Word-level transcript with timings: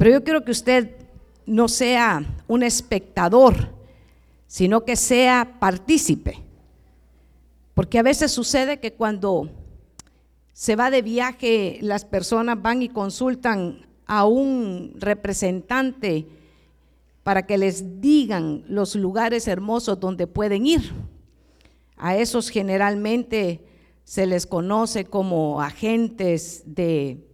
Pero 0.00 0.12
yo 0.12 0.24
quiero 0.24 0.46
que 0.46 0.52
usted 0.52 0.96
no 1.44 1.68
sea 1.68 2.24
un 2.48 2.62
espectador, 2.62 3.68
sino 4.46 4.86
que 4.86 4.96
sea 4.96 5.58
partícipe. 5.60 6.38
Porque 7.74 7.98
a 7.98 8.02
veces 8.02 8.32
sucede 8.32 8.80
que 8.80 8.94
cuando 8.94 9.50
se 10.54 10.74
va 10.74 10.90
de 10.90 11.02
viaje, 11.02 11.80
las 11.82 12.06
personas 12.06 12.62
van 12.62 12.80
y 12.80 12.88
consultan 12.88 13.84
a 14.06 14.24
un 14.24 14.94
representante 14.96 16.26
para 17.22 17.44
que 17.44 17.58
les 17.58 18.00
digan 18.00 18.64
los 18.68 18.94
lugares 18.94 19.46
hermosos 19.48 20.00
donde 20.00 20.26
pueden 20.26 20.66
ir. 20.66 20.94
A 21.98 22.16
esos 22.16 22.48
generalmente 22.48 23.66
se 24.04 24.24
les 24.24 24.46
conoce 24.46 25.04
como 25.04 25.60
agentes 25.60 26.62
de, 26.64 27.29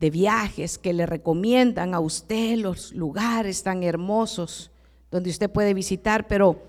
de 0.00 0.10
viajes 0.10 0.78
que 0.78 0.94
le 0.94 1.04
recomiendan 1.04 1.94
a 1.94 2.00
usted 2.00 2.56
los 2.56 2.92
lugares 2.92 3.62
tan 3.62 3.82
hermosos 3.82 4.70
donde 5.10 5.28
usted 5.28 5.50
puede 5.50 5.74
visitar, 5.74 6.26
pero, 6.26 6.62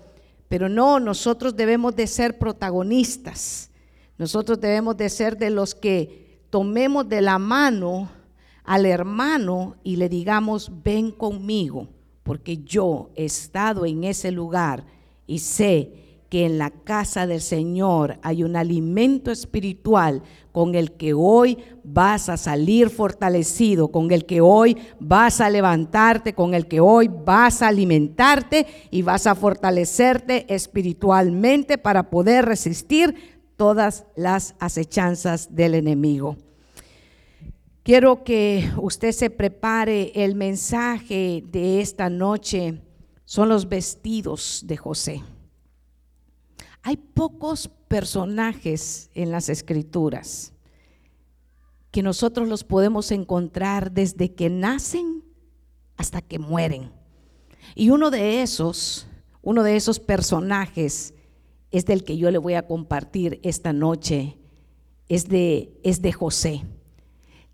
pero 0.48 0.68
no, 0.68 1.00
nosotros 1.00 1.56
debemos 1.56 1.96
de 1.96 2.06
ser 2.06 2.38
protagonistas. 2.38 3.70
Nosotros 4.18 4.60
debemos 4.60 4.96
de 4.96 5.08
ser 5.08 5.38
de 5.38 5.48
los 5.48 5.74
que 5.74 6.42
tomemos 6.50 7.08
de 7.08 7.22
la 7.22 7.38
mano 7.38 8.10
al 8.64 8.84
hermano 8.84 9.76
y 9.82 9.96
le 9.96 10.08
digamos, 10.08 10.70
ven 10.84 11.10
conmigo, 11.10 11.88
porque 12.22 12.58
yo 12.58 13.10
he 13.16 13.24
estado 13.24 13.86
en 13.86 14.04
ese 14.04 14.30
lugar 14.30 14.84
y 15.26 15.38
sé 15.38 16.01
que 16.32 16.46
en 16.46 16.56
la 16.56 16.70
casa 16.70 17.26
del 17.26 17.42
Señor 17.42 18.18
hay 18.22 18.42
un 18.42 18.56
alimento 18.56 19.30
espiritual 19.30 20.22
con 20.50 20.74
el 20.74 20.92
que 20.92 21.12
hoy 21.12 21.58
vas 21.84 22.30
a 22.30 22.38
salir 22.38 22.88
fortalecido, 22.88 23.88
con 23.88 24.10
el 24.10 24.24
que 24.24 24.40
hoy 24.40 24.78
vas 24.98 25.42
a 25.42 25.50
levantarte, 25.50 26.32
con 26.32 26.54
el 26.54 26.68
que 26.68 26.80
hoy 26.80 27.10
vas 27.12 27.60
a 27.60 27.68
alimentarte 27.68 28.66
y 28.90 29.02
vas 29.02 29.26
a 29.26 29.34
fortalecerte 29.34 30.46
espiritualmente 30.48 31.76
para 31.76 32.08
poder 32.08 32.46
resistir 32.46 33.14
todas 33.58 34.06
las 34.16 34.54
acechanzas 34.58 35.54
del 35.54 35.74
enemigo. 35.74 36.38
Quiero 37.82 38.24
que 38.24 38.70
usted 38.78 39.12
se 39.12 39.28
prepare 39.28 40.12
el 40.14 40.34
mensaje 40.34 41.44
de 41.46 41.82
esta 41.82 42.08
noche. 42.08 42.80
Son 43.26 43.50
los 43.50 43.68
vestidos 43.68 44.62
de 44.66 44.78
José. 44.78 45.20
Hay 46.82 46.96
pocos 46.96 47.68
personajes 47.88 49.10
en 49.14 49.30
las 49.30 49.48
escrituras 49.48 50.52
que 51.92 52.02
nosotros 52.02 52.48
los 52.48 52.64
podemos 52.64 53.12
encontrar 53.12 53.92
desde 53.92 54.32
que 54.32 54.48
nacen 54.48 55.22
hasta 55.96 56.20
que 56.22 56.38
mueren. 56.38 56.90
Y 57.74 57.90
uno 57.90 58.10
de 58.10 58.42
esos, 58.42 59.06
uno 59.42 59.62
de 59.62 59.76
esos 59.76 60.00
personajes 60.00 61.14
es 61.70 61.84
del 61.84 62.02
que 62.02 62.16
yo 62.16 62.30
le 62.30 62.38
voy 62.38 62.54
a 62.54 62.66
compartir 62.66 63.38
esta 63.42 63.72
noche, 63.72 64.38
es 65.08 65.28
de, 65.28 65.78
es 65.82 66.02
de 66.02 66.12
José, 66.12 66.62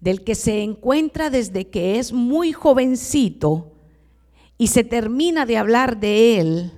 del 0.00 0.22
que 0.22 0.36
se 0.36 0.62
encuentra 0.62 1.28
desde 1.30 1.68
que 1.68 1.98
es 1.98 2.12
muy 2.12 2.52
jovencito 2.52 3.72
y 4.56 4.68
se 4.68 4.84
termina 4.84 5.44
de 5.44 5.58
hablar 5.58 5.98
de 5.98 6.40
él 6.40 6.72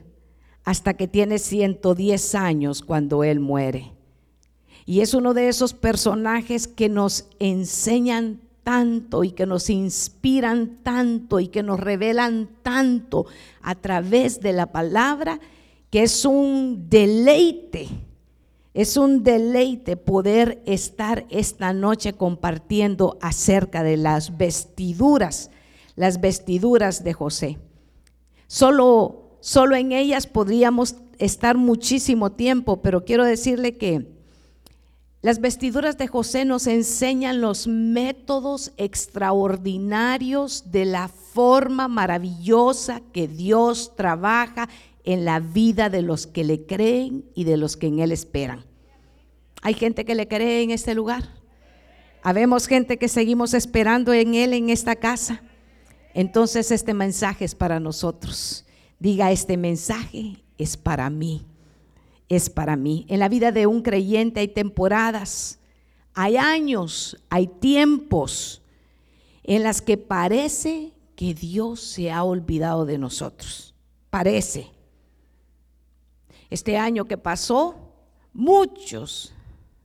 hasta 0.71 0.95
que 0.95 1.09
tiene 1.09 1.41
110 1.41 2.37
años 2.37 2.83
cuando 2.83 3.25
él 3.25 3.41
muere. 3.41 3.91
Y 4.87 5.01
es 5.01 5.15
uno 5.15 5.35
de 5.35 5.49
esos 5.49 5.75
personajes 5.75 6.69
que 6.69 6.89
nos 6.89 7.27
enseñan 7.41 8.39
tanto 8.63 9.25
y 9.25 9.33
que 9.33 9.47
nos 9.47 9.69
inspiran 9.69 10.79
tanto 10.85 11.41
y 11.41 11.49
que 11.49 11.65
nos 11.65 11.81
revelan 11.81 12.49
tanto 12.63 13.27
a 13.63 13.75
través 13.75 14.43
de 14.43 14.53
la 14.53 14.67
palabra, 14.67 15.41
que 15.91 16.05
es 16.05 16.25
un 16.25 16.89
deleite, 16.89 17.89
es 18.73 18.97
un 18.97 19.25
deleite 19.25 19.97
poder 19.97 20.63
estar 20.67 21.27
esta 21.31 21.73
noche 21.73 22.13
compartiendo 22.13 23.19
acerca 23.21 23.83
de 23.83 23.97
las 23.97 24.39
vestiduras, 24.39 25.51
las 25.97 26.21
vestiduras 26.21 27.03
de 27.03 27.13
José. 27.13 27.59
Solo 28.47 29.30
solo 29.41 29.77
en 29.77 29.93
ellas 29.93 30.27
podríamos 30.27 30.97
estar 31.19 31.57
muchísimo 31.57 32.33
tiempo, 32.33 32.81
pero 32.83 33.05
quiero 33.05 33.25
decirle 33.25 33.77
que 33.77 34.07
las 35.23 35.41
vestiduras 35.41 35.99
de 35.99 36.07
José 36.07 36.47
nos 36.47 36.67
enseñan 36.67 37.43
los 37.43 37.67
métodos 37.67 38.73
extraordinarios 38.79 40.71
de 40.71 40.87
la 40.87 41.09
forma 41.09 41.89
maravillosa 41.89 43.03
que 43.13 43.29
Dios 43.29 43.95
trabaja 43.97 44.71
en 45.05 45.27
la 45.27 45.41
vida 45.41 45.91
de 45.91 46.01
los 46.01 46.27
que 46.27 46.43
le 46.43 46.65
creen 46.65 47.27
y 47.35 47.45
de 47.45 47.59
los 47.59 47.77
que 47.77 47.89
en 47.89 47.99
Él 47.99 48.13
esperan. 48.13 48.65
Hay 49.61 49.75
gente 49.75 50.07
que 50.07 50.15
le 50.15 50.27
cree 50.27 50.63
en 50.63 50.71
este 50.71 50.95
lugar. 50.95 51.35
Habemos 52.23 52.67
gente 52.67 52.97
que 52.97 53.09
seguimos 53.09 53.53
esperando 53.53 54.15
en 54.15 54.35
Él 54.35 54.55
en 54.55 54.71
esta 54.71 54.97
casa. 54.97 55.43
Entonces 56.15 56.71
este 56.71 56.95
mensaje 56.95 57.45
es 57.45 57.55
para 57.55 57.79
nosotros 57.79 58.65
diga, 59.01 59.33
este 59.33 59.57
mensaje 59.57 60.45
es 60.57 60.77
para 60.77 61.11
mí, 61.11 61.45
es 62.29 62.49
para 62.49 62.77
mí. 62.77 63.07
En 63.09 63.19
la 63.19 63.29
vida 63.29 63.51
de 63.51 63.67
un 63.67 63.83
creyente 63.83 64.41
hay 64.41 64.49
temporadas, 64.49 65.59
hay 66.15 66.37
años, 66.37 67.17
hay 67.31 67.49
tiempos 67.49 68.63
en 69.43 69.65
las 69.65 69.83
que 69.83 69.97
parece 69.97 70.93
que 71.17 71.35
Dios 71.35 71.81
se 71.81 72.13
ha 72.13 72.23
olvidado 72.23 72.87
de 72.87 72.99
nosotros. 72.99 73.75
Parece. 74.11 74.71
Este 76.51 76.77
año 76.77 77.07
que 77.07 77.17
pasó, 77.17 77.77
muchos 78.33 79.33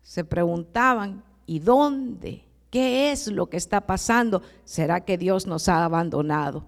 se 0.01 0.23
preguntaban, 0.23 1.23
¿y 1.45 1.59
dónde? 1.59 2.43
¿Qué 2.69 3.11
es 3.11 3.27
lo 3.27 3.47
que 3.47 3.57
está 3.57 3.81
pasando? 3.81 4.41
¿Será 4.65 5.05
que 5.05 5.17
Dios 5.17 5.45
nos 5.45 5.69
ha 5.69 5.85
abandonado? 5.85 6.65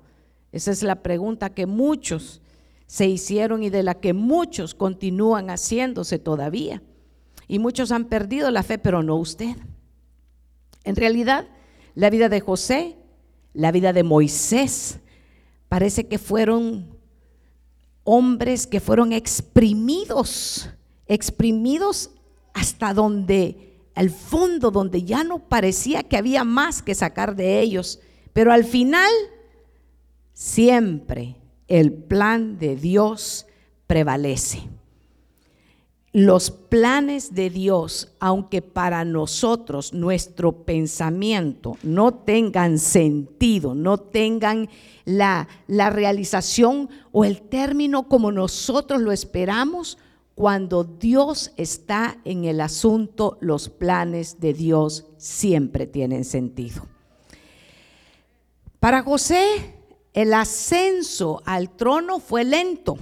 Esa 0.58 0.72
es 0.72 0.82
la 0.82 1.04
pregunta 1.04 1.52
que 1.52 1.68
muchos 1.68 2.42
se 2.88 3.06
hicieron 3.06 3.62
y 3.62 3.70
de 3.70 3.84
la 3.84 3.94
que 3.94 4.14
muchos 4.14 4.74
continúan 4.74 5.52
haciéndose 5.52 6.18
todavía. 6.18 6.82
Y 7.48 7.60
muchos 7.60 7.92
han 7.92 8.06
perdido 8.06 8.50
la 8.50 8.64
fe, 8.64 8.80
pero 8.80 9.04
no 9.04 9.18
usted. 9.18 9.56
En 10.84 10.96
realidad, 10.96 11.48
la 11.94 12.10
vida 12.10 12.28
de 12.28 12.40
José, 12.40 12.98
la 13.54 13.72
vida 13.72 13.94
de 13.94 14.02
Moisés, 14.02 14.98
parece 15.70 16.08
que 16.08 16.18
fueron 16.18 16.98
hombres 18.04 18.66
que 18.66 18.80
fueron 18.80 19.14
exprimidos, 19.14 20.72
exprimidos 21.06 22.10
hasta 22.56 22.96
donde, 22.96 23.76
al 23.94 24.10
fondo, 24.10 24.72
donde 24.72 25.04
ya 25.04 25.24
no 25.24 25.38
parecía 25.38 26.02
que 26.02 26.18
había 26.18 26.44
más 26.44 26.82
que 26.82 26.96
sacar 26.96 27.36
de 27.36 27.60
ellos. 27.60 28.00
Pero 28.34 28.52
al 28.52 28.64
final 28.64 29.12
siempre 30.38 31.36
el 31.68 31.92
plan 31.92 32.60
de 32.60 32.76
Dios 32.76 33.48
prevalece. 33.88 34.70
Los 36.14 36.52
planes 36.52 37.34
de 37.34 37.50
Dios, 37.50 38.14
aunque 38.20 38.62
para 38.62 39.04
nosotros 39.04 39.94
nuestro 39.94 40.64
pensamiento 40.64 41.78
no 41.82 42.14
tengan 42.14 42.78
sentido, 42.78 43.74
no 43.74 43.98
tengan 43.98 44.70
la, 45.06 45.48
la 45.66 45.90
realización 45.90 46.92
o 47.12 47.26
el 47.26 47.42
término 47.42 48.08
como 48.08 48.32
nosotros 48.32 49.02
lo 49.02 49.12
esperamos, 49.12 49.98
cuando 50.36 50.84
Dios 50.84 51.52
está 51.58 52.20
en 52.26 52.46
el 52.46 52.62
asunto, 52.62 53.40
los 53.42 53.70
planes 53.70 54.40
de 54.40 54.54
Dios 54.54 55.08
siempre 55.18 55.88
tienen 55.88 56.26
sentido. 56.26 56.86
Para 58.80 59.02
José, 59.02 59.77
el 60.18 60.34
ascenso 60.34 61.44
al 61.46 61.70
trono 61.70 62.18
fue 62.20 62.44
lento. 62.44 62.98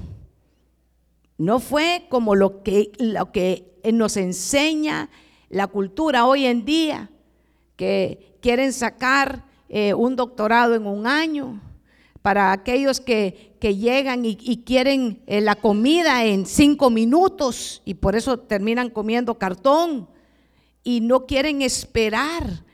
No 1.38 1.62
fue 1.62 2.08
como 2.10 2.36
lo 2.36 2.62
que, 2.62 2.92
lo 3.00 3.32
que 3.32 3.80
nos 3.94 4.18
enseña 4.18 5.10
la 5.48 5.68
cultura 5.68 6.26
hoy 6.26 6.46
en 6.46 6.66
día, 6.66 7.10
que 7.78 8.36
quieren 8.42 8.74
sacar 8.74 9.46
eh, 9.70 9.94
un 9.94 10.18
doctorado 10.18 10.76
en 10.76 10.86
un 10.86 11.08
año, 11.08 11.62
para 12.22 12.52
aquellos 12.52 13.00
que, 13.00 13.56
llegan 13.62 14.26
y, 14.26 14.36
quieren 14.66 15.24
eh, 15.26 15.40
la 15.40 15.56
comida 15.56 16.26
en 16.26 16.46
cinco 16.46 16.90
minutos 16.90 17.82
y 17.86 17.94
por 17.94 18.18
eso 18.18 18.40
terminan 18.40 18.90
comiendo 18.90 19.40
cartón 19.40 20.10
y 20.84 21.00
no 21.00 21.26
quieren 21.26 21.62
esperar 21.62 22.66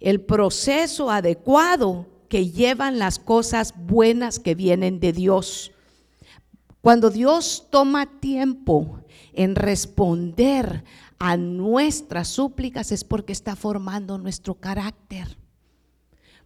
el 0.00 0.20
proceso 0.20 1.10
adecuado 1.10 2.06
que 2.28 2.50
llevan 2.50 2.98
las 2.98 3.18
cosas 3.18 3.74
buenas 3.76 4.38
que 4.38 4.54
vienen 4.54 5.00
de 5.00 5.12
Dios. 5.12 5.72
Cuando 6.80 7.10
Dios 7.10 7.66
toma 7.70 8.20
tiempo 8.20 9.00
en 9.32 9.54
responder 9.54 10.84
a 11.18 11.36
nuestras 11.36 12.28
súplicas 12.28 12.92
es 12.92 13.04
porque 13.04 13.32
está 13.32 13.56
formando 13.56 14.18
nuestro 14.18 14.54
carácter. 14.54 15.36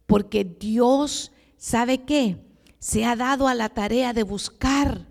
porque 0.07 0.45
Dios, 0.45 1.31
¿sabe 1.57 2.03
qué? 2.05 2.37
Se 2.81 3.05
ha 3.05 3.15
dado 3.15 3.47
a 3.47 3.55
la 3.55 3.69
tarea 3.69 4.13
de 4.13 4.25
buscar 4.25 5.07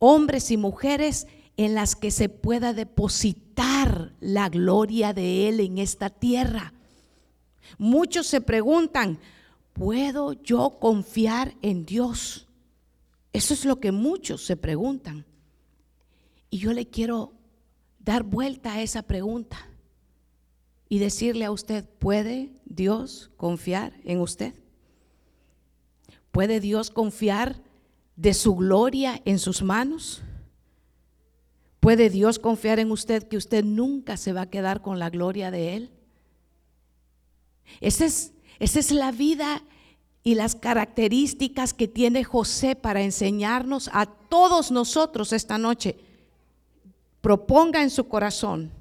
hombres 0.00 0.50
y 0.50 0.56
mujeres 0.56 1.28
en 1.56 1.76
las 1.76 1.94
que 1.94 2.10
se 2.10 2.28
pueda 2.28 2.72
depositar 2.72 4.12
la 4.18 4.48
gloria 4.48 5.12
de 5.12 5.48
Él 5.48 5.60
en 5.60 5.78
esta 5.78 6.10
tierra. 6.10 6.72
Muchos 7.78 8.26
se 8.26 8.40
preguntan, 8.40 9.20
¿puedo 9.74 10.32
yo 10.32 10.78
confiar 10.80 11.54
en 11.60 11.84
Dios? 11.84 12.48
Eso 13.34 13.52
es 13.52 13.66
lo 13.66 13.80
que 13.80 13.92
muchos 13.92 14.46
se 14.46 14.56
preguntan. 14.56 15.26
Y 16.48 16.58
yo 16.58 16.72
le 16.72 16.86
quiero 16.86 17.34
dar 17.98 18.22
vuelta 18.22 18.74
a 18.74 18.82
esa 18.82 19.02
pregunta 19.02 19.68
y 20.88 20.98
decirle 20.98 21.44
a 21.44 21.50
usted, 21.50 21.84
¿puede 21.98 22.52
Dios 22.64 23.30
confiar 23.36 23.92
en 24.04 24.20
usted? 24.20 24.54
¿Puede 26.30 26.60
Dios 26.60 26.90
confiar 26.90 27.62
de 28.16 28.34
su 28.34 28.54
gloria 28.54 29.20
en 29.24 29.38
sus 29.38 29.62
manos? 29.62 30.22
¿Puede 31.80 32.10
Dios 32.10 32.38
confiar 32.38 32.78
en 32.78 32.90
usted 32.90 33.28
que 33.28 33.36
usted 33.36 33.64
nunca 33.64 34.16
se 34.16 34.32
va 34.32 34.42
a 34.42 34.50
quedar 34.50 34.80
con 34.80 34.98
la 34.98 35.10
gloria 35.10 35.50
de 35.50 35.76
Él? 35.76 35.90
Esa 37.80 38.04
es, 38.04 38.32
esa 38.58 38.80
es 38.80 38.90
la 38.90 39.12
vida 39.12 39.62
y 40.22 40.34
las 40.34 40.54
características 40.54 41.74
que 41.74 41.86
tiene 41.86 42.24
José 42.24 42.76
para 42.76 43.02
enseñarnos 43.02 43.90
a 43.92 44.06
todos 44.06 44.70
nosotros 44.70 45.32
esta 45.32 45.58
noche. 45.58 45.96
Proponga 47.20 47.82
en 47.82 47.90
su 47.90 48.08
corazón, 48.08 48.72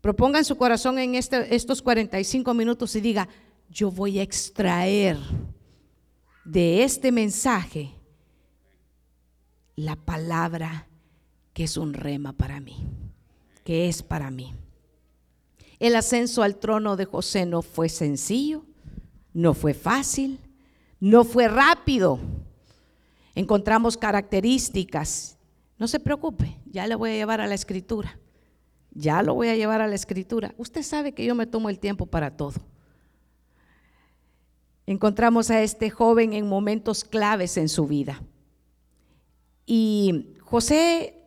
proponga 0.00 0.38
en 0.38 0.44
su 0.44 0.56
corazón 0.56 0.98
en 0.98 1.14
este, 1.14 1.54
estos 1.54 1.82
45 1.82 2.54
minutos 2.54 2.96
y 2.96 3.00
diga, 3.00 3.28
yo 3.70 3.90
voy 3.90 4.18
a 4.18 4.22
extraer 4.22 5.18
de 6.44 6.82
este 6.82 7.12
mensaje 7.12 7.90
la 9.76 9.96
palabra 9.96 10.88
que 11.52 11.64
es 11.64 11.76
un 11.76 11.94
rema 11.94 12.32
para 12.32 12.60
mí, 12.60 12.76
que 13.64 13.88
es 13.88 14.02
para 14.02 14.30
mí. 14.30 14.54
El 15.78 15.96
ascenso 15.96 16.42
al 16.42 16.56
trono 16.56 16.96
de 16.96 17.04
José 17.04 17.46
no 17.46 17.62
fue 17.62 17.88
sencillo, 17.88 18.64
no 19.34 19.52
fue 19.52 19.74
fácil, 19.74 20.38
no 21.00 21.24
fue 21.24 21.48
rápido. 21.48 22.18
Encontramos 23.34 23.96
características. 23.98 25.36
No 25.76 25.88
se 25.88 26.00
preocupe, 26.00 26.56
ya 26.64 26.86
le 26.86 26.94
voy 26.94 27.10
a 27.10 27.14
llevar 27.14 27.40
a 27.40 27.46
la 27.46 27.54
escritura. 27.54 28.18
Ya 28.92 29.22
lo 29.22 29.34
voy 29.34 29.48
a 29.48 29.56
llevar 29.56 29.82
a 29.82 29.88
la 29.88 29.96
escritura. 29.96 30.54
Usted 30.56 30.82
sabe 30.82 31.12
que 31.12 31.24
yo 31.24 31.34
me 31.34 31.46
tomo 31.46 31.68
el 31.68 31.80
tiempo 31.80 32.06
para 32.06 32.36
todo. 32.36 32.54
Encontramos 34.86 35.50
a 35.50 35.62
este 35.62 35.90
joven 35.90 36.32
en 36.32 36.48
momentos 36.48 37.04
claves 37.04 37.56
en 37.56 37.68
su 37.68 37.86
vida. 37.86 38.22
Y 39.66 40.36
José 40.42 41.24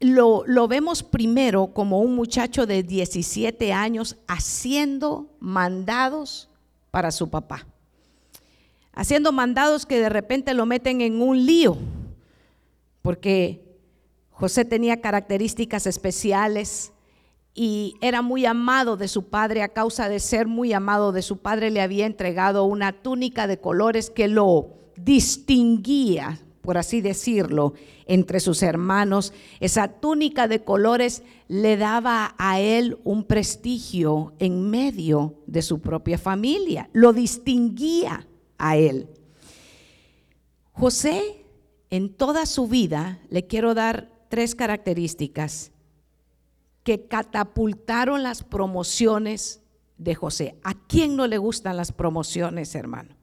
lo, 0.00 0.68
vemos 0.68 1.02
primero 1.02 1.68
como 1.68 2.00
un 2.00 2.14
muchacho 2.14 2.66
de 2.66 2.82
17 2.82 3.72
años 3.72 4.16
haciendo 4.26 5.36
mandados 5.40 6.48
para 6.94 7.10
su 7.10 7.28
papá. 7.28 7.66
Haciendo 8.92 9.32
mandados 9.32 9.84
que 9.84 9.98
de 9.98 10.08
repente 10.08 10.54
lo 10.54 10.64
meten 10.64 11.00
en 11.00 11.20
un 11.20 11.44
lío, 11.44 11.76
porque 13.02 13.80
José 14.30 14.64
tenía 14.64 15.00
características 15.00 15.88
especiales 15.88 16.92
y 17.52 17.96
era 18.00 18.22
muy 18.22 18.46
amado 18.46 18.96
de 18.96 19.08
su 19.08 19.28
padre. 19.28 19.64
A 19.64 19.70
causa 19.70 20.08
de 20.08 20.20
ser 20.20 20.46
muy 20.46 20.72
amado 20.72 21.10
de 21.10 21.22
su 21.22 21.38
padre, 21.38 21.72
le 21.72 21.80
había 21.80 22.06
entregado 22.06 22.62
una 22.62 22.92
túnica 22.92 23.48
de 23.48 23.58
colores 23.58 24.08
que 24.08 24.28
lo 24.28 24.68
distinguía 24.94 26.38
por 26.64 26.78
así 26.78 27.02
decirlo, 27.02 27.74
entre 28.06 28.40
sus 28.40 28.62
hermanos. 28.62 29.34
Esa 29.60 29.88
túnica 29.88 30.48
de 30.48 30.64
colores 30.64 31.22
le 31.46 31.76
daba 31.76 32.34
a 32.38 32.58
él 32.58 32.98
un 33.04 33.24
prestigio 33.24 34.32
en 34.38 34.70
medio 34.70 35.34
de 35.46 35.60
su 35.60 35.80
propia 35.80 36.16
familia, 36.16 36.88
lo 36.94 37.12
distinguía 37.12 38.26
a 38.56 38.78
él. 38.78 39.08
José, 40.72 41.44
en 41.90 42.14
toda 42.14 42.46
su 42.46 42.66
vida, 42.66 43.20
le 43.28 43.46
quiero 43.46 43.74
dar 43.74 44.10
tres 44.30 44.54
características 44.54 45.70
que 46.82 47.06
catapultaron 47.06 48.22
las 48.22 48.42
promociones 48.42 49.60
de 49.98 50.14
José. 50.14 50.58
¿A 50.64 50.72
quién 50.72 51.14
no 51.14 51.26
le 51.26 51.36
gustan 51.36 51.76
las 51.76 51.92
promociones, 51.92 52.74
hermano? 52.74 53.14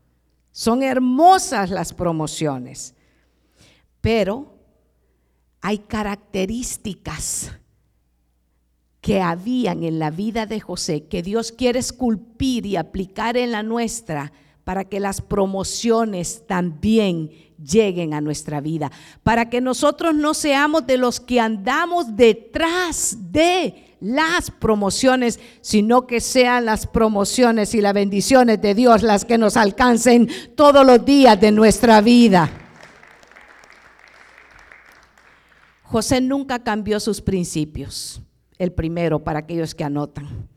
Son 0.51 0.83
hermosas 0.83 1.71
las 1.71 1.91
promociones. 1.91 2.93
Pero 4.01 4.57
hay 5.62 5.80
características 5.80 7.51
que 9.00 9.21
habían 9.21 9.83
en 9.83 10.00
la 10.00 10.12
vida 10.12 10.45
de 10.45 10.59
José 10.59 11.06
que 11.06 11.24
Dios 11.24 11.51
quiere 11.51 11.80
esculpir 11.80 12.65
y 12.65 12.75
aplicar 12.75 13.38
en 13.38 13.51
la 13.51 13.63
nuestra 13.63 14.31
para 14.63 14.86
que 14.86 15.00
las 15.00 15.21
promociones 15.21 16.45
también 16.48 17.31
lleguen 17.63 18.13
a 18.13 18.21
nuestra 18.21 18.62
vida, 18.62 18.92
para 19.24 19.50
que 19.50 19.59
nosotros 19.59 20.15
no 20.15 20.33
seamos 20.33 20.86
de 20.86 20.98
los 20.98 21.19
que 21.19 21.39
andamos 21.39 22.15
detrás 22.15 23.18
de 23.31 23.95
las 24.00 24.50
promociones, 24.51 25.39
sino 25.62 26.07
que 26.07 26.21
sean 26.21 26.65
las 26.65 26.88
promociones 26.88 27.74
y 27.75 27.81
las 27.81 27.94
bendiciones 27.94 28.62
de 28.62 28.74
Dios 28.75 29.03
las 29.03 29.25
que 29.25 29.38
nos 29.38 29.57
alcancen 29.57 30.30
todos 30.56 30.86
los 30.86 31.03
días 31.06 31.39
de 31.39 31.51
nuestra 31.51 32.01
vida. 32.01 32.70
José 35.91 36.21
nunca 36.21 36.59
cambió 36.59 37.01
sus 37.01 37.19
principios. 37.19 38.21
El 38.57 38.71
primero 38.71 39.21
para 39.21 39.39
aquellos 39.39 39.75
que 39.75 39.83
anotan. 39.83 40.47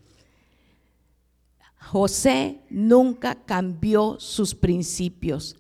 José 1.76 2.60
nunca 2.70 3.34
cambió 3.44 4.20
sus 4.20 4.54
principios. 4.54 5.56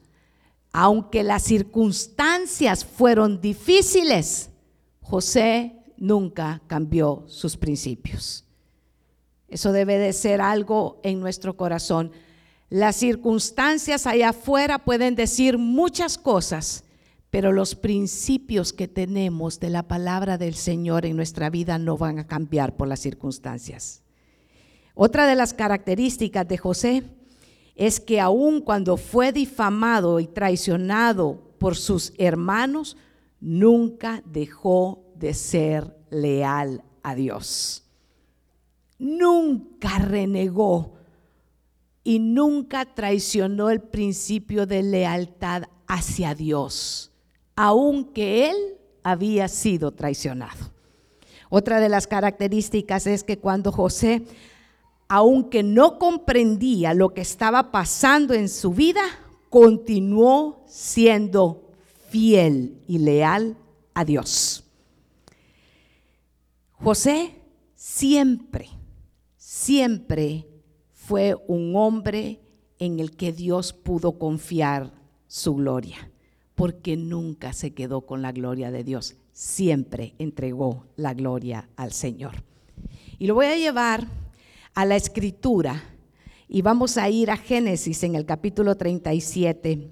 Aunque 0.72 1.24
las 1.24 1.42
circunstancias 1.42 2.84
fueron 2.84 3.40
difíciles, 3.40 4.50
José 5.00 5.72
nunca 5.96 6.62
cambió 6.68 7.24
sus 7.26 7.56
principios. 7.56 8.44
Eso 9.48 9.72
debe 9.72 9.98
de 9.98 10.12
ser 10.12 10.40
algo 10.40 11.00
en 11.02 11.18
nuestro 11.18 11.56
corazón. 11.56 12.12
Las 12.70 12.94
circunstancias 12.94 14.06
allá 14.06 14.28
afuera 14.28 14.78
pueden 14.78 15.16
decir 15.16 15.58
muchas 15.58 16.16
cosas, 16.16 16.83
pero 17.34 17.50
los 17.50 17.74
principios 17.74 18.72
que 18.72 18.86
tenemos 18.86 19.58
de 19.58 19.68
la 19.68 19.88
palabra 19.88 20.38
del 20.38 20.54
Señor 20.54 21.04
en 21.04 21.16
nuestra 21.16 21.50
vida 21.50 21.78
no 21.80 21.98
van 21.98 22.20
a 22.20 22.28
cambiar 22.28 22.76
por 22.76 22.86
las 22.86 23.00
circunstancias. 23.00 24.04
Otra 24.94 25.26
de 25.26 25.34
las 25.34 25.52
características 25.52 26.46
de 26.46 26.58
José 26.58 27.02
es 27.74 27.98
que 27.98 28.20
aun 28.20 28.60
cuando 28.60 28.96
fue 28.96 29.32
difamado 29.32 30.20
y 30.20 30.28
traicionado 30.28 31.56
por 31.58 31.74
sus 31.74 32.12
hermanos, 32.18 32.96
nunca 33.40 34.22
dejó 34.26 35.02
de 35.16 35.34
ser 35.34 35.92
leal 36.10 36.84
a 37.02 37.16
Dios. 37.16 37.82
Nunca 38.96 39.98
renegó 39.98 40.94
y 42.04 42.20
nunca 42.20 42.94
traicionó 42.94 43.70
el 43.70 43.80
principio 43.80 44.66
de 44.66 44.84
lealtad 44.84 45.64
hacia 45.88 46.36
Dios 46.36 47.10
aunque 47.56 48.50
él 48.50 48.56
había 49.02 49.48
sido 49.48 49.92
traicionado. 49.92 50.72
Otra 51.50 51.80
de 51.80 51.88
las 51.88 52.06
características 52.06 53.06
es 53.06 53.22
que 53.22 53.38
cuando 53.38 53.70
José, 53.70 54.22
aunque 55.08 55.62
no 55.62 55.98
comprendía 55.98 56.94
lo 56.94 57.14
que 57.14 57.20
estaba 57.20 57.70
pasando 57.70 58.34
en 58.34 58.48
su 58.48 58.72
vida, 58.72 59.02
continuó 59.50 60.64
siendo 60.66 61.70
fiel 62.08 62.82
y 62.88 62.98
leal 62.98 63.56
a 63.92 64.04
Dios. 64.04 64.64
José 66.72 67.40
siempre, 67.76 68.68
siempre 69.36 70.48
fue 70.92 71.36
un 71.46 71.76
hombre 71.76 72.40
en 72.78 72.98
el 72.98 73.14
que 73.14 73.32
Dios 73.32 73.72
pudo 73.72 74.18
confiar 74.18 74.92
su 75.28 75.54
gloria 75.54 76.10
porque 76.54 76.96
nunca 76.96 77.52
se 77.52 77.72
quedó 77.72 78.02
con 78.02 78.22
la 78.22 78.32
gloria 78.32 78.70
de 78.70 78.84
Dios, 78.84 79.16
siempre 79.32 80.14
entregó 80.18 80.86
la 80.96 81.14
gloria 81.14 81.68
al 81.76 81.92
Señor. 81.92 82.44
Y 83.18 83.26
lo 83.26 83.34
voy 83.34 83.46
a 83.46 83.56
llevar 83.56 84.06
a 84.74 84.84
la 84.84 84.96
escritura 84.96 85.82
y 86.48 86.62
vamos 86.62 86.96
a 86.96 87.08
ir 87.08 87.30
a 87.30 87.36
Génesis 87.36 88.02
en 88.04 88.14
el 88.14 88.26
capítulo 88.26 88.76
37, 88.76 89.90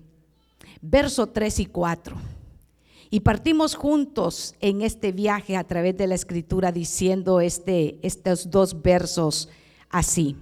verso 0.81 1.27
3 1.29 1.61
y 1.61 1.67
4. 1.67 2.17
Y 3.11 3.21
partimos 3.21 3.75
juntos 3.75 4.55
en 4.61 4.81
este 4.83 5.13
viaje 5.13 5.57
a 5.57 5.65
través 5.65 5.97
de 5.99 6.07
la 6.07 6.15
escritura 6.15 6.73
diciendo 6.73 7.41
este, 7.41 7.99
estos 8.03 8.51
dos 8.51 8.81
versos 8.81 9.49
así. 9.91 10.37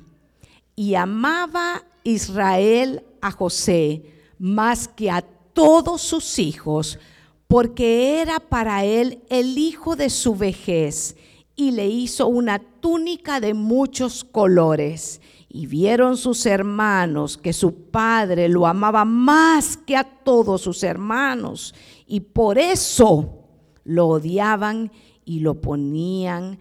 Y 0.77 0.95
amaba 0.95 1.83
Israel 2.05 3.03
a 3.21 3.33
José 3.33 4.05
más 4.39 4.89
que 4.89 5.11
a 5.11 5.23
todos 5.53 6.03
sus 6.03 6.39
hijos, 6.39 6.99
porque 7.47 8.21
era 8.21 8.41
para 8.41 8.85
él 8.85 9.23
el 9.29 9.59
hijo 9.59 9.97
de 9.97 10.11
su 10.11 10.37
vejez, 10.37 11.17
y 11.57 11.73
le 11.73 11.89
hizo 11.89 12.27
una 12.27 12.59
túnica 12.59 13.41
de 13.41 13.55
muchos 13.55 14.25
colores. 14.25 15.21
Y 15.49 15.67
vieron 15.67 16.17
sus 16.17 16.47
hermanos 16.47 17.37
que 17.37 17.53
su 17.53 17.75
padre 17.75 18.49
lo 18.49 18.67
amaba 18.67 19.05
más 19.05 19.77
que 19.77 19.97
a 19.97 20.05
todos 20.05 20.63
sus 20.63 20.83
hermanos, 20.85 21.75
y 22.07 22.21
por 22.21 22.57
eso 22.57 23.41
lo 23.85 24.07
odiaban 24.07 24.93
y 25.25 25.41
lo 25.41 25.61
ponían 25.61 26.59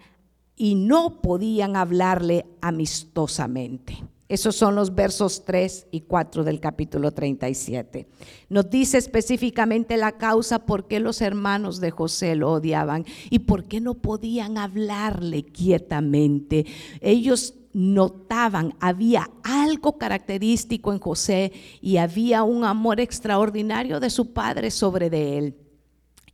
y 0.56 0.74
no 0.74 1.22
podían 1.22 1.74
hablarle 1.74 2.44
amistosamente. 2.60 4.04
Esos 4.30 4.54
son 4.54 4.76
los 4.76 4.94
versos 4.94 5.44
3 5.44 5.88
y 5.90 6.02
4 6.02 6.44
del 6.44 6.60
capítulo 6.60 7.10
37. 7.10 8.06
Nos 8.48 8.70
dice 8.70 8.96
específicamente 8.96 9.96
la 9.96 10.12
causa 10.12 10.60
por 10.66 10.86
qué 10.86 11.00
los 11.00 11.20
hermanos 11.20 11.80
de 11.80 11.90
José 11.90 12.36
lo 12.36 12.52
odiaban 12.52 13.04
y 13.28 13.40
por 13.40 13.64
qué 13.64 13.80
no 13.80 13.94
podían 13.94 14.56
hablarle 14.56 15.42
quietamente. 15.42 16.64
Ellos 17.00 17.54
notaban, 17.72 18.76
había 18.78 19.28
algo 19.42 19.98
característico 19.98 20.92
en 20.92 21.00
José 21.00 21.50
y 21.80 21.96
había 21.96 22.44
un 22.44 22.62
amor 22.62 23.00
extraordinario 23.00 23.98
de 23.98 24.10
su 24.10 24.32
padre 24.32 24.70
sobre 24.70 25.10
de 25.10 25.38
él. 25.38 25.56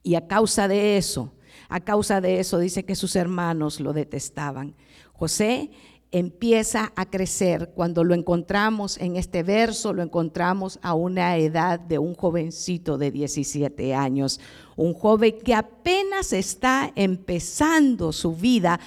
Y 0.03 0.17
a 0.17 0.27
causa 0.27 0.69
de 0.69 0.99
eso, 0.99 1.33
a 1.71 1.81
causa 1.81 2.21
de 2.21 2.41
eso 2.41 2.59
dice 2.59 2.85
que 2.85 2.95
sus 2.95 3.17
hermanos 3.17 3.81
lo 3.81 3.95
detestaban. 3.95 4.75
José 5.15 5.71
empieza 6.13 6.93
a 6.97 7.07
crecer. 7.07 7.73
Cuando 7.75 8.05
lo 8.05 8.15
encontramos 8.15 8.99
en 8.99 9.17
este 9.17 9.43
verso, 9.43 9.93
lo 9.93 10.03
encontramos 10.03 10.79
a 10.83 10.95
una 10.95 11.37
edad 11.37 11.81
de 11.81 11.99
un 11.99 12.15
jovencito 12.15 12.99
de 12.99 13.11
17 13.11 13.95
años, 13.95 14.41
un 14.77 14.95
joven 14.95 15.37
que 15.45 15.55
apenas 15.55 16.33
está 16.33 16.93
empezando 16.95 18.13
su 18.13 18.35
vida, 18.35 18.81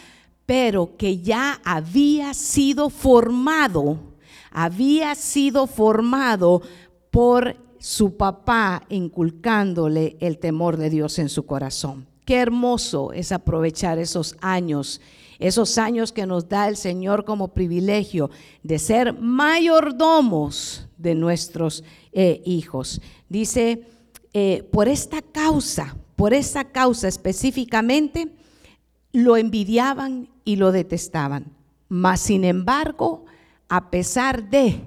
pero 0.46 0.98
que 0.98 1.20
ya 1.20 1.62
había 1.64 2.34
sido 2.34 2.90
formado, 2.90 3.98
había 4.52 5.14
sido 5.16 5.68
formado 5.68 6.62
por 7.12 7.56
su 7.80 8.18
papá 8.18 8.84
inculcándole 8.90 10.18
el 10.20 10.38
temor 10.38 10.78
de 10.78 10.90
Dios 10.90 11.20
en 11.20 11.30
su 11.30 11.46
corazón. 11.46 12.08
Qué 12.26 12.36
hermoso 12.36 13.14
es 13.14 13.32
aprovechar 13.32 13.98
esos 13.98 14.36
años 14.42 15.02
esos 15.40 15.78
años 15.78 16.12
que 16.12 16.26
nos 16.26 16.50
da 16.50 16.68
el 16.68 16.76
Señor 16.76 17.24
como 17.24 17.54
privilegio 17.54 18.30
de 18.62 18.78
ser 18.78 19.14
mayordomos 19.14 20.88
de 20.98 21.16
nuestros 21.16 21.84
eh, 22.12 22.42
hijos. 22.46 23.02
Dice, 23.30 23.88
eh, 24.34 24.68
por 24.72 24.90
esta 24.90 25.22
causa, 25.22 25.96
por 26.16 26.34
esta 26.34 26.66
causa 26.66 27.08
específicamente, 27.08 28.36
lo 29.14 29.38
envidiaban 29.38 30.30
y 30.44 30.58
lo 30.58 30.72
detestaban. 30.72 31.56
Mas, 31.88 32.20
sin 32.20 32.44
embargo, 32.44 33.26
a 33.70 33.90
pesar 33.90 34.50
de, 34.50 34.82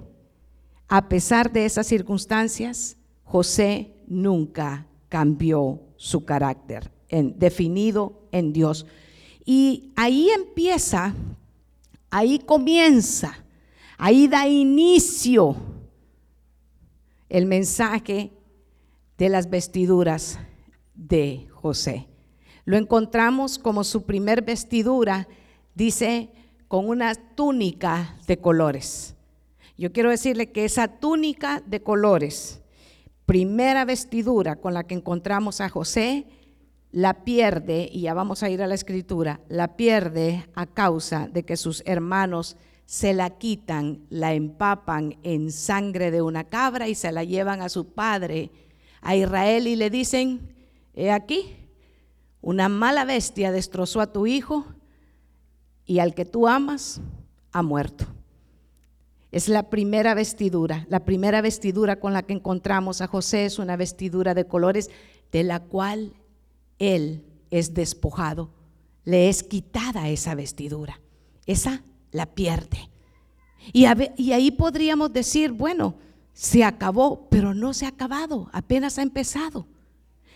a 0.86 1.08
pesar 1.08 1.50
de 1.50 1.64
esas 1.64 1.86
circunstancias, 1.86 2.96
José 3.24 3.94
nunca 4.06 4.86
cambió 5.08 5.80
su 5.96 6.24
carácter, 6.24 6.90
definido 7.10 8.28
en 8.32 8.52
Dios. 8.52 8.86
Y 9.44 9.92
ahí 9.96 10.30
empieza, 10.30 11.14
ahí 12.10 12.38
comienza, 12.38 13.44
ahí 13.98 14.28
da 14.28 14.46
inicio 14.46 15.56
el 17.28 17.46
mensaje 17.46 18.32
de 19.18 19.28
las 19.28 19.48
vestiduras 19.48 20.38
de 20.94 21.48
José. 21.50 22.06
Lo 22.64 22.76
encontramos 22.76 23.58
como 23.58 23.84
su 23.84 24.04
primer 24.04 24.42
vestidura, 24.42 25.26
dice, 25.74 26.30
con 26.68 26.88
una 26.88 27.14
túnica 27.14 28.16
de 28.26 28.38
colores. 28.38 29.14
Yo 29.76 29.92
quiero 29.92 30.10
decirle 30.10 30.52
que 30.52 30.64
esa 30.64 30.88
túnica 30.88 31.62
de 31.66 31.82
colores, 31.82 32.60
primera 33.26 33.84
vestidura 33.84 34.56
con 34.56 34.74
la 34.74 34.84
que 34.84 34.94
encontramos 34.94 35.60
a 35.60 35.68
José, 35.68 36.26
la 36.92 37.24
pierde, 37.24 37.88
y 37.90 38.02
ya 38.02 38.14
vamos 38.14 38.42
a 38.42 38.50
ir 38.50 38.62
a 38.62 38.66
la 38.66 38.74
escritura, 38.74 39.40
la 39.48 39.76
pierde 39.76 40.46
a 40.54 40.66
causa 40.66 41.26
de 41.26 41.42
que 41.42 41.56
sus 41.56 41.82
hermanos 41.86 42.56
se 42.84 43.14
la 43.14 43.30
quitan, 43.30 44.04
la 44.10 44.34
empapan 44.34 45.16
en 45.22 45.50
sangre 45.50 46.10
de 46.10 46.20
una 46.20 46.44
cabra 46.44 46.88
y 46.88 46.94
se 46.94 47.10
la 47.10 47.24
llevan 47.24 47.62
a 47.62 47.70
su 47.70 47.94
padre, 47.94 48.50
a 49.00 49.16
Israel, 49.16 49.66
y 49.66 49.76
le 49.76 49.88
dicen, 49.88 50.54
he 50.92 51.10
aquí, 51.10 51.56
una 52.42 52.68
mala 52.68 53.06
bestia 53.06 53.52
destrozó 53.52 54.02
a 54.02 54.12
tu 54.12 54.26
hijo 54.26 54.66
y 55.86 56.00
al 56.00 56.14
que 56.14 56.26
tú 56.26 56.46
amas 56.46 57.00
ha 57.52 57.62
muerto. 57.62 58.04
Es 59.30 59.48
la 59.48 59.70
primera 59.70 60.12
vestidura, 60.12 60.84
la 60.90 61.06
primera 61.06 61.40
vestidura 61.40 61.98
con 61.98 62.12
la 62.12 62.22
que 62.22 62.34
encontramos 62.34 63.00
a 63.00 63.06
José 63.06 63.46
es 63.46 63.58
una 63.58 63.76
vestidura 63.76 64.34
de 64.34 64.44
colores 64.44 64.90
de 65.30 65.42
la 65.42 65.60
cual 65.60 66.12
él 66.78 67.24
es 67.50 67.74
despojado, 67.74 68.50
le 69.04 69.28
es 69.28 69.42
quitada 69.42 70.08
esa 70.08 70.34
vestidura, 70.34 71.00
esa 71.46 71.82
la 72.10 72.26
pierde. 72.26 72.90
Y, 73.72 73.84
ahí 73.86 74.50
podríamos 74.50 75.12
decir, 75.12 75.52
bueno, 75.52 75.94
se 76.32 76.64
acabó, 76.64 77.28
pero 77.30 77.54
no 77.54 77.74
se 77.74 77.86
ha 77.86 77.90
acabado, 77.90 78.48
apenas 78.52 78.98
ha 78.98 79.02
empezado. 79.02 79.66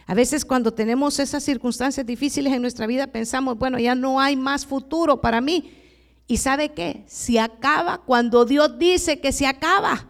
A 0.06 0.14
veces 0.14 0.44
cuando 0.44 0.72
tenemos 0.72 1.18
esas 1.18 1.42
circunstancias 1.42 2.06
difíciles 2.06 2.52
en 2.52 2.62
nuestra 2.62 2.86
vida 2.86 3.08
pensamos, 3.08 3.58
bueno, 3.58 3.78
ya 3.78 3.96
no 3.96 4.20
hay 4.20 4.36
más 4.36 4.64
futuro 4.64 5.20
para 5.20 5.40
mí. 5.40 5.72
¿Y 6.28 6.36
sabe 6.36 6.72
qué? 6.72 7.04
Se 7.06 7.40
acaba 7.40 7.98
cuando 7.98 8.44
Dios 8.44 8.78
dice 8.78 9.20
que 9.20 9.32
se 9.32 9.46
acaba. 9.46 10.08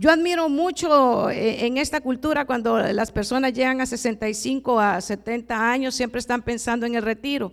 Yo 0.00 0.12
admiro 0.12 0.48
mucho 0.48 1.28
eh, 1.28 1.66
en 1.66 1.76
esta 1.76 2.00
cultura 2.00 2.44
cuando 2.44 2.78
las 2.78 3.10
personas 3.10 3.52
llegan 3.52 3.80
a 3.80 3.86
65, 3.86 4.78
a 4.78 5.00
70 5.00 5.72
años, 5.72 5.92
siempre 5.92 6.20
están 6.20 6.42
pensando 6.42 6.86
en 6.86 6.94
el 6.94 7.02
retiro. 7.02 7.52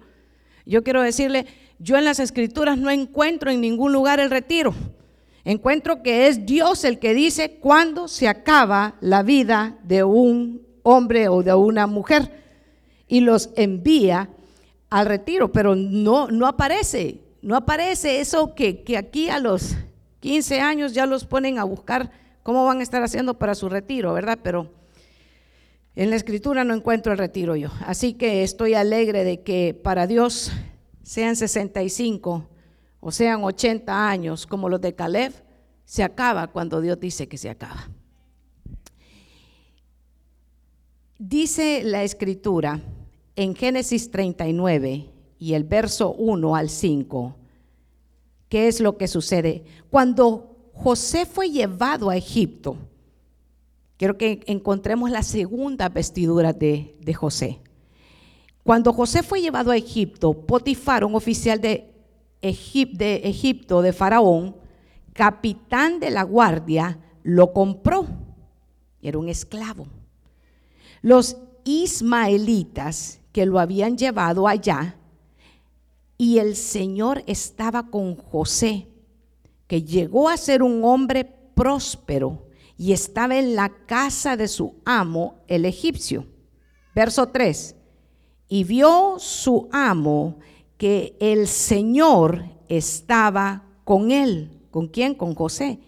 Yo 0.63 0.83
quiero 0.83 1.01
decirle, 1.01 1.47
yo 1.79 1.97
en 1.97 2.05
las 2.05 2.19
escrituras 2.19 2.77
no 2.77 2.91
encuentro 2.91 3.49
en 3.49 3.61
ningún 3.61 3.91
lugar 3.91 4.19
el 4.19 4.29
retiro. 4.29 4.75
Encuentro 5.43 6.03
que 6.03 6.27
es 6.27 6.45
Dios 6.45 6.83
el 6.83 6.99
que 6.99 7.15
dice 7.15 7.57
cuándo 7.59 8.07
se 8.07 8.27
acaba 8.27 8.93
la 9.01 9.23
vida 9.23 9.79
de 9.81 10.03
un 10.03 10.61
hombre 10.83 11.29
o 11.29 11.41
de 11.41 11.55
una 11.55 11.87
mujer 11.87 12.43
y 13.07 13.21
los 13.21 13.49
envía 13.55 14.29
al 14.91 15.07
retiro, 15.07 15.51
pero 15.51 15.75
no, 15.75 16.27
no 16.27 16.45
aparece, 16.45 17.21
no 17.41 17.55
aparece 17.55 18.19
eso 18.19 18.53
que, 18.53 18.83
que 18.83 18.97
aquí 18.97 19.29
a 19.29 19.39
los 19.39 19.75
15 20.19 20.61
años 20.61 20.93
ya 20.93 21.07
los 21.07 21.25
ponen 21.25 21.57
a 21.57 21.63
buscar 21.63 22.11
cómo 22.45 22.63
van 22.63 22.79
a 22.79 22.83
estar 22.83 23.01
haciendo 23.01 23.39
para 23.39 23.55
su 23.55 23.69
retiro, 23.69 24.13
¿verdad? 24.13 24.37
Pero 24.43 24.71
en 25.95 26.11
la 26.11 26.15
escritura 26.15 26.63
no 26.63 26.75
encuentro 26.75 27.11
el 27.11 27.17
retiro 27.17 27.55
yo. 27.55 27.69
Así 27.87 28.13
que 28.13 28.43
estoy 28.43 28.75
alegre 28.75 29.23
de 29.23 29.41
que 29.41 29.73
para 29.73 30.05
Dios 30.05 30.51
sean 31.01 31.35
65 31.35 32.47
o 32.99 33.11
sean 33.11 33.43
80 33.43 34.07
años 34.07 34.45
como 34.45 34.69
los 34.69 34.79
de 34.79 34.93
Caleb, 34.93 35.33
se 35.85 36.03
acaba 36.03 36.45
cuando 36.45 36.81
Dios 36.81 36.99
dice 36.99 37.27
que 37.27 37.39
se 37.39 37.49
acaba. 37.49 37.89
Dice 41.17 41.81
la 41.83 42.03
escritura 42.03 42.79
en 43.35 43.55
Génesis 43.55 44.11
39 44.11 45.09
y 45.39 45.53
el 45.55 45.63
verso 45.63 46.13
1 46.13 46.55
al 46.55 46.69
5, 46.69 47.37
¿qué 48.49 48.67
es 48.67 48.81
lo 48.81 48.97
que 48.97 49.07
sucede? 49.07 49.63
Cuando 49.89 50.54
José 50.75 51.25
fue 51.25 51.49
llevado 51.49 52.09
a 52.09 52.17
Egipto. 52.17 52.77
Quiero 53.97 54.17
que 54.17 54.43
encontremos 54.45 55.09
la 55.09 55.23
segunda 55.23 55.89
vestidura 55.89 56.51
de, 56.51 57.13
José. 57.15 57.59
Cuando 58.63 58.91
José 58.91 59.23
fue 59.23 59.41
llevado 59.41 59.71
a 59.71 59.77
Egipto, 59.77 60.33
Potifar, 60.33 61.05
un 61.05 61.15
oficial 61.15 61.61
de, 61.61 61.93
de 62.41 63.21
Egipto, 63.23 63.81
de 63.81 63.93
Faraón, 63.93 64.57
capitán 65.13 65.99
de 65.99 66.11
la 66.11 66.23
guardia, 66.23 66.99
lo 67.23 67.53
compró. 67.53 68.05
Era 69.01 69.17
un 69.17 69.29
esclavo. 69.29 69.87
Los 71.01 71.37
ismaelitas 71.63 73.21
que 73.31 73.45
lo 73.45 73.59
habían 73.59 73.97
llevado 73.97 74.47
allá, 74.47 74.97
y 76.17 76.39
el 76.39 76.55
Señor 76.55 77.23
estaba 77.27 77.89
con 77.89 78.15
José 78.15 78.87
que 79.67 79.83
llegó 79.83 80.29
a 80.29 80.37
ser 80.37 80.63
un 80.63 80.83
hombre 80.83 81.25
próspero 81.53 82.47
y 82.77 82.93
estaba 82.93 83.37
en 83.37 83.55
la 83.55 83.69
casa 83.85 84.35
de 84.37 84.47
su 84.47 84.75
amo, 84.85 85.43
el 85.47 85.65
egipcio. 85.65 86.27
Verso 86.93 87.27
3. 87.27 87.75
Y 88.47 88.63
vio 88.63 89.15
su 89.17 89.69
amo 89.71 90.39
que 90.77 91.15
el 91.19 91.47
Señor 91.47 92.45
estaba 92.67 93.63
con 93.83 94.11
él, 94.11 94.55
¿Con 94.75 94.89
quién? 94.89 95.15
Con 95.15 95.35
José. 95.35 95.79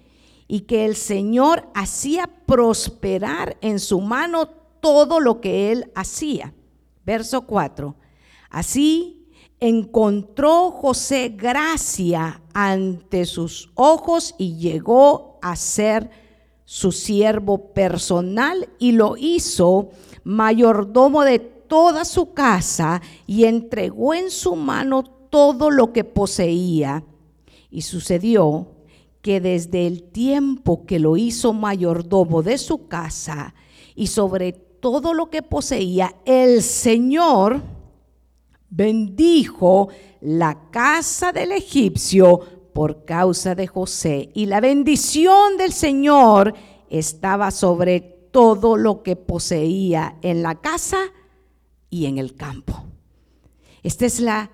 Y 0.48 0.62
que 0.62 0.86
el 0.86 0.96
Señor 0.96 1.68
hacía 1.76 2.26
prosperar 2.46 3.58
en 3.60 3.82
su 3.82 4.00
mano 4.00 4.48
todo 4.80 5.20
lo 5.20 5.42
que 5.42 5.74
él 5.74 5.92
hacía. 5.94 6.54
Verso 7.06 7.42
4. 7.42 7.98
Así 8.50 9.17
encontró 9.60 10.72
José 10.72 11.30
gracia 11.30 12.42
ante 12.54 13.26
sus 13.26 13.70
ojos 13.76 14.36
y 14.38 14.58
llegó 14.58 15.40
a 15.42 15.56
ser 15.56 16.10
su 16.66 16.92
siervo 16.92 17.74
personal 17.74 18.70
y 18.78 18.92
lo 18.92 19.16
hizo 19.18 19.90
mayordomo 20.24 21.24
de 21.24 21.40
toda 21.40 22.06
su 22.06 22.34
casa 22.34 23.02
y 23.26 23.46
entregó 23.46 24.14
en 24.14 24.30
su 24.30 24.56
mano 24.56 25.04
todo 25.04 25.72
lo 25.72 25.94
que 25.94 26.04
poseía. 26.04 27.04
Y 27.70 27.82
sucedió 27.82 28.68
que 29.22 29.42
desde 29.42 29.88
el 29.88 30.04
tiempo 30.04 30.86
que 30.86 31.00
lo 31.00 31.18
hizo 31.18 31.54
mayordomo 31.54 32.44
de 32.44 32.58
su 32.58 32.88
casa 32.88 33.56
y 33.96 34.08
sobre 34.08 34.54
todo 34.54 35.14
lo 35.14 35.30
que 35.30 35.42
poseía, 35.42 36.16
el 36.26 36.62
Señor 36.62 37.62
bendijo 38.70 39.90
la 40.22 40.70
casa 40.72 41.32
del 41.32 41.52
egipcio 41.52 42.40
por 42.74 43.06
causa 43.06 43.56
de 43.56 43.68
José. 43.68 44.30
Y 44.34 44.46
la 44.46 44.60
bendición 44.60 45.58
del 45.58 45.74
Señor 45.74 46.54
estaba 46.90 47.52
sobre 47.52 48.02
todo 48.32 48.78
lo 48.78 49.04
que 49.04 49.16
poseía 49.16 50.18
en 50.22 50.44
la 50.44 50.56
casa 50.62 50.98
y 51.90 52.06
en 52.06 52.18
el 52.18 52.36
campo. 52.36 52.86
Esta 53.84 54.06
es 54.06 54.20
la 54.20 54.52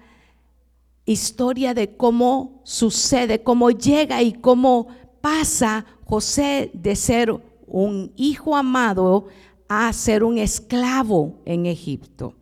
historia 1.05 1.73
de 1.73 1.97
cómo 1.97 2.61
sucede, 2.63 3.43
cómo 3.43 3.71
llega 3.71 4.21
y 4.21 4.33
cómo 4.33 4.87
pasa 5.21 5.85
José 6.05 6.71
de 6.73 6.95
ser 6.95 7.33
un 7.67 8.13
hijo 8.15 8.55
amado 8.55 9.27
a 9.67 9.91
ser 9.91 10.23
un 10.23 10.37
esclavo 10.37 11.41
en 11.45 11.65
Egipto. 11.65 12.35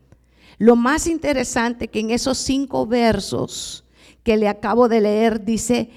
Lo 0.61 0.75
más 0.75 1.07
interesante 1.07 1.87
que 1.87 2.01
en 2.01 2.11
esos 2.11 2.37
cinco 2.37 2.85
versos 2.85 3.83
que 4.21 4.37
le 4.37 4.47
acabo 4.47 4.87
de 4.87 5.01
leer 5.01 5.43
dice 5.43 5.89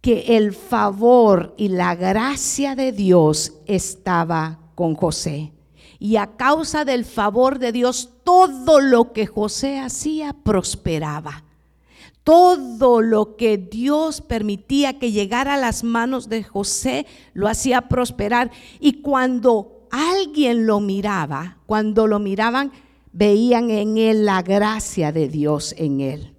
que 0.00 0.36
el 0.36 0.54
favor 0.54 1.54
y 1.56 1.68
la 1.68 1.94
gracia 1.94 2.74
de 2.74 2.90
Dios 2.90 3.52
estaba 3.64 4.58
con 4.74 4.96
José. 4.96 5.52
Y 6.00 6.16
a 6.16 6.36
causa 6.36 6.84
del 6.84 7.04
favor 7.04 7.60
de 7.60 7.70
Dios, 7.70 8.10
todo 8.24 8.80
lo 8.80 9.12
que 9.12 9.28
José 9.28 9.78
hacía 9.78 10.32
prosperaba. 10.32 11.44
Todo 12.24 13.02
lo 13.02 13.36
que 13.36 13.56
Dios 13.56 14.20
permitía 14.20 14.98
que 14.98 15.12
llegara 15.12 15.54
a 15.54 15.58
las 15.58 15.84
manos 15.84 16.28
de 16.28 16.42
José 16.42 17.06
lo 17.34 17.46
hacía 17.46 17.82
prosperar. 17.82 18.50
Y 18.80 18.94
cuando 18.94 19.86
alguien 19.92 20.66
lo 20.66 20.80
miraba, 20.80 21.58
cuando 21.66 22.08
lo 22.08 22.18
miraban, 22.18 22.72
veían 23.16 23.70
en 23.70 23.96
él 23.96 24.26
la 24.26 24.42
gracia 24.42 25.10
de 25.10 25.28
Dios 25.28 25.74
en 25.78 26.00
él. 26.00 26.34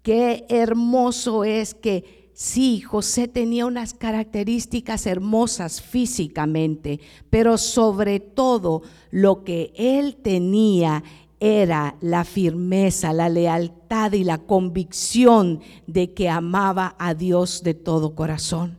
Qué 0.00 0.46
hermoso 0.48 1.44
es 1.44 1.74
que 1.74 2.30
sí, 2.32 2.80
José 2.80 3.28
tenía 3.28 3.66
unas 3.66 3.92
características 3.92 5.06
hermosas 5.06 5.82
físicamente, 5.82 7.00
pero 7.28 7.58
sobre 7.58 8.20
todo 8.20 8.82
lo 9.10 9.44
que 9.44 9.70
él 9.76 10.16
tenía 10.16 11.04
era 11.40 11.96
la 12.00 12.24
firmeza, 12.24 13.12
la 13.12 13.28
lealtad 13.28 14.12
y 14.12 14.24
la 14.24 14.38
convicción 14.38 15.60
de 15.86 16.14
que 16.14 16.30
amaba 16.30 16.96
a 16.98 17.12
Dios 17.12 17.62
de 17.62 17.74
todo 17.74 18.14
corazón. 18.14 18.78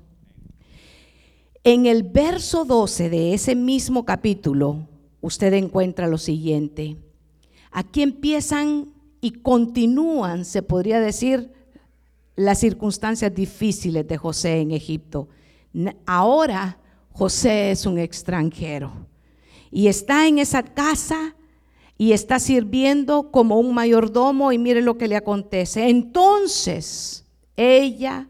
En 1.63 1.85
el 1.85 2.01
verso 2.01 2.65
12 2.65 3.11
de 3.11 3.33
ese 3.35 3.53
mismo 3.53 4.03
capítulo, 4.03 4.87
usted 5.21 5.53
encuentra 5.53 6.07
lo 6.07 6.17
siguiente. 6.17 6.97
Aquí 7.71 8.01
empiezan 8.01 8.93
y 9.21 9.31
continúan, 9.31 10.45
se 10.45 10.61
podría 10.61 10.99
decir, 10.99 11.51
las 12.35 12.59
circunstancias 12.59 13.33
difíciles 13.35 14.07
de 14.07 14.17
José 14.17 14.61
en 14.61 14.71
Egipto. 14.71 15.27
Ahora 16.05 16.79
José 17.11 17.71
es 17.71 17.85
un 17.85 17.99
extranjero 17.99 18.91
y 19.71 19.87
está 19.87 20.25
en 20.25 20.39
esa 20.39 20.63
casa 20.63 21.35
y 21.97 22.13
está 22.13 22.39
sirviendo 22.39 23.29
como 23.29 23.59
un 23.59 23.73
mayordomo 23.73 24.53
y 24.53 24.57
mire 24.57 24.81
lo 24.81 24.97
que 24.97 25.09
le 25.09 25.17
acontece. 25.17 25.89
Entonces 25.89 27.25
ella 27.57 28.29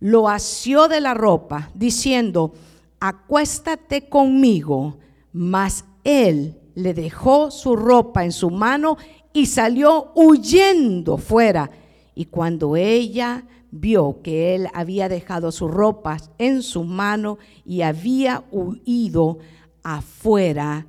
lo 0.00 0.28
asió 0.28 0.86
de 0.86 1.00
la 1.00 1.14
ropa 1.14 1.70
diciendo, 1.74 2.52
acuéstate 3.00 4.08
conmigo, 4.08 4.98
mas 5.32 5.86
él 6.04 6.59
le 6.74 6.94
dejó 6.94 7.50
su 7.50 7.76
ropa 7.76 8.24
en 8.24 8.32
su 8.32 8.50
mano 8.50 8.96
y 9.32 9.46
salió 9.46 10.12
huyendo 10.14 11.16
fuera. 11.16 11.70
Y 12.14 12.26
cuando 12.26 12.76
ella 12.76 13.44
vio 13.70 14.20
que 14.22 14.54
él 14.54 14.68
había 14.74 15.08
dejado 15.08 15.52
sus 15.52 15.70
ropas 15.70 16.30
en 16.38 16.62
su 16.62 16.84
mano 16.84 17.38
y 17.64 17.82
había 17.82 18.44
huido 18.50 19.38
afuera, 19.82 20.86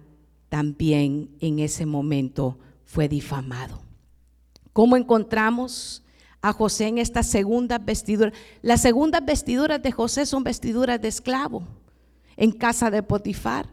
también 0.50 1.30
en 1.40 1.60
ese 1.60 1.86
momento 1.86 2.58
fue 2.84 3.08
difamado. 3.08 3.82
¿Cómo 4.74 4.98
encontramos 4.98 6.04
a 6.42 6.54
José 6.54 6.88
en 6.88 6.98
esta 6.98 7.24
segunda 7.24 7.78
vestidura? 7.78 8.34
Las 8.62 8.82
segundas 8.82 9.24
vestiduras 9.24 9.82
de 9.82 9.92
José 9.92 10.26
son 10.26 10.44
vestiduras 10.44 11.02
de 11.02 11.08
esclavo 11.08 11.64
en 12.36 12.52
casa 12.52 12.90
de 12.90 13.04
Potifar. 13.04 13.70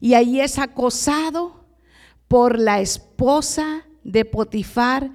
Y 0.00 0.14
ahí 0.14 0.40
es 0.40 0.58
acosado 0.58 1.64
por 2.28 2.58
la 2.58 2.80
esposa 2.80 3.84
de 4.04 4.24
Potifar 4.24 5.12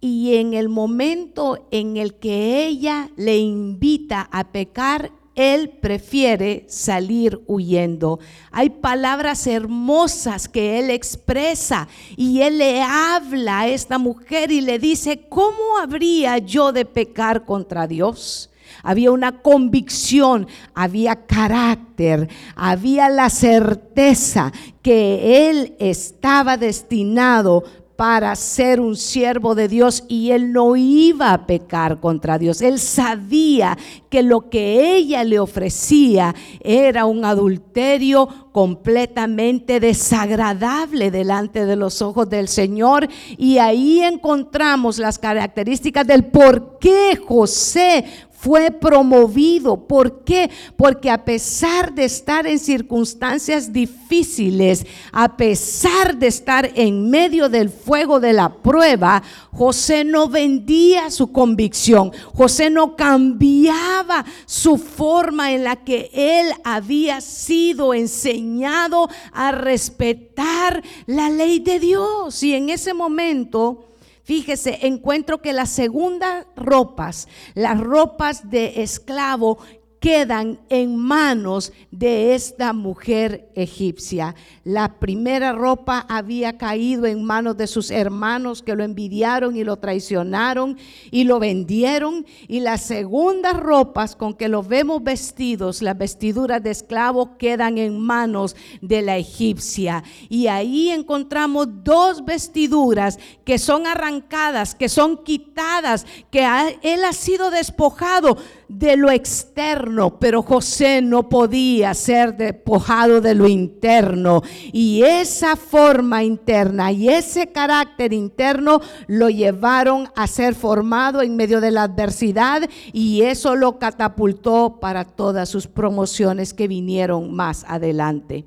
y 0.00 0.36
en 0.36 0.54
el 0.54 0.68
momento 0.68 1.66
en 1.70 1.96
el 1.96 2.14
que 2.14 2.66
ella 2.66 3.10
le 3.16 3.36
invita 3.36 4.28
a 4.32 4.50
pecar, 4.50 5.12
él 5.34 5.68
prefiere 5.68 6.64
salir 6.68 7.42
huyendo. 7.46 8.18
Hay 8.50 8.70
palabras 8.70 9.46
hermosas 9.46 10.48
que 10.48 10.78
él 10.78 10.90
expresa 10.90 11.88
y 12.16 12.40
él 12.40 12.58
le 12.58 12.82
habla 12.82 13.60
a 13.60 13.68
esta 13.68 13.98
mujer 13.98 14.50
y 14.50 14.60
le 14.60 14.78
dice, 14.78 15.26
¿cómo 15.28 15.78
habría 15.80 16.38
yo 16.38 16.72
de 16.72 16.84
pecar 16.84 17.44
contra 17.44 17.86
Dios? 17.86 18.50
Había 18.82 19.12
una 19.12 19.42
convicción, 19.42 20.46
había 20.74 21.26
carácter, 21.26 22.28
había 22.56 23.08
la 23.08 23.30
certeza 23.30 24.52
que 24.82 25.50
él 25.50 25.74
estaba 25.78 26.56
destinado 26.56 27.64
para 28.00 28.34
ser 28.34 28.80
un 28.80 28.96
siervo 28.96 29.54
de 29.54 29.68
Dios 29.68 30.04
y 30.08 30.30
él 30.30 30.54
no 30.54 30.74
iba 30.74 31.34
a 31.34 31.46
pecar 31.46 32.00
contra 32.00 32.38
Dios. 32.38 32.62
Él 32.62 32.78
sabía 32.78 33.76
que 34.08 34.22
lo 34.22 34.48
que 34.48 34.96
ella 34.96 35.22
le 35.22 35.38
ofrecía 35.38 36.34
era 36.60 37.04
un 37.04 37.26
adulterio 37.26 38.26
completamente 38.52 39.80
desagradable 39.80 41.10
delante 41.10 41.66
de 41.66 41.76
los 41.76 42.00
ojos 42.00 42.30
del 42.30 42.48
Señor. 42.48 43.06
Y 43.36 43.58
ahí 43.58 44.00
encontramos 44.00 44.98
las 44.98 45.18
características 45.18 46.06
del 46.06 46.24
por 46.24 46.78
qué 46.78 47.20
José 47.22 48.06
fue 48.40 48.70
promovido. 48.70 49.86
¿Por 49.86 50.24
qué? 50.24 50.50
Porque 50.76 51.10
a 51.10 51.26
pesar 51.26 51.94
de 51.94 52.04
estar 52.04 52.46
en 52.46 52.58
circunstancias 52.58 53.70
difíciles, 53.70 54.86
a 55.12 55.36
pesar 55.36 56.16
de 56.16 56.28
estar 56.28 56.70
en 56.74 57.10
medio 57.10 57.50
del 57.50 57.68
fuego 57.68 58.18
de 58.18 58.32
la 58.32 58.48
prueba, 58.48 59.22
José 59.52 60.04
no 60.04 60.26
vendía 60.26 61.10
su 61.10 61.32
convicción. 61.32 62.12
José 62.34 62.70
no 62.70 62.96
cambiaba 62.96 64.24
su 64.46 64.78
forma 64.78 65.52
en 65.52 65.64
la 65.64 65.76
que 65.76 66.10
él 66.14 66.50
había 66.64 67.20
sido 67.20 67.92
enseñado 67.92 69.10
a 69.32 69.52
respetar 69.52 70.82
la 71.04 71.28
ley 71.28 71.58
de 71.58 71.78
Dios. 71.78 72.42
Y 72.42 72.54
en 72.54 72.70
ese 72.70 72.94
momento 72.94 73.89
Fíjese, 74.30 74.86
encuentro 74.86 75.42
que 75.42 75.52
las 75.52 75.70
segundas 75.70 76.46
ropas, 76.54 77.26
las 77.54 77.80
ropas 77.80 78.48
de 78.48 78.80
esclavo 78.80 79.58
quedan 80.00 80.58
en 80.70 80.96
manos 80.96 81.72
de 81.90 82.34
esta 82.34 82.72
mujer 82.72 83.50
egipcia. 83.54 84.34
La 84.64 84.98
primera 84.98 85.52
ropa 85.52 86.06
había 86.08 86.56
caído 86.56 87.04
en 87.04 87.22
manos 87.22 87.58
de 87.58 87.66
sus 87.66 87.90
hermanos 87.90 88.62
que 88.62 88.74
lo 88.74 88.82
envidiaron 88.82 89.56
y 89.56 89.62
lo 89.62 89.76
traicionaron 89.76 90.78
y 91.10 91.24
lo 91.24 91.38
vendieron. 91.38 92.24
Y 92.48 92.60
las 92.60 92.80
segundas 92.80 93.56
ropas 93.58 94.16
con 94.16 94.32
que 94.34 94.48
los 94.48 94.66
vemos 94.66 95.04
vestidos, 95.04 95.82
las 95.82 95.98
vestiduras 95.98 96.62
de 96.62 96.70
esclavo, 96.70 97.36
quedan 97.36 97.76
en 97.76 98.00
manos 98.00 98.56
de 98.80 99.02
la 99.02 99.18
egipcia. 99.18 100.02
Y 100.30 100.46
ahí 100.46 100.88
encontramos 100.88 101.68
dos 101.84 102.24
vestiduras 102.24 103.18
que 103.44 103.58
son 103.58 103.86
arrancadas, 103.86 104.74
que 104.74 104.88
son 104.88 105.22
quitadas, 105.22 106.06
que 106.30 106.48
él 106.82 107.04
ha 107.04 107.12
sido 107.12 107.50
despojado 107.50 108.38
de 108.70 108.96
lo 108.96 109.10
externo, 109.10 110.20
pero 110.20 110.42
José 110.42 111.02
no 111.02 111.28
podía 111.28 111.92
ser 111.92 112.36
despojado 112.36 113.20
de 113.20 113.34
lo 113.34 113.48
interno. 113.48 114.42
Y 114.72 115.02
esa 115.02 115.56
forma 115.56 116.22
interna 116.22 116.92
y 116.92 117.08
ese 117.08 117.48
carácter 117.50 118.12
interno 118.12 118.80
lo 119.08 119.28
llevaron 119.28 120.08
a 120.14 120.28
ser 120.28 120.54
formado 120.54 121.20
en 121.20 121.34
medio 121.34 121.60
de 121.60 121.72
la 121.72 121.82
adversidad 121.82 122.70
y 122.92 123.22
eso 123.22 123.56
lo 123.56 123.80
catapultó 123.80 124.78
para 124.80 125.04
todas 125.04 125.48
sus 125.48 125.66
promociones 125.66 126.54
que 126.54 126.68
vinieron 126.68 127.34
más 127.34 127.64
adelante. 127.66 128.44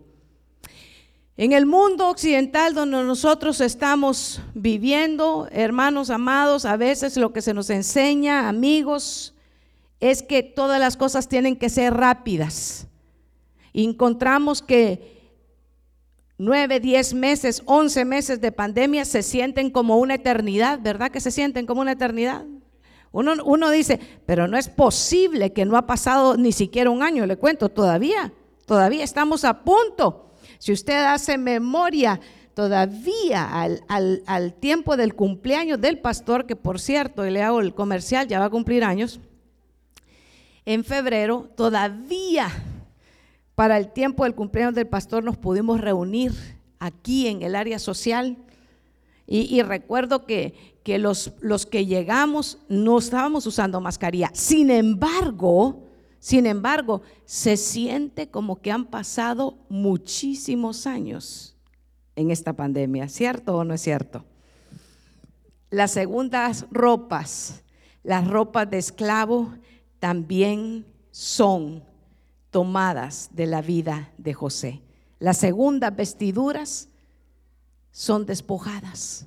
En 1.35 1.51
el 1.51 1.65
mundo 1.65 2.07
occidental 2.07 2.73
donde 2.73 3.03
nosotros 3.03 3.59
estamos 3.59 4.39
viviendo, 4.53 5.49
hermanos 5.51 6.09
amados, 6.09 6.63
a 6.63 6.77
veces 6.77 7.17
lo 7.17 7.33
que 7.33 7.41
se 7.41 7.53
nos 7.53 7.69
enseña, 7.69 8.47
amigos, 8.47 9.33
es 10.11 10.21
que 10.21 10.43
todas 10.43 10.81
las 10.81 10.97
cosas 10.97 11.29
tienen 11.29 11.55
que 11.55 11.69
ser 11.69 11.93
rápidas. 11.93 12.87
Encontramos 13.73 14.61
que 14.61 15.31
nueve, 16.37 16.81
diez 16.81 17.13
meses, 17.13 17.63
once 17.65 18.03
meses 18.03 18.41
de 18.41 18.51
pandemia 18.51 19.05
se 19.05 19.23
sienten 19.23 19.69
como 19.69 19.97
una 19.97 20.15
eternidad, 20.15 20.81
¿verdad 20.81 21.09
que 21.09 21.21
se 21.21 21.31
sienten 21.31 21.65
como 21.65 21.79
una 21.79 21.93
eternidad? 21.93 22.45
Uno, 23.13 23.33
uno 23.45 23.69
dice, 23.69 23.97
pero 24.25 24.47
no 24.47 24.57
es 24.57 24.67
posible 24.67 25.53
que 25.53 25.63
no 25.63 25.77
ha 25.77 25.85
pasado 25.87 26.35
ni 26.35 26.51
siquiera 26.51 26.89
un 26.89 27.01
año, 27.01 27.25
le 27.25 27.37
cuento, 27.37 27.69
todavía, 27.69 28.33
todavía 28.65 29.05
estamos 29.05 29.45
a 29.45 29.63
punto. 29.63 30.31
Si 30.59 30.73
usted 30.73 31.05
hace 31.05 31.37
memoria 31.37 32.19
todavía 32.53 33.49
al, 33.87 34.53
tiempo 34.59 34.97
del 34.97 35.15
cumpleaños 35.15 35.79
del 35.79 35.99
pastor, 35.99 36.45
que 36.45 36.57
por 36.57 36.81
cierto, 36.81 37.23
le 37.23 37.41
hago 37.41 37.61
el 37.61 37.73
comercial, 37.73 38.27
ya 38.27 38.39
va 38.39 38.45
a 38.45 38.49
cumplir 38.49 38.83
años, 38.83 39.21
en 40.65 40.83
febrero, 40.83 41.49
todavía 41.55 42.49
para 43.55 43.77
el 43.77 43.91
tiempo 43.91 44.23
del 44.23 44.35
cumpleaños 44.35 44.75
del 44.75 44.87
pastor 44.87 45.23
nos 45.23 45.37
pudimos 45.37 45.79
reunir 45.79 46.33
aquí 46.79 47.27
en 47.27 47.43
el 47.43 47.55
área 47.55 47.79
social. 47.79 48.37
Y, 49.25 49.61
recuerdo 49.61 50.25
que, 50.25 50.53
que 50.83 50.97
los, 50.97 51.31
los 51.39 51.65
que 51.65 51.85
llegamos 51.85 52.57
no 52.67 52.97
estábamos 52.97 53.47
usando 53.47 53.79
mascarilla. 53.79 54.29
Sin 54.33 54.69
embargo, 54.69 55.83
sin 56.19 56.45
embargo, 56.45 57.01
se 57.25 57.55
siente 57.55 58.29
como 58.29 58.61
que 58.61 58.71
han 58.71 58.85
pasado 58.85 59.57
muchísimos 59.69 60.85
años 60.85 61.55
en 62.15 62.31
esta 62.31 62.53
pandemia, 62.53 63.07
¿cierto 63.07 63.57
o 63.57 63.63
no 63.63 63.73
es 63.73 63.81
cierto? 63.81 64.25
Las 65.69 65.91
segundas 65.91 66.65
ropas, 66.69 67.63
las 68.03 68.27
ropas 68.27 68.69
de 68.69 68.77
esclavo, 68.77 69.53
también 70.03 70.85
son 71.11 71.81
tomadas 72.51 73.29
de 73.31 73.45
la 73.45 73.61
vida 73.61 74.11
de 74.17 74.33
José. 74.33 74.81
Las 75.17 75.37
segundas 75.37 75.95
vestiduras 75.95 76.89
son 77.89 78.25
despojadas 78.25 79.25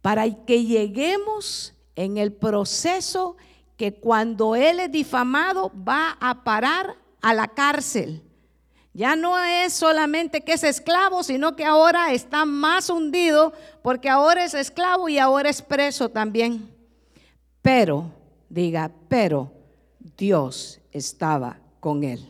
para 0.00 0.24
que 0.46 0.64
lleguemos 0.64 1.74
en 1.94 2.16
el 2.16 2.32
proceso 2.32 3.36
que 3.76 3.92
cuando 3.92 4.56
él 4.56 4.80
es 4.80 4.90
difamado 4.90 5.70
va 5.86 6.16
a 6.20 6.42
parar 6.42 6.96
a 7.20 7.34
la 7.34 7.46
cárcel. 7.46 8.22
Ya 8.94 9.14
no 9.14 9.38
es 9.38 9.74
solamente 9.74 10.40
que 10.40 10.54
es 10.54 10.64
esclavo, 10.64 11.22
sino 11.22 11.54
que 11.54 11.66
ahora 11.66 12.14
está 12.14 12.46
más 12.46 12.88
hundido 12.88 13.52
porque 13.82 14.08
ahora 14.08 14.42
es 14.42 14.54
esclavo 14.54 15.10
y 15.10 15.18
ahora 15.18 15.50
es 15.50 15.60
preso 15.60 16.08
también. 16.08 16.74
Pero, 17.60 18.10
diga, 18.48 18.90
pero 19.06 19.52
Dios 20.16 20.80
estaba 20.92 21.60
con 21.80 22.04
él. 22.04 22.28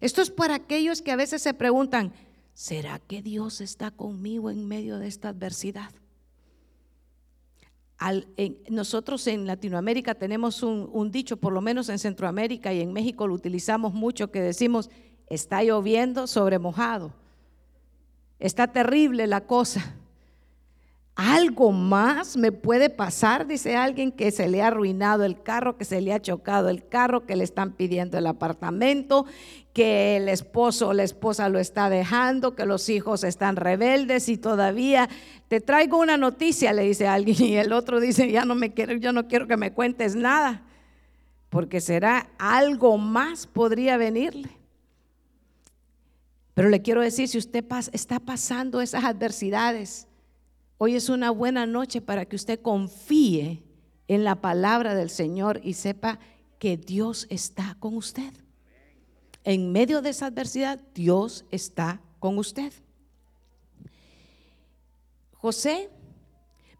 Esto 0.00 0.22
es 0.22 0.30
para 0.30 0.54
aquellos 0.54 1.02
que 1.02 1.12
a 1.12 1.16
veces 1.16 1.42
se 1.42 1.54
preguntan, 1.54 2.12
¿será 2.54 2.98
que 2.98 3.22
Dios 3.22 3.60
está 3.60 3.90
conmigo 3.90 4.50
en 4.50 4.66
medio 4.66 4.98
de 4.98 5.08
esta 5.08 5.28
adversidad? 5.28 5.90
nosotros 8.70 9.26
en 9.26 9.46
Latinoamérica 9.46 10.14
tenemos 10.14 10.62
un, 10.62 11.10
dicho, 11.10 11.36
por 11.36 11.52
lo 11.52 11.60
menos 11.60 11.90
en 11.90 11.98
Centroamérica 11.98 12.72
y 12.72 12.80
en 12.80 12.94
México 12.94 13.26
lo 13.26 13.34
utilizamos 13.34 13.92
mucho, 13.92 14.30
que 14.30 14.40
decimos, 14.40 14.88
está 15.28 15.62
lloviendo 15.62 16.26
sobre 16.26 16.58
mojado, 16.58 17.12
está 18.38 18.68
terrible 18.68 19.26
la 19.26 19.42
cosa. 19.42 19.99
Algo 21.22 21.70
más 21.70 22.38
me 22.38 22.50
puede 22.50 22.88
pasar, 22.88 23.46
dice 23.46 23.76
alguien 23.76 24.10
que 24.10 24.30
se 24.30 24.48
le 24.48 24.62
ha 24.62 24.68
arruinado 24.68 25.24
el 25.24 25.42
carro, 25.42 25.76
que 25.76 25.84
se 25.84 26.00
le 26.00 26.14
ha 26.14 26.22
chocado 26.22 26.70
el 26.70 26.88
carro, 26.88 27.26
que 27.26 27.36
le 27.36 27.44
están 27.44 27.72
pidiendo 27.72 28.16
el 28.16 28.26
apartamento, 28.26 29.26
que 29.74 30.16
el 30.16 30.30
esposo 30.30 30.88
o 30.88 30.92
la 30.94 31.02
esposa 31.02 31.50
lo 31.50 31.58
está 31.58 31.90
dejando, 31.90 32.54
que 32.54 32.64
los 32.64 32.88
hijos 32.88 33.22
están 33.22 33.56
rebeldes 33.56 34.30
y 34.30 34.38
todavía 34.38 35.10
te 35.48 35.60
traigo 35.60 35.98
una 35.98 36.16
noticia, 36.16 36.72
le 36.72 36.84
dice 36.84 37.06
alguien, 37.06 37.36
y 37.38 37.56
el 37.56 37.74
otro 37.74 38.00
dice, 38.00 38.32
ya 38.32 38.46
no 38.46 38.54
me 38.54 38.72
quiero, 38.72 38.94
yo 38.94 39.12
no 39.12 39.28
quiero 39.28 39.46
que 39.46 39.58
me 39.58 39.74
cuentes 39.74 40.16
nada, 40.16 40.62
porque 41.50 41.82
será 41.82 42.30
algo 42.38 42.96
más 42.96 43.46
podría 43.46 43.98
venirle. 43.98 44.56
Pero 46.54 46.70
le 46.70 46.80
quiero 46.80 47.02
decir, 47.02 47.28
si 47.28 47.36
usted 47.36 47.62
está 47.92 48.20
pasando 48.20 48.80
esas 48.80 49.04
adversidades, 49.04 50.06
Hoy 50.82 50.94
es 50.94 51.10
una 51.10 51.30
buena 51.30 51.66
noche 51.66 52.00
para 52.00 52.24
que 52.24 52.36
usted 52.36 52.62
confíe 52.62 53.62
en 54.08 54.24
la 54.24 54.40
palabra 54.40 54.94
del 54.94 55.10
Señor 55.10 55.60
y 55.62 55.74
sepa 55.74 56.18
que 56.58 56.78
Dios 56.78 57.26
está 57.28 57.76
con 57.80 57.98
usted. 57.98 58.32
En 59.44 59.72
medio 59.72 60.00
de 60.00 60.08
esa 60.08 60.24
adversidad, 60.24 60.80
Dios 60.94 61.44
está 61.50 62.00
con 62.18 62.38
usted. 62.38 62.72
José, 65.34 65.90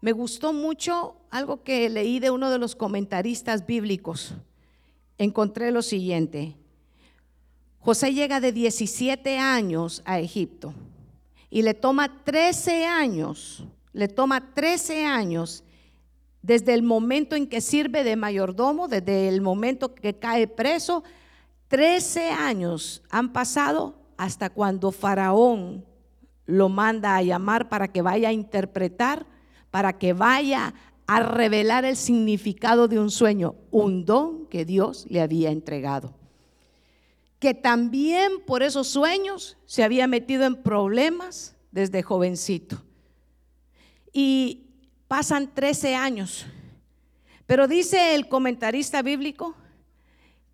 me 0.01 0.13
gustó 0.13 0.51
mucho 0.51 1.17
algo 1.29 1.61
que 1.61 1.87
leí 1.87 2.19
de 2.19 2.31
uno 2.31 2.49
de 2.49 2.57
los 2.57 2.75
comentaristas 2.75 3.67
bíblicos. 3.67 4.33
Encontré 5.19 5.71
lo 5.71 5.83
siguiente. 5.83 6.55
José 7.77 8.15
llega 8.15 8.39
de 8.39 8.51
17 8.51 9.37
años 9.37 10.01
a 10.05 10.19
Egipto 10.19 10.73
y 11.51 11.61
le 11.61 11.75
toma 11.75 12.23
13 12.23 12.87
años 12.87 13.67
le 13.93 14.07
toma 14.07 14.53
13 14.53 15.05
años 15.05 15.63
desde 16.41 16.73
el 16.73 16.81
momento 16.81 17.35
en 17.35 17.47
que 17.47 17.61
sirve 17.61 18.03
de 18.03 18.15
mayordomo, 18.15 18.87
desde 18.87 19.27
el 19.27 19.41
momento 19.41 19.93
que 19.93 20.17
cae 20.17 20.47
preso, 20.47 21.03
13 21.67 22.31
años 22.31 23.03
han 23.09 23.31
pasado 23.31 23.95
hasta 24.17 24.49
cuando 24.49 24.91
Faraón 24.91 25.85
lo 26.45 26.67
manda 26.67 27.15
a 27.15 27.21
llamar 27.21 27.69
para 27.69 27.89
que 27.89 28.01
vaya 28.01 28.29
a 28.29 28.33
interpretar, 28.33 29.25
para 29.69 29.97
que 29.97 30.13
vaya 30.13 30.73
a 31.05 31.19
revelar 31.21 31.85
el 31.85 31.95
significado 31.95 32.87
de 32.87 32.99
un 32.99 33.11
sueño, 33.11 33.55
un 33.69 34.05
don 34.05 34.47
que 34.47 34.65
Dios 34.65 35.05
le 35.09 35.21
había 35.21 35.51
entregado. 35.51 36.13
Que 37.39 37.53
también 37.53 38.31
por 38.45 38.63
esos 38.63 38.87
sueños 38.87 39.57
se 39.65 39.83
había 39.83 40.07
metido 40.07 40.45
en 40.45 40.55
problemas 40.55 41.55
desde 41.71 42.01
jovencito 42.03 42.83
y 44.13 44.67
pasan 45.07 45.53
13 45.53 45.95
años. 45.95 46.45
Pero 47.45 47.67
dice 47.67 48.15
el 48.15 48.27
comentarista 48.27 49.01
bíblico 49.01 49.55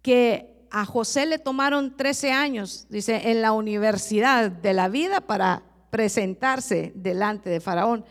que 0.02 0.65
a 0.72 0.86
José 0.86 1.26
le 1.26 1.39
tomaron 1.39 1.96
13 1.96 2.32
años, 2.32 2.88
dice, 2.89 3.32
en 3.32 3.41
la 3.41 3.52
universidad 3.52 4.52
de 4.52 4.74
la 4.74 4.89
vida 4.89 5.22
para 5.22 5.63
presentarse 5.89 6.91
delante 6.96 7.50
de 7.50 7.60
Faraón. 7.60 8.06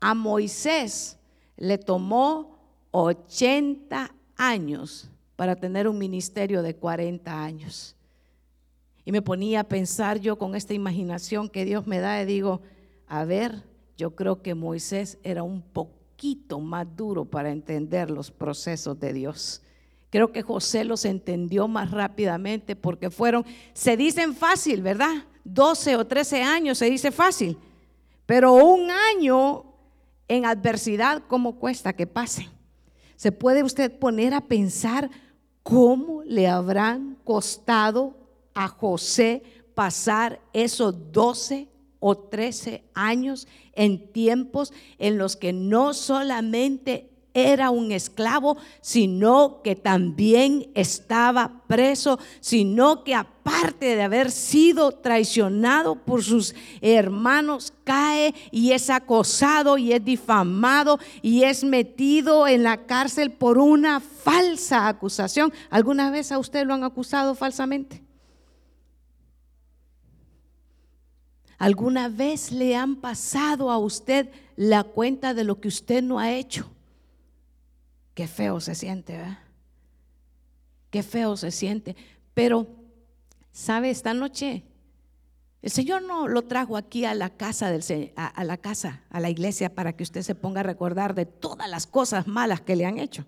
A 0.00 0.14
Moisés 0.14 1.18
le 1.56 1.78
tomó 1.78 2.58
80 2.90 4.14
años 4.36 5.08
para 5.36 5.56
tener 5.56 5.88
un 5.88 5.98
ministerio 5.98 6.62
de 6.62 6.76
40 6.76 7.42
años. 7.42 7.96
Y 9.04 9.12
me 9.12 9.22
ponía 9.22 9.60
a 9.60 9.64
pensar 9.64 10.20
yo 10.20 10.38
con 10.38 10.54
esta 10.54 10.74
imaginación 10.74 11.48
que 11.48 11.64
Dios 11.64 11.86
me 11.86 11.98
da 11.98 12.22
y 12.22 12.26
digo, 12.26 12.62
a 13.06 13.24
ver, 13.24 13.64
yo 14.02 14.16
creo 14.16 14.42
que 14.42 14.56
Moisés 14.56 15.16
era 15.22 15.44
un 15.44 15.62
poquito 15.62 16.58
más 16.58 16.88
duro 16.96 17.24
para 17.24 17.52
entender 17.52 18.10
los 18.10 18.32
procesos 18.32 18.98
de 18.98 19.12
Dios. 19.12 19.62
Creo 20.10 20.32
que 20.32 20.42
José 20.42 20.82
los 20.82 21.04
entendió 21.04 21.68
más 21.68 21.92
rápidamente 21.92 22.74
porque 22.74 23.10
fueron, 23.10 23.46
se 23.72 23.96
dicen 23.96 24.34
fácil, 24.34 24.82
¿verdad? 24.82 25.22
12 25.44 25.94
o 25.94 26.04
13 26.04 26.42
años 26.42 26.78
se 26.78 26.90
dice 26.90 27.12
fácil, 27.12 27.56
pero 28.26 28.54
un 28.54 28.90
año 28.90 29.66
en 30.26 30.46
adversidad, 30.46 31.22
¿cómo 31.28 31.60
cuesta 31.60 31.92
que 31.92 32.08
pase? 32.08 32.48
Se 33.14 33.30
puede 33.30 33.62
usted 33.62 33.96
poner 34.00 34.34
a 34.34 34.40
pensar 34.40 35.10
cómo 35.62 36.24
le 36.24 36.48
habrán 36.48 37.18
costado 37.22 38.16
a 38.52 38.66
José 38.66 39.44
pasar 39.76 40.40
esos 40.52 41.12
12 41.12 41.68
o 42.02 42.18
13 42.18 42.82
años 42.92 43.46
en 43.74 44.12
tiempos 44.12 44.72
en 44.98 45.16
los 45.16 45.36
que 45.36 45.52
no 45.52 45.94
solamente 45.94 47.08
era 47.34 47.70
un 47.70 47.92
esclavo, 47.92 48.56
sino 48.80 49.62
que 49.62 49.76
también 49.76 50.70
estaba 50.74 51.62
preso, 51.66 52.18
sino 52.40 53.04
que 53.04 53.14
aparte 53.14 53.96
de 53.96 54.02
haber 54.02 54.30
sido 54.30 54.92
traicionado 54.92 55.94
por 55.96 56.22
sus 56.22 56.54
hermanos, 56.80 57.72
cae 57.84 58.34
y 58.50 58.72
es 58.72 58.90
acosado 58.90 59.78
y 59.78 59.92
es 59.92 60.04
difamado 60.04 60.98
y 61.22 61.44
es 61.44 61.64
metido 61.64 62.46
en 62.46 62.64
la 62.64 62.86
cárcel 62.86 63.30
por 63.30 63.58
una 63.58 64.00
falsa 64.00 64.88
acusación. 64.88 65.52
¿Alguna 65.70 66.10
vez 66.10 66.32
a 66.32 66.38
usted 66.38 66.66
lo 66.66 66.74
han 66.74 66.84
acusado 66.84 67.34
falsamente? 67.34 68.02
¿Alguna 71.62 72.08
vez 72.08 72.50
le 72.50 72.74
han 72.74 72.96
pasado 72.96 73.70
a 73.70 73.78
usted 73.78 74.28
la 74.56 74.82
cuenta 74.82 75.32
de 75.32 75.44
lo 75.44 75.60
que 75.60 75.68
usted 75.68 76.02
no 76.02 76.18
ha 76.18 76.32
hecho? 76.32 76.68
Qué 78.14 78.26
feo 78.26 78.58
se 78.58 78.74
siente, 78.74 79.16
¿verdad? 79.16 79.38
Qué 80.90 81.04
feo 81.04 81.36
se 81.36 81.52
siente. 81.52 81.94
Pero, 82.34 82.66
¿sabe? 83.52 83.90
Esta 83.90 84.12
noche 84.12 84.64
el 85.62 85.70
Señor 85.70 86.02
no 86.02 86.26
lo 86.26 86.42
trajo 86.42 86.76
aquí 86.76 87.04
a 87.04 87.14
la 87.14 87.30
casa 87.30 87.70
del 87.70 88.12
a, 88.16 88.26
a 88.26 88.42
la 88.42 88.56
casa, 88.56 89.04
a 89.08 89.20
la 89.20 89.30
iglesia 89.30 89.72
para 89.72 89.92
que 89.92 90.02
usted 90.02 90.22
se 90.22 90.34
ponga 90.34 90.62
a 90.62 90.64
recordar 90.64 91.14
de 91.14 91.26
todas 91.26 91.70
las 91.70 91.86
cosas 91.86 92.26
malas 92.26 92.60
que 92.60 92.74
le 92.74 92.86
han 92.86 92.98
hecho. 92.98 93.24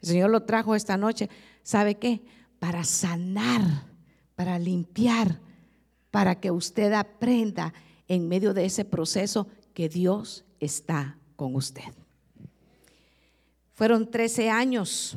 El 0.00 0.08
Señor 0.08 0.30
lo 0.30 0.44
trajo 0.44 0.74
esta 0.74 0.96
noche, 0.96 1.28
¿sabe 1.64 1.96
qué? 1.96 2.22
Para 2.60 2.84
sanar, 2.84 3.60
para 4.36 4.58
limpiar, 4.58 5.46
para 6.10 6.40
que 6.40 6.50
usted 6.50 6.92
aprenda 6.92 7.72
en 8.06 8.28
medio 8.28 8.54
de 8.54 8.64
ese 8.64 8.84
proceso 8.84 9.46
que 9.74 9.88
Dios 9.88 10.44
está 10.60 11.18
con 11.36 11.54
usted. 11.54 11.94
Fueron 13.74 14.10
13 14.10 14.50
años. 14.50 15.16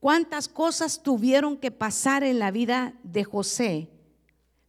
¿Cuántas 0.00 0.48
cosas 0.48 1.02
tuvieron 1.02 1.56
que 1.56 1.70
pasar 1.70 2.24
en 2.24 2.38
la 2.38 2.50
vida 2.50 2.94
de 3.04 3.24
José 3.24 3.88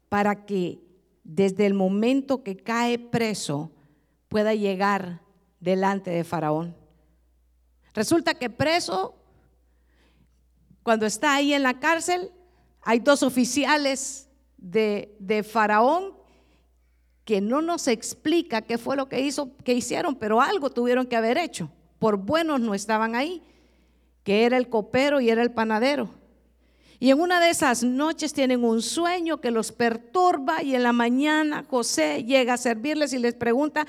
para 0.09 0.45
que 0.45 0.79
desde 1.23 1.65
el 1.65 1.73
momento 1.73 2.43
que 2.43 2.55
cae 2.55 2.99
preso 2.99 3.71
pueda 4.29 4.53
llegar 4.53 5.21
delante 5.59 6.11
de 6.11 6.23
Faraón? 6.23 6.75
Resulta 7.93 8.35
que 8.35 8.49
preso, 8.49 9.15
cuando 10.83 11.05
está 11.05 11.33
ahí 11.33 11.53
en 11.53 11.63
la 11.63 11.79
cárcel, 11.79 12.31
hay 12.81 12.99
dos 12.99 13.23
oficiales 13.23 14.24
de, 14.65 15.15
de 15.19 15.43
Faraón 15.43 16.13
que 17.23 17.41
no 17.41 17.61
nos 17.61 17.87
explica 17.87 18.61
qué 18.61 18.77
fue 18.77 18.95
lo 18.95 19.09
que 19.09 19.21
hizo, 19.21 19.55
que 19.63 19.73
hicieron, 19.73 20.15
pero 20.15 20.41
algo 20.41 20.69
tuvieron 20.69 21.07
que 21.07 21.15
haber 21.15 21.37
hecho 21.37 21.69
por 21.99 22.17
buenos 22.17 22.59
no 22.59 22.73
estaban 22.73 23.15
ahí, 23.15 23.41
que 24.23 24.45
era 24.45 24.57
el 24.57 24.69
copero 24.69 25.21
y 25.21 25.29
era 25.29 25.41
el 25.41 25.51
panadero. 25.51 26.09
Y 26.99 27.09
en 27.09 27.19
una 27.19 27.39
de 27.39 27.49
esas 27.49 27.83
noches 27.83 28.33
tienen 28.33 28.63
un 28.63 28.81
sueño 28.81 29.41
que 29.41 29.51
los 29.51 29.71
perturba 29.71 30.63
y 30.63 30.75
en 30.75 30.83
la 30.83 30.93
mañana 30.93 31.65
José 31.67 32.23
llega 32.23 32.53
a 32.53 32.57
servirles 32.57 33.13
y 33.13 33.19
les 33.19 33.33
pregunta, 33.33 33.85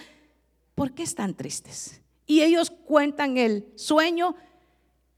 ¿por 0.75 0.93
qué 0.93 1.03
están 1.03 1.35
tristes? 1.35 2.01
Y 2.27 2.41
ellos 2.41 2.71
cuentan 2.71 3.37
el 3.37 3.67
sueño 3.77 4.35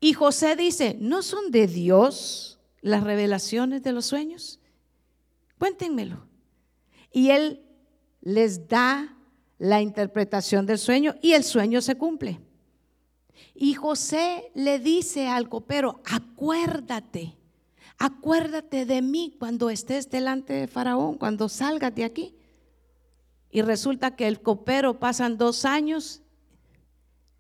y 0.00 0.12
José 0.12 0.54
dice, 0.56 0.96
¿no 1.00 1.22
son 1.22 1.50
de 1.50 1.66
Dios 1.66 2.58
las 2.80 3.02
revelaciones 3.02 3.82
de 3.82 3.92
los 3.92 4.06
sueños? 4.06 4.57
Cuéntenmelo. 5.58 6.26
Y 7.12 7.30
él 7.30 7.64
les 8.20 8.68
da 8.68 9.16
la 9.58 9.82
interpretación 9.82 10.66
del 10.66 10.78
sueño 10.78 11.14
y 11.20 11.32
el 11.32 11.44
sueño 11.44 11.80
se 11.80 11.96
cumple. 11.96 12.40
Y 13.54 13.74
José 13.74 14.50
le 14.54 14.78
dice 14.78 15.28
al 15.28 15.48
copero, 15.48 16.00
acuérdate, 16.04 17.36
acuérdate 17.98 18.86
de 18.86 19.02
mí 19.02 19.34
cuando 19.38 19.70
estés 19.70 20.10
delante 20.10 20.52
de 20.52 20.68
Faraón, 20.68 21.16
cuando 21.18 21.48
salgas 21.48 21.94
de 21.94 22.04
aquí. 22.04 22.36
Y 23.50 23.62
resulta 23.62 24.14
que 24.14 24.28
el 24.28 24.42
copero 24.42 24.98
pasan 25.00 25.38
dos 25.38 25.64
años 25.64 26.22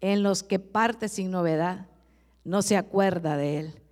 en 0.00 0.22
los 0.22 0.42
que 0.42 0.58
parte 0.58 1.08
sin 1.08 1.30
novedad, 1.30 1.88
no 2.44 2.62
se 2.62 2.76
acuerda 2.76 3.36
de 3.36 3.58
él. 3.58 3.82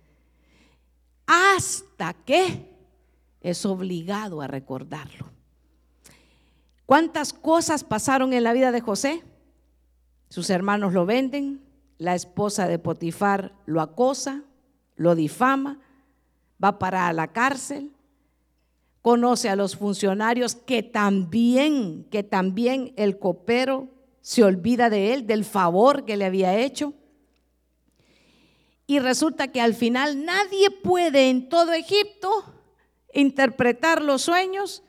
Hasta 1.25 2.13
que 2.13 2.76
es 3.49 3.65
obligado 3.65 4.41
a 4.41 4.47
recordarlo. 4.47 5.25
¿Cuántas 6.85 7.33
cosas 7.33 7.83
pasaron 7.83 8.33
en 8.33 8.43
la 8.43 8.53
vida 8.53 8.71
de 8.71 8.81
José? 8.81 9.23
Sus 10.29 10.49
hermanos 10.49 10.93
lo 10.93 11.05
venden, 11.05 11.61
la 11.97 12.15
esposa 12.15 12.67
de 12.67 12.79
Potifar 12.79 13.53
lo 13.65 13.81
acosa, 13.81 14.43
lo 14.95 15.15
difama, 15.15 15.79
va 16.63 16.79
para 16.79 17.11
la 17.13 17.31
cárcel, 17.31 17.91
conoce 19.01 19.49
a 19.49 19.55
los 19.55 19.77
funcionarios 19.77 20.55
que 20.55 20.83
también, 20.83 22.05
que 22.11 22.23
también 22.23 22.93
el 22.97 23.19
copero 23.19 23.87
se 24.21 24.43
olvida 24.43 24.89
de 24.89 25.13
él, 25.13 25.25
del 25.25 25.45
favor 25.45 26.03
que 26.03 26.17
le 26.17 26.25
había 26.25 26.57
hecho. 26.57 26.93
Y 28.85 28.99
resulta 28.99 29.49
que 29.49 29.61
al 29.61 29.73
final 29.73 30.25
nadie 30.25 30.71
puede 30.71 31.29
en 31.29 31.47
todo 31.49 31.71
Egipto 31.73 32.56
interpretar 33.17 34.01
los 34.01 34.21
sueños 34.21 34.83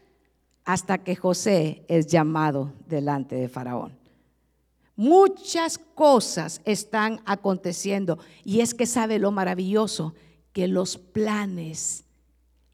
hasta 0.64 0.98
que 0.98 1.16
José 1.16 1.82
es 1.88 2.06
llamado 2.06 2.74
delante 2.86 3.36
de 3.36 3.48
Faraón. 3.48 3.96
Muchas 4.96 5.78
cosas 5.78 6.60
están 6.64 7.20
aconteciendo 7.24 8.18
y 8.44 8.60
es 8.60 8.74
que 8.74 8.84
sabe 8.84 9.18
lo 9.18 9.30
maravilloso, 9.30 10.14
que 10.52 10.68
los 10.68 10.98
planes, 10.98 12.04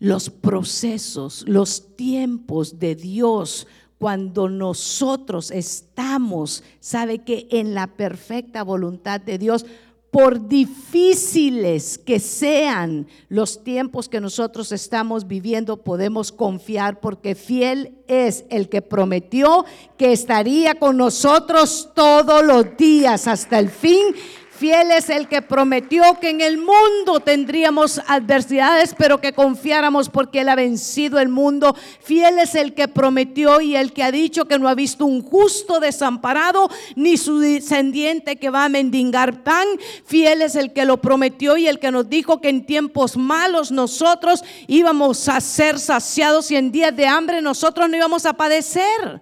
los 0.00 0.28
procesos, 0.28 1.44
los 1.46 1.94
tiempos 1.96 2.80
de 2.80 2.96
Dios, 2.96 3.68
cuando 3.98 4.48
nosotros 4.48 5.50
estamos, 5.52 6.64
sabe 6.80 7.20
que 7.20 7.46
en 7.50 7.74
la 7.74 7.86
perfecta 7.86 8.64
voluntad 8.64 9.20
de 9.20 9.38
Dios, 9.38 9.66
por 10.14 10.46
difíciles 10.46 11.98
que 11.98 12.20
sean 12.20 13.08
los 13.28 13.64
tiempos 13.64 14.08
que 14.08 14.20
nosotros 14.20 14.70
estamos 14.70 15.26
viviendo, 15.26 15.78
podemos 15.78 16.30
confiar 16.30 17.00
porque 17.00 17.34
fiel 17.34 17.98
es 18.06 18.44
el 18.48 18.68
que 18.68 18.80
prometió 18.80 19.64
que 19.98 20.12
estaría 20.12 20.76
con 20.76 20.98
nosotros 20.98 21.90
todos 21.96 22.44
los 22.44 22.76
días 22.76 23.26
hasta 23.26 23.58
el 23.58 23.70
fin 23.70 24.14
Fiel 24.56 24.92
es 24.92 25.10
el 25.10 25.26
que 25.26 25.42
prometió 25.42 26.20
que 26.20 26.30
en 26.30 26.40
el 26.40 26.58
mundo 26.58 27.18
tendríamos 27.18 28.00
adversidades, 28.06 28.94
pero 28.96 29.20
que 29.20 29.32
confiáramos 29.32 30.08
porque 30.08 30.40
Él 30.40 30.48
ha 30.48 30.54
vencido 30.54 31.18
el 31.18 31.28
mundo. 31.28 31.74
Fiel 32.00 32.38
es 32.38 32.54
el 32.54 32.72
que 32.72 32.86
prometió 32.86 33.60
y 33.60 33.74
el 33.74 33.92
que 33.92 34.04
ha 34.04 34.12
dicho 34.12 34.44
que 34.44 34.58
no 34.60 34.68
ha 34.68 34.76
visto 34.76 35.06
un 35.06 35.22
justo 35.22 35.80
desamparado, 35.80 36.70
ni 36.94 37.16
su 37.16 37.40
descendiente 37.40 38.36
que 38.36 38.50
va 38.50 38.64
a 38.64 38.68
mendigar 38.68 39.42
pan. 39.42 39.66
Fiel 40.04 40.40
es 40.40 40.54
el 40.54 40.72
que 40.72 40.84
lo 40.84 40.98
prometió 40.98 41.56
y 41.56 41.66
el 41.66 41.80
que 41.80 41.90
nos 41.90 42.08
dijo 42.08 42.40
que 42.40 42.48
en 42.48 42.64
tiempos 42.64 43.16
malos 43.16 43.72
nosotros 43.72 44.44
íbamos 44.68 45.28
a 45.28 45.40
ser 45.40 45.80
saciados 45.80 46.52
y 46.52 46.56
en 46.56 46.70
días 46.70 46.94
de 46.94 47.06
hambre 47.06 47.42
nosotros 47.42 47.90
no 47.90 47.96
íbamos 47.96 48.24
a 48.24 48.34
padecer. 48.34 49.20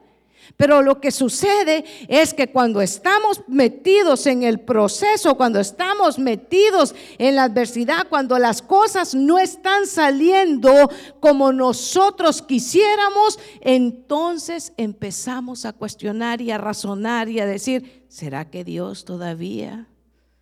Pero 0.56 0.82
lo 0.82 1.00
que 1.00 1.10
sucede 1.10 1.84
es 2.08 2.34
que 2.34 2.50
cuando 2.50 2.80
estamos 2.80 3.42
metidos 3.48 4.26
en 4.26 4.42
el 4.42 4.60
proceso, 4.60 5.36
cuando 5.36 5.60
estamos 5.60 6.18
metidos 6.18 6.94
en 7.18 7.36
la 7.36 7.44
adversidad, 7.44 8.08
cuando 8.08 8.38
las 8.38 8.62
cosas 8.62 9.14
no 9.14 9.38
están 9.38 9.86
saliendo 9.86 10.90
como 11.20 11.52
nosotros 11.52 12.42
quisiéramos, 12.42 13.38
entonces 13.60 14.72
empezamos 14.76 15.64
a 15.64 15.72
cuestionar 15.72 16.40
y 16.40 16.50
a 16.50 16.58
razonar 16.58 17.28
y 17.28 17.40
a 17.40 17.46
decir, 17.46 18.04
¿será 18.08 18.50
que 18.50 18.64
Dios 18.64 19.04
todavía 19.04 19.88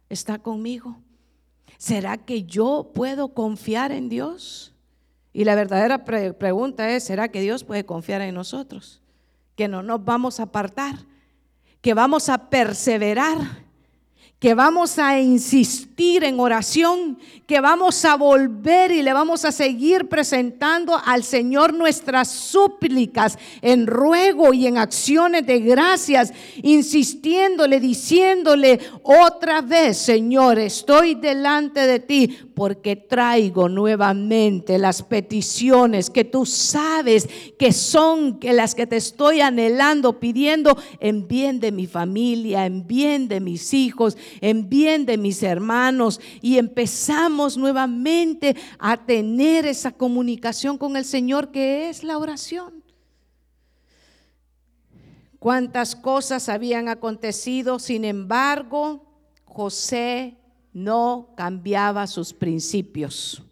está 0.08 0.38
conmigo? 0.38 0.98
¿Será 1.78 2.18
que 2.18 2.42
yo 2.42 2.90
puedo 2.94 3.32
confiar 3.32 3.92
en 3.92 4.08
Dios? 4.08 4.74
Y 5.32 5.44
la 5.44 5.54
verdadera 5.54 6.04
pregunta 6.04 6.90
es, 6.90 7.04
¿será 7.04 7.28
que 7.28 7.40
Dios 7.40 7.64
puede 7.64 7.86
confiar 7.86 8.20
en 8.20 8.34
nosotros? 8.34 9.00
Que 9.60 9.68
no 9.68 9.82
nos 9.82 10.02
vamos 10.02 10.40
a 10.40 10.44
apartar, 10.44 10.94
que 11.82 11.92
vamos 11.92 12.30
a 12.30 12.48
perseverar, 12.48 13.36
que 14.40 14.54
vamos 14.54 14.98
a 14.98 15.20
insistir 15.20 16.24
en 16.24 16.40
oración, 16.40 17.18
que 17.46 17.60
vamos 17.60 18.06
a 18.06 18.16
volver 18.16 18.90
y 18.90 19.02
le 19.02 19.12
vamos 19.12 19.44
a 19.44 19.52
seguir 19.52 20.08
presentando 20.08 20.98
al 21.04 21.24
Señor 21.24 21.74
nuestras 21.74 22.28
súplicas 22.28 23.38
en 23.60 23.86
ruego 23.86 24.54
y 24.54 24.66
en 24.66 24.78
acciones 24.78 25.44
de 25.44 25.60
gracias, 25.60 26.32
insistiéndole, 26.62 27.80
diciéndole 27.80 28.80
otra 29.02 29.60
vez, 29.60 29.98
Señor, 29.98 30.58
estoy 30.58 31.16
delante 31.16 31.80
de 31.86 32.00
ti 32.00 32.38
porque 32.54 32.96
traigo 32.96 33.68
nuevamente 33.68 34.78
las 34.78 35.02
peticiones 35.02 36.08
que 36.08 36.24
tú 36.24 36.46
sabes 36.46 37.28
que 37.58 37.72
son 37.72 38.38
que 38.38 38.54
las 38.54 38.74
que 38.74 38.86
te 38.86 38.96
estoy 38.96 39.42
anhelando, 39.42 40.18
pidiendo 40.18 40.78
en 40.98 41.28
bien 41.28 41.60
de 41.60 41.72
mi 41.72 41.86
familia, 41.86 42.64
en 42.64 42.86
bien 42.86 43.28
de 43.28 43.40
mis 43.40 43.74
hijos, 43.74 44.16
en 44.40 44.68
bien 44.68 45.06
de 45.06 45.18
mis 45.18 45.42
hermanos 45.42 46.20
y 46.40 46.58
empezamos 46.58 47.56
nuevamente 47.56 48.56
a 48.78 48.96
tener 48.96 49.66
esa 49.66 49.92
comunicación 49.92 50.78
con 50.78 50.96
el 50.96 51.04
Señor 51.04 51.50
que 51.50 51.88
es 51.88 52.04
la 52.04 52.18
oración. 52.18 52.84
Cuántas 55.38 55.96
cosas 55.96 56.48
habían 56.48 56.88
acontecido, 56.88 57.78
sin 57.78 58.04
embargo, 58.04 59.06
José 59.44 60.36
no 60.72 61.30
cambiaba 61.36 62.06
sus 62.06 62.32
principios. 62.32 63.42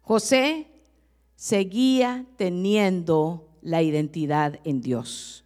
José 0.00 0.68
seguía 1.34 2.26
teniendo 2.36 3.48
la 3.60 3.82
identidad 3.82 4.60
en 4.64 4.80
Dios. 4.80 5.43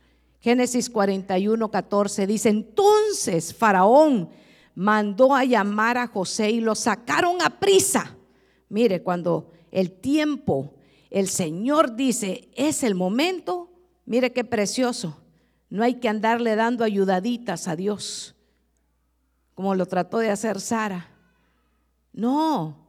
Génesis 0.49 0.89
41, 0.89 1.71
14 1.71 2.27
dice, 2.27 2.49
entonces 2.49 3.53
Faraón 3.53 4.31
mandó 4.75 5.35
a 5.35 5.45
llamar 5.45 5.99
a 5.99 6.07
José 6.07 6.51
y 6.51 6.63
lo 6.63 6.75
sacaron 6.75 7.43
a 7.43 7.61
prisa. 7.61 8.17
Mire, 8.71 9.03
cuando 9.03 9.51
el 9.71 9.91
tiempo, 9.91 10.73
el 11.11 11.29
Señor 11.29 11.97
dice, 11.97 12.49
es 12.55 12.83
el 12.83 12.95
momento, 12.95 13.71
mire 14.07 14.33
qué 14.33 14.43
precioso. 14.43 15.21
No 15.69 15.85
hay 15.85 15.97
que 15.97 16.09
andarle 16.09 16.57
dando 16.57 16.83
ayudaditas 16.83 17.69
a 17.69 17.77
Dios, 17.77 18.35
como 19.55 19.75
lo 19.75 19.85
trató 19.85 20.17
de 20.17 20.31
hacer 20.31 20.63
Sara. 20.63 21.11
No, 22.15 22.87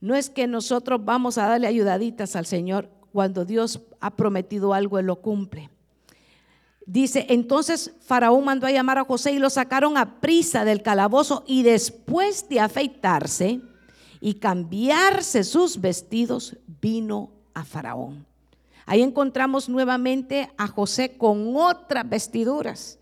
no 0.00 0.14
es 0.14 0.30
que 0.30 0.46
nosotros 0.46 1.04
vamos 1.04 1.36
a 1.36 1.48
darle 1.48 1.66
ayudaditas 1.66 2.34
al 2.34 2.46
Señor. 2.46 2.88
Cuando 3.12 3.44
Dios 3.44 3.82
ha 4.00 4.16
prometido 4.16 4.72
algo, 4.72 4.98
Él 4.98 5.04
lo 5.04 5.20
cumple. 5.20 5.68
Dice, 6.86 7.26
entonces 7.30 7.92
Faraón 8.00 8.44
mandó 8.44 8.66
a 8.66 8.72
llamar 8.72 8.98
a 8.98 9.04
José 9.04 9.32
y 9.32 9.38
lo 9.38 9.48
sacaron 9.48 9.96
a 9.96 10.20
prisa 10.20 10.64
del 10.64 10.82
calabozo 10.82 11.42
y 11.46 11.62
después 11.62 12.48
de 12.48 12.60
afeitarse 12.60 13.60
y 14.20 14.34
cambiarse 14.34 15.44
sus 15.44 15.80
vestidos, 15.80 16.56
vino 16.80 17.30
a 17.54 17.64
Faraón. 17.64 18.26
Ahí 18.86 19.02
encontramos 19.02 19.68
nuevamente 19.68 20.50
a 20.58 20.66
José 20.66 21.16
con 21.16 21.56
otras 21.56 22.08
vestiduras. 22.08 22.98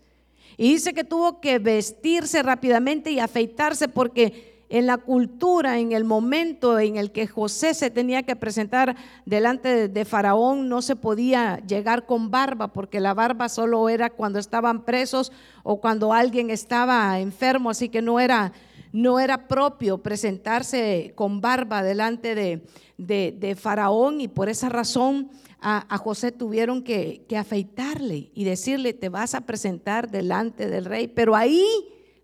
Y 0.55 0.73
dice 0.73 0.93
que 0.93 1.03
tuvo 1.03 1.41
que 1.41 1.59
vestirse 1.59 2.41
rápidamente 2.43 3.11
y 3.11 3.19
afeitarse 3.19 3.87
porque 3.87 4.52
en 4.73 4.87
la 4.87 4.97
cultura, 4.97 5.77
en 5.77 5.91
el 5.91 6.03
momento 6.03 6.79
en 6.79 6.97
el 6.97 7.11
que 7.11 7.27
José 7.27 7.75
se 7.75 7.91
tenía 7.91 8.23
que 8.23 8.35
presentar 8.35 8.95
delante 9.23 9.87
de, 9.87 10.03
Faraón, 10.03 10.67
no 10.67 10.81
se 10.81 10.95
podía 10.95 11.59
llegar 11.67 12.07
con 12.07 12.31
barba, 12.31 12.73
porque 12.73 12.99
la 12.99 13.13
barba 13.13 13.49
solo 13.49 13.87
era 13.87 14.09
cuando 14.09 14.39
estaban 14.39 14.83
presos 14.83 15.31
o 15.61 15.79
cuando 15.79 16.11
alguien 16.11 16.49
estaba 16.49 17.19
enfermo, 17.19 17.69
así 17.69 17.87
que 17.87 18.01
no 18.01 18.19
era, 18.19 18.51
no 18.91 19.19
era 19.19 19.47
propio 19.47 19.99
presentarse 19.99 21.13
con 21.13 21.39
barba 21.39 21.83
delante 21.83 22.33
de, 22.33 23.55
Faraón 23.55 24.21
y 24.21 24.27
por 24.27 24.49
esa 24.49 24.69
razón 24.69 25.29
a, 25.61 25.85
José 25.99 26.31
tuvieron 26.31 26.81
que, 26.81 27.27
que 27.29 27.37
afeitarle 27.37 28.31
y 28.33 28.43
decirle, 28.43 28.93
te 28.93 29.09
vas 29.09 29.35
a 29.35 29.41
presentar 29.41 30.09
delante 30.09 30.67
del 30.67 30.85
rey, 30.85 31.07
pero 31.07 31.35
ahí 31.35 31.63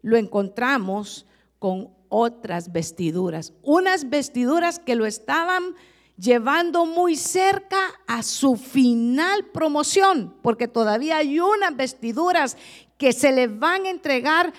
lo 0.02 0.18
encontramos 0.18 1.28
con 1.60 1.99
otras 2.10 2.72
vestiduras, 2.72 3.54
unas 3.64 4.10
vestiduras 4.10 4.80
que 4.80 4.96
lo 4.96 5.06
estaban 5.06 5.76
llevando 6.18 6.86
muy 6.86 7.16
cerca 7.16 7.78
a 8.06 8.24
su 8.24 8.58
final 8.58 9.46
promoción, 9.54 10.36
porque 10.42 10.68
todavía 10.68 11.18
hay 11.18 11.40
unas 11.40 11.76
vestiduras 11.76 12.58
que 12.98 13.14
se 13.14 13.32
le 13.32 13.48
van 13.48 13.86
a 13.86 13.90
entregar, 13.90 14.52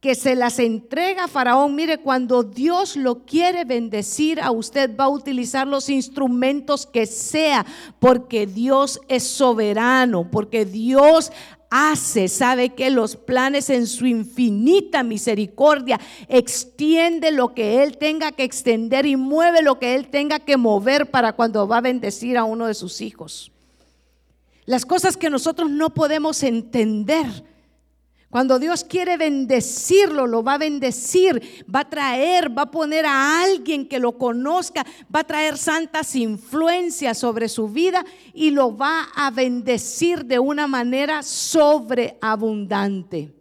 que 0.00 0.14
se 0.14 0.34
las 0.34 0.58
entrega 0.58 1.28
Faraón. 1.28 1.74
Mire, 1.74 1.98
cuando 1.98 2.42
Dios 2.42 2.96
lo 2.96 3.24
quiere 3.24 3.64
bendecir 3.64 4.40
a 4.40 4.50
usted, 4.50 4.96
va 4.96 5.04
a 5.04 5.08
utilizar 5.08 5.66
los 5.66 5.88
instrumentos 5.88 6.86
que 6.86 7.06
sea, 7.06 7.64
porque 8.00 8.46
Dios 8.46 9.00
es 9.08 9.22
soberano, 9.22 10.28
porque 10.30 10.64
Dios 10.64 11.30
hace, 11.70 12.28
sabe 12.28 12.70
que 12.70 12.90
los 12.90 13.16
planes 13.16 13.70
en 13.70 13.86
su 13.86 14.06
infinita 14.06 15.02
misericordia 15.02 16.00
extiende 16.28 17.30
lo 17.32 17.54
que 17.54 17.82
Él 17.82 17.98
tenga 17.98 18.32
que 18.32 18.44
extender 18.44 19.06
y 19.06 19.16
mueve 19.16 19.62
lo 19.62 19.78
que 19.78 19.94
Él 19.94 20.08
tenga 20.08 20.38
que 20.38 20.56
mover 20.56 21.10
para 21.10 21.32
cuando 21.32 21.66
va 21.66 21.78
a 21.78 21.82
bendecir 21.82 22.36
a 22.38 22.44
uno 22.44 22.66
de 22.66 22.74
sus 22.74 23.00
hijos. 23.00 23.52
Las 24.64 24.84
cosas 24.84 25.16
que 25.16 25.30
nosotros 25.30 25.70
no 25.70 25.90
podemos 25.90 26.42
entender 26.42 27.26
cuando 28.30 28.58
Dios 28.58 28.82
quiere 28.82 29.16
bendecirlo, 29.16 30.26
lo 30.26 30.42
va 30.42 30.54
a 30.54 30.58
bendecir, 30.58 31.64
va 31.72 31.78
a 31.80 31.88
traer, 31.88 32.50
va 32.56 32.62
a 32.62 32.70
poner 32.70 33.04
a 33.06 33.42
alguien 33.42 33.88
que 33.88 34.00
lo 34.00 34.18
conozca, 34.18 34.84
va 35.14 35.20
a 35.20 35.26
traer 35.26 35.56
santas 35.56 36.16
influencias 36.16 37.18
sobre 37.18 37.48
su 37.48 37.68
vida 37.68 38.04
y 38.34 38.50
lo 38.50 38.76
va 38.76 39.04
a 39.14 39.30
bendecir 39.30 40.24
de 40.24 40.40
una 40.40 40.66
manera 40.66 41.22
sobreabundante. 41.22 43.32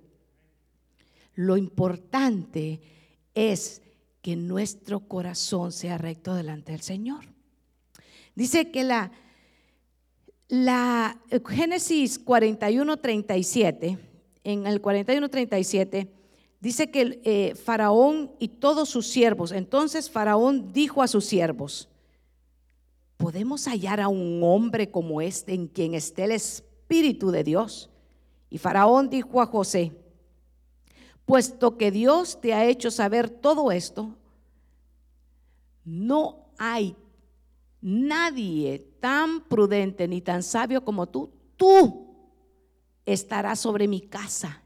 Lo 1.34 1.58
importante 1.58 2.80
es 3.34 3.82
que 4.22 4.36
nuestro 4.36 5.08
corazón 5.08 5.72
sea 5.72 5.98
recto 5.98 6.36
delante 6.36 6.74
del 6.74 6.82
Señor. 6.82 7.26
Dice 8.36 8.70
que 8.70 8.84
la, 8.84 9.12
la 10.48 11.20
Génesis 11.44 12.20
41, 12.20 12.98
37 12.98 14.15
en 14.46 14.68
el 14.68 14.82
41-37, 14.82 16.08
dice 16.62 16.90
que 16.90 17.20
eh, 17.24 17.56
Faraón 17.56 18.32
y 18.40 18.48
todos 18.48 18.88
sus 18.88 19.08
siervos, 19.08 19.52
entonces 19.52 20.10
Faraón 20.10 20.72
dijo 20.72 21.02
a 21.02 21.08
sus 21.08 21.26
siervos, 21.26 21.90
¿podemos 23.18 23.66
hallar 23.68 24.00
a 24.00 24.08
un 24.08 24.42
hombre 24.44 24.90
como 24.90 25.20
este 25.20 25.54
en 25.54 25.68
quien 25.68 25.96
esté 25.96 26.26
el 26.26 26.32
Espíritu 26.32 27.32
de 27.32 27.44
Dios? 27.44 27.90
Y 28.50 28.60
Faraón 28.60 29.10
dijo 29.10 29.42
a 29.42 29.48
José, 29.48 29.92
puesto 31.26 31.78
que 31.78 31.92
Dios 31.92 32.40
te 32.40 32.54
ha 32.54 32.66
hecho 32.66 32.92
saber 32.92 33.30
todo 33.30 33.72
esto, 33.72 34.16
no 35.84 36.46
hay 36.58 36.96
nadie 37.82 38.88
tan 39.00 39.42
prudente 39.42 40.08
ni 40.08 40.22
tan 40.22 40.44
sabio 40.44 40.84
como 40.84 41.08
tú. 41.08 41.32
Tú 41.58 42.05
estará 43.06 43.56
sobre 43.56 43.88
mi 43.88 44.02
casa 44.02 44.64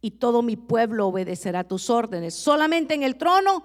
y 0.00 0.12
todo 0.12 0.42
mi 0.42 0.56
pueblo 0.56 1.08
obedecerá 1.08 1.64
tus 1.64 1.90
órdenes. 1.90 2.34
Solamente 2.34 2.94
en 2.94 3.02
el 3.02 3.16
trono 3.16 3.64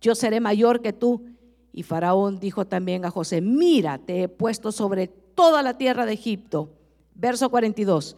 yo 0.00 0.14
seré 0.14 0.40
mayor 0.40 0.80
que 0.80 0.92
tú. 0.92 1.26
Y 1.72 1.82
Faraón 1.82 2.38
dijo 2.38 2.66
también 2.66 3.04
a 3.04 3.10
José, 3.10 3.40
mira, 3.40 3.98
te 3.98 4.22
he 4.22 4.28
puesto 4.28 4.72
sobre 4.72 5.08
toda 5.08 5.62
la 5.62 5.78
tierra 5.78 6.06
de 6.06 6.12
Egipto. 6.12 6.70
Verso 7.14 7.50
42. 7.50 8.16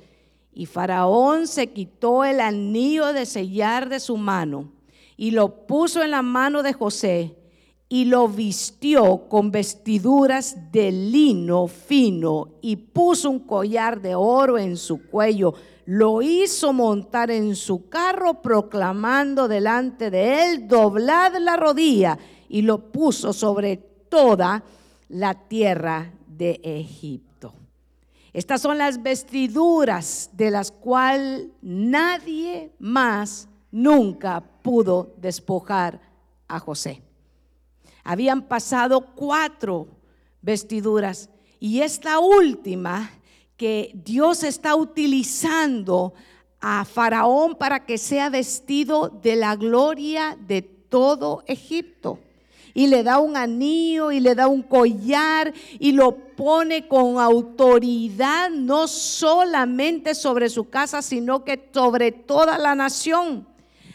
Y 0.52 0.66
Faraón 0.66 1.46
se 1.46 1.72
quitó 1.72 2.24
el 2.24 2.40
anillo 2.40 3.12
de 3.12 3.26
sellar 3.26 3.88
de 3.88 4.00
su 4.00 4.16
mano 4.16 4.72
y 5.16 5.30
lo 5.30 5.66
puso 5.66 6.02
en 6.02 6.10
la 6.10 6.22
mano 6.22 6.62
de 6.62 6.72
José 6.72 7.36
y 7.88 8.06
lo 8.06 8.28
vistió 8.28 9.28
con 9.28 9.50
vestiduras 9.50 10.72
de 10.72 10.90
lino 10.90 11.66
fino 11.66 12.54
y 12.60 12.76
puso 12.76 13.30
un 13.30 13.40
collar 13.40 14.00
de 14.00 14.14
oro 14.14 14.58
en 14.58 14.76
su 14.76 15.06
cuello. 15.06 15.54
Lo 15.86 16.22
hizo 16.22 16.72
montar 16.72 17.30
en 17.30 17.54
su 17.54 17.88
carro 17.88 18.40
proclamando 18.40 19.48
delante 19.48 20.10
de 20.10 20.44
él, 20.44 20.66
doblad 20.66 21.36
la 21.38 21.56
rodilla 21.56 22.18
y 22.48 22.62
lo 22.62 22.90
puso 22.90 23.32
sobre 23.32 23.76
toda 24.08 24.64
la 25.08 25.34
tierra 25.34 26.10
de 26.26 26.60
Egipto. 26.62 27.52
Estas 28.32 28.62
son 28.62 28.78
las 28.78 29.00
vestiduras 29.00 30.30
de 30.32 30.50
las 30.50 30.72
cuales 30.72 31.48
nadie 31.62 32.72
más 32.80 33.48
nunca 33.70 34.42
pudo 34.62 35.14
despojar 35.18 36.00
a 36.48 36.58
José. 36.58 37.03
Habían 38.04 38.42
pasado 38.42 39.00
cuatro 39.14 39.88
vestiduras 40.42 41.30
y 41.58 41.80
esta 41.80 42.18
última 42.18 43.10
que 43.56 43.92
Dios 43.94 44.42
está 44.44 44.76
utilizando 44.76 46.12
a 46.60 46.84
Faraón 46.84 47.54
para 47.54 47.86
que 47.86 47.98
sea 47.98 48.28
vestido 48.28 49.08
de 49.08 49.36
la 49.36 49.56
gloria 49.56 50.36
de 50.46 50.62
todo 50.62 51.42
Egipto. 51.46 52.18
Y 52.74 52.88
le 52.88 53.02
da 53.02 53.20
un 53.20 53.36
anillo 53.36 54.10
y 54.10 54.18
le 54.18 54.34
da 54.34 54.48
un 54.48 54.62
collar 54.62 55.54
y 55.78 55.92
lo 55.92 56.16
pone 56.34 56.88
con 56.88 57.18
autoridad 57.18 58.50
no 58.50 58.88
solamente 58.88 60.14
sobre 60.14 60.48
su 60.48 60.68
casa, 60.68 61.00
sino 61.00 61.44
que 61.44 61.70
sobre 61.72 62.12
toda 62.12 62.58
la 62.58 62.74
nación. 62.74 63.46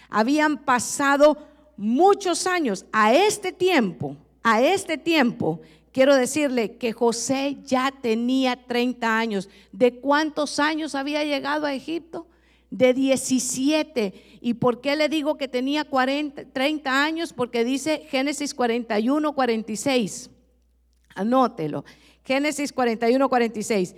Habían 0.09 0.57
pasado 0.57 1.48
muchos 1.79 2.45
años, 2.45 2.85
a 2.91 3.13
este 3.13 3.51
tiempo, 3.51 4.17
a 4.43 4.61
este 4.61 4.97
tiempo, 4.97 5.61
quiero 5.93 6.15
decirle 6.15 6.75
que 6.77 6.91
José 6.91 7.57
ya 7.65 7.91
tenía 8.01 8.67
30 8.67 9.17
años. 9.17 9.49
¿De 9.71 9.95
cuántos 9.99 10.59
años 10.59 10.93
había 10.93 11.23
llegado 11.23 11.65
a 11.65 11.73
Egipto? 11.73 12.27
de 12.71 12.93
17. 12.93 14.39
¿Y 14.41 14.55
por 14.55 14.81
qué 14.81 14.95
le 14.95 15.09
digo 15.09 15.37
que 15.37 15.47
tenía 15.47 15.85
40, 15.85 16.45
30 16.53 17.03
años? 17.03 17.33
Porque 17.33 17.63
dice 17.63 18.05
Génesis 18.09 18.53
41, 18.53 19.33
46. 19.33 20.29
Anótelo. 21.15 21.83
Génesis 22.23 22.71
41, 22.71 23.27
46. 23.27 23.95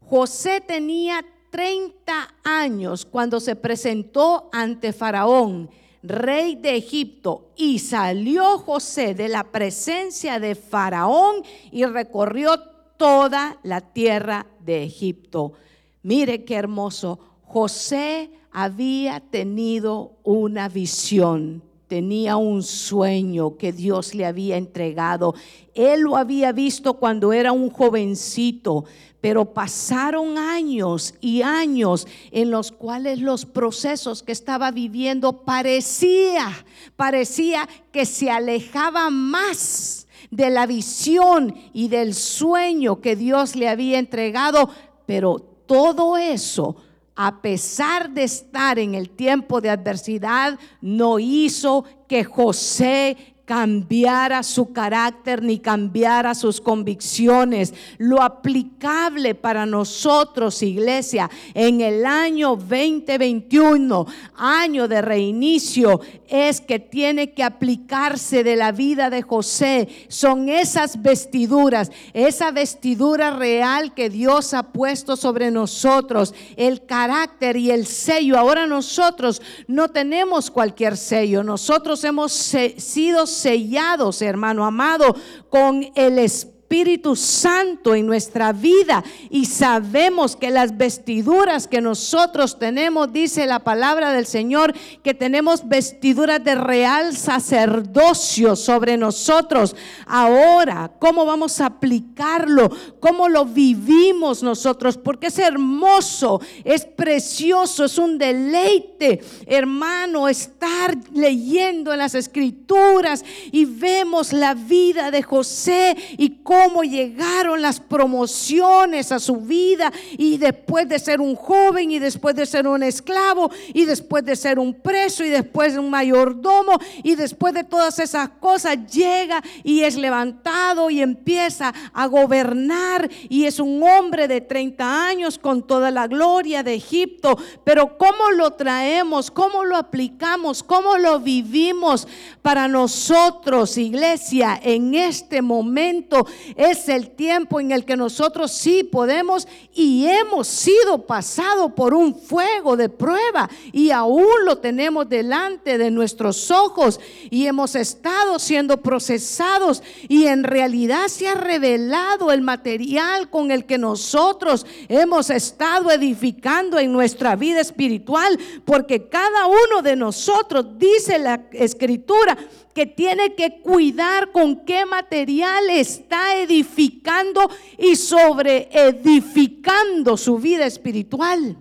José 0.00 0.62
tenía 0.66 1.24
30 1.50 2.34
años 2.42 3.04
cuando 3.04 3.40
se 3.40 3.56
presentó 3.56 4.48
ante 4.52 4.92
Faraón, 4.92 5.70
rey 6.04 6.54
de 6.54 6.76
Egipto, 6.76 7.48
y 7.56 7.78
salió 7.78 8.58
José 8.58 9.14
de 9.14 9.28
la 9.28 9.44
presencia 9.44 10.38
de 10.38 10.54
Faraón 10.54 11.42
y 11.72 11.84
recorrió 11.86 12.60
toda 12.96 13.58
la 13.62 13.80
tierra 13.80 14.46
de 14.60 14.84
Egipto. 14.84 15.54
Mire 16.02 16.44
qué 16.44 16.56
hermoso. 16.56 17.18
José 17.42 18.30
había 18.52 19.20
tenido 19.20 20.12
una 20.22 20.68
visión 20.68 21.62
tenía 21.94 22.36
un 22.36 22.64
sueño 22.64 23.56
que 23.56 23.72
Dios 23.72 24.16
le 24.16 24.26
había 24.26 24.56
entregado. 24.56 25.34
Él 25.74 26.00
lo 26.00 26.16
había 26.16 26.50
visto 26.50 26.94
cuando 26.94 27.32
era 27.32 27.52
un 27.52 27.70
jovencito, 27.70 28.84
pero 29.24 29.46
pasaron 29.46 30.36
años 30.36 31.14
y 31.18 31.40
años 31.40 32.06
en 32.30 32.50
los 32.50 32.70
cuales 32.70 33.20
los 33.20 33.46
procesos 33.46 34.22
que 34.22 34.32
estaba 34.32 34.70
viviendo 34.70 35.46
parecía, 35.46 36.52
parecía 36.94 37.66
que 37.90 38.04
se 38.04 38.30
alejaba 38.30 39.08
más 39.08 40.06
de 40.30 40.50
la 40.50 40.66
visión 40.66 41.54
y 41.72 41.88
del 41.88 42.12
sueño 42.12 43.00
que 43.00 43.16
Dios 43.16 43.56
le 43.56 43.70
había 43.70 43.98
entregado, 43.98 44.68
pero 45.06 45.38
todo 45.38 46.18
eso 46.18 46.76
a 47.16 47.40
pesar 47.40 48.10
de 48.10 48.24
estar 48.24 48.78
en 48.78 48.94
el 48.94 49.08
tiempo 49.08 49.62
de 49.62 49.70
adversidad, 49.70 50.58
no 50.82 51.18
hizo 51.18 51.84
que 52.08 52.24
José 52.24 53.33
cambiara 53.44 54.42
su 54.42 54.72
carácter 54.72 55.42
ni 55.42 55.58
cambiara 55.58 56.34
sus 56.34 56.60
convicciones. 56.60 57.74
Lo 57.98 58.22
aplicable 58.22 59.34
para 59.34 59.66
nosotros, 59.66 60.62
iglesia, 60.62 61.30
en 61.52 61.80
el 61.80 62.06
año 62.06 62.56
2021, 62.56 64.06
año 64.36 64.88
de 64.88 65.02
reinicio, 65.02 66.00
es 66.28 66.60
que 66.60 66.78
tiene 66.78 67.32
que 67.32 67.42
aplicarse 67.42 68.42
de 68.44 68.56
la 68.56 68.72
vida 68.72 69.10
de 69.10 69.22
José. 69.22 69.88
Son 70.08 70.48
esas 70.48 71.02
vestiduras, 71.02 71.92
esa 72.14 72.50
vestidura 72.50 73.30
real 73.30 73.92
que 73.94 74.08
Dios 74.08 74.54
ha 74.54 74.72
puesto 74.72 75.16
sobre 75.16 75.50
nosotros, 75.50 76.34
el 76.56 76.86
carácter 76.86 77.56
y 77.56 77.70
el 77.70 77.86
sello. 77.86 78.38
Ahora 78.38 78.66
nosotros 78.66 79.42
no 79.66 79.88
tenemos 79.88 80.50
cualquier 80.50 80.96
sello, 80.96 81.42
nosotros 81.42 82.02
hemos 82.04 82.32
sido 82.32 83.26
sellados, 83.34 84.22
hermano 84.22 84.64
amado, 84.64 85.14
con 85.50 85.90
el 85.94 86.18
Espíritu 86.18 86.53
Espíritu 86.74 87.14
Santo 87.14 87.94
en 87.94 88.04
nuestra 88.04 88.52
vida 88.52 89.04
y 89.30 89.44
sabemos 89.44 90.34
que 90.34 90.50
las 90.50 90.76
vestiduras 90.76 91.68
que 91.68 91.80
nosotros 91.80 92.58
tenemos, 92.58 93.12
dice 93.12 93.46
la 93.46 93.60
palabra 93.60 94.12
del 94.12 94.26
Señor, 94.26 94.74
que 95.04 95.14
tenemos 95.14 95.68
vestiduras 95.68 96.42
de 96.42 96.56
real 96.56 97.16
sacerdocio 97.16 98.56
sobre 98.56 98.96
nosotros. 98.96 99.76
Ahora, 100.04 100.90
¿cómo 100.98 101.24
vamos 101.24 101.60
a 101.60 101.66
aplicarlo? 101.66 102.68
¿Cómo 102.98 103.28
lo 103.28 103.44
vivimos 103.44 104.42
nosotros? 104.42 104.98
Porque 104.98 105.28
es 105.28 105.38
hermoso, 105.38 106.40
es 106.64 106.84
precioso, 106.84 107.84
es 107.84 107.98
un 107.98 108.18
deleite, 108.18 109.20
hermano, 109.46 110.28
estar 110.28 110.98
leyendo 111.12 111.92
en 111.92 112.00
las 112.00 112.16
escrituras 112.16 113.24
y 113.52 113.64
vemos 113.64 114.32
la 114.32 114.54
vida 114.54 115.12
de 115.12 115.22
José 115.22 115.96
y 116.18 116.42
cómo 116.42 116.63
cómo 116.64 116.82
llegaron 116.82 117.60
las 117.60 117.78
promociones 117.78 119.12
a 119.12 119.18
su 119.18 119.36
vida 119.36 119.92
y 120.16 120.38
después 120.38 120.88
de 120.88 120.98
ser 120.98 121.20
un 121.20 121.36
joven 121.36 121.90
y 121.90 121.98
después 121.98 122.34
de 122.34 122.46
ser 122.46 122.66
un 122.66 122.82
esclavo 122.82 123.50
y 123.74 123.84
después 123.84 124.24
de 124.24 124.34
ser 124.34 124.58
un 124.58 124.72
preso 124.72 125.24
y 125.24 125.28
después 125.28 125.74
de 125.74 125.78
un 125.78 125.90
mayordomo 125.90 126.78
y 127.02 127.16
después 127.16 127.52
de 127.52 127.64
todas 127.64 127.98
esas 127.98 128.30
cosas 128.40 128.78
llega 128.90 129.42
y 129.62 129.82
es 129.82 129.96
levantado 129.96 130.88
y 130.88 131.02
empieza 131.02 131.74
a 131.92 132.06
gobernar 132.06 133.10
y 133.28 133.44
es 133.44 133.60
un 133.60 133.82
hombre 133.82 134.26
de 134.26 134.40
30 134.40 135.06
años 135.06 135.38
con 135.38 135.66
toda 135.66 135.90
la 135.90 136.06
gloria 136.06 136.62
de 136.62 136.74
Egipto. 136.74 137.36
Pero 137.64 137.98
¿cómo 137.98 138.30
lo 138.30 138.52
traemos? 138.52 139.30
¿Cómo 139.30 139.64
lo 139.64 139.76
aplicamos? 139.76 140.62
¿Cómo 140.62 140.96
lo 140.96 141.20
vivimos 141.20 142.08
para 142.40 142.68
nosotros, 142.68 143.76
iglesia, 143.76 144.58
en 144.62 144.94
este 144.94 145.42
momento? 145.42 146.26
Es 146.56 146.88
el 146.88 147.10
tiempo 147.10 147.60
en 147.60 147.72
el 147.72 147.84
que 147.84 147.96
nosotros 147.96 148.52
sí 148.52 148.84
podemos 148.84 149.48
y 149.72 150.06
hemos 150.06 150.46
sido 150.46 151.06
pasado 151.06 151.74
por 151.74 151.94
un 151.94 152.14
fuego 152.14 152.76
de 152.76 152.88
prueba 152.88 153.48
y 153.72 153.90
aún 153.90 154.44
lo 154.44 154.58
tenemos 154.58 155.08
delante 155.08 155.78
de 155.78 155.90
nuestros 155.90 156.50
ojos 156.50 157.00
y 157.30 157.46
hemos 157.46 157.74
estado 157.74 158.38
siendo 158.38 158.80
procesados 158.82 159.82
y 160.08 160.26
en 160.26 160.44
realidad 160.44 161.08
se 161.08 161.28
ha 161.28 161.34
revelado 161.34 162.32
el 162.32 162.42
material 162.42 163.30
con 163.30 163.50
el 163.50 163.64
que 163.64 163.78
nosotros 163.78 164.66
hemos 164.88 165.30
estado 165.30 165.90
edificando 165.90 166.78
en 166.78 166.92
nuestra 166.92 167.36
vida 167.36 167.60
espiritual 167.60 168.38
porque 168.64 169.08
cada 169.08 169.46
uno 169.46 169.82
de 169.82 169.96
nosotros 169.96 170.78
dice 170.78 171.18
la 171.18 171.46
escritura 171.52 172.36
que 172.74 172.86
tiene 172.86 173.34
que 173.34 173.60
cuidar 173.60 174.32
con 174.32 174.64
qué 174.64 174.84
material 174.84 175.70
está 175.70 176.36
edificando 176.36 177.48
y 177.78 177.96
sobre 177.96 178.68
edificando 178.72 180.16
su 180.16 180.38
vida 180.38 180.66
espiritual. 180.66 181.56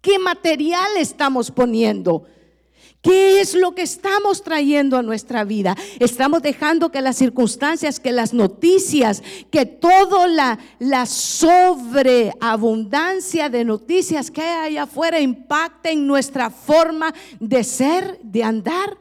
¿Qué 0.00 0.18
material 0.18 0.96
estamos 0.98 1.50
poniendo? 1.50 2.24
¿Qué 3.02 3.40
es 3.40 3.54
lo 3.54 3.74
que 3.74 3.82
estamos 3.82 4.42
trayendo 4.42 4.96
a 4.96 5.02
nuestra 5.02 5.44
vida? 5.44 5.76
Estamos 6.00 6.40
dejando 6.42 6.90
que 6.90 7.00
las 7.00 7.16
circunstancias, 7.16 8.00
que 8.00 8.12
las 8.12 8.34
noticias, 8.34 9.22
que 9.50 9.64
toda 9.64 10.26
la, 10.26 10.58
la 10.80 11.06
sobreabundancia 11.06 13.48
de 13.48 13.64
noticias 13.64 14.30
que 14.30 14.42
hay 14.42 14.72
allá 14.72 14.82
afuera 14.84 15.20
impacten 15.20 16.06
nuestra 16.06 16.50
forma 16.50 17.14
de 17.38 17.62
ser, 17.62 18.18
de 18.22 18.42
andar 18.42 18.98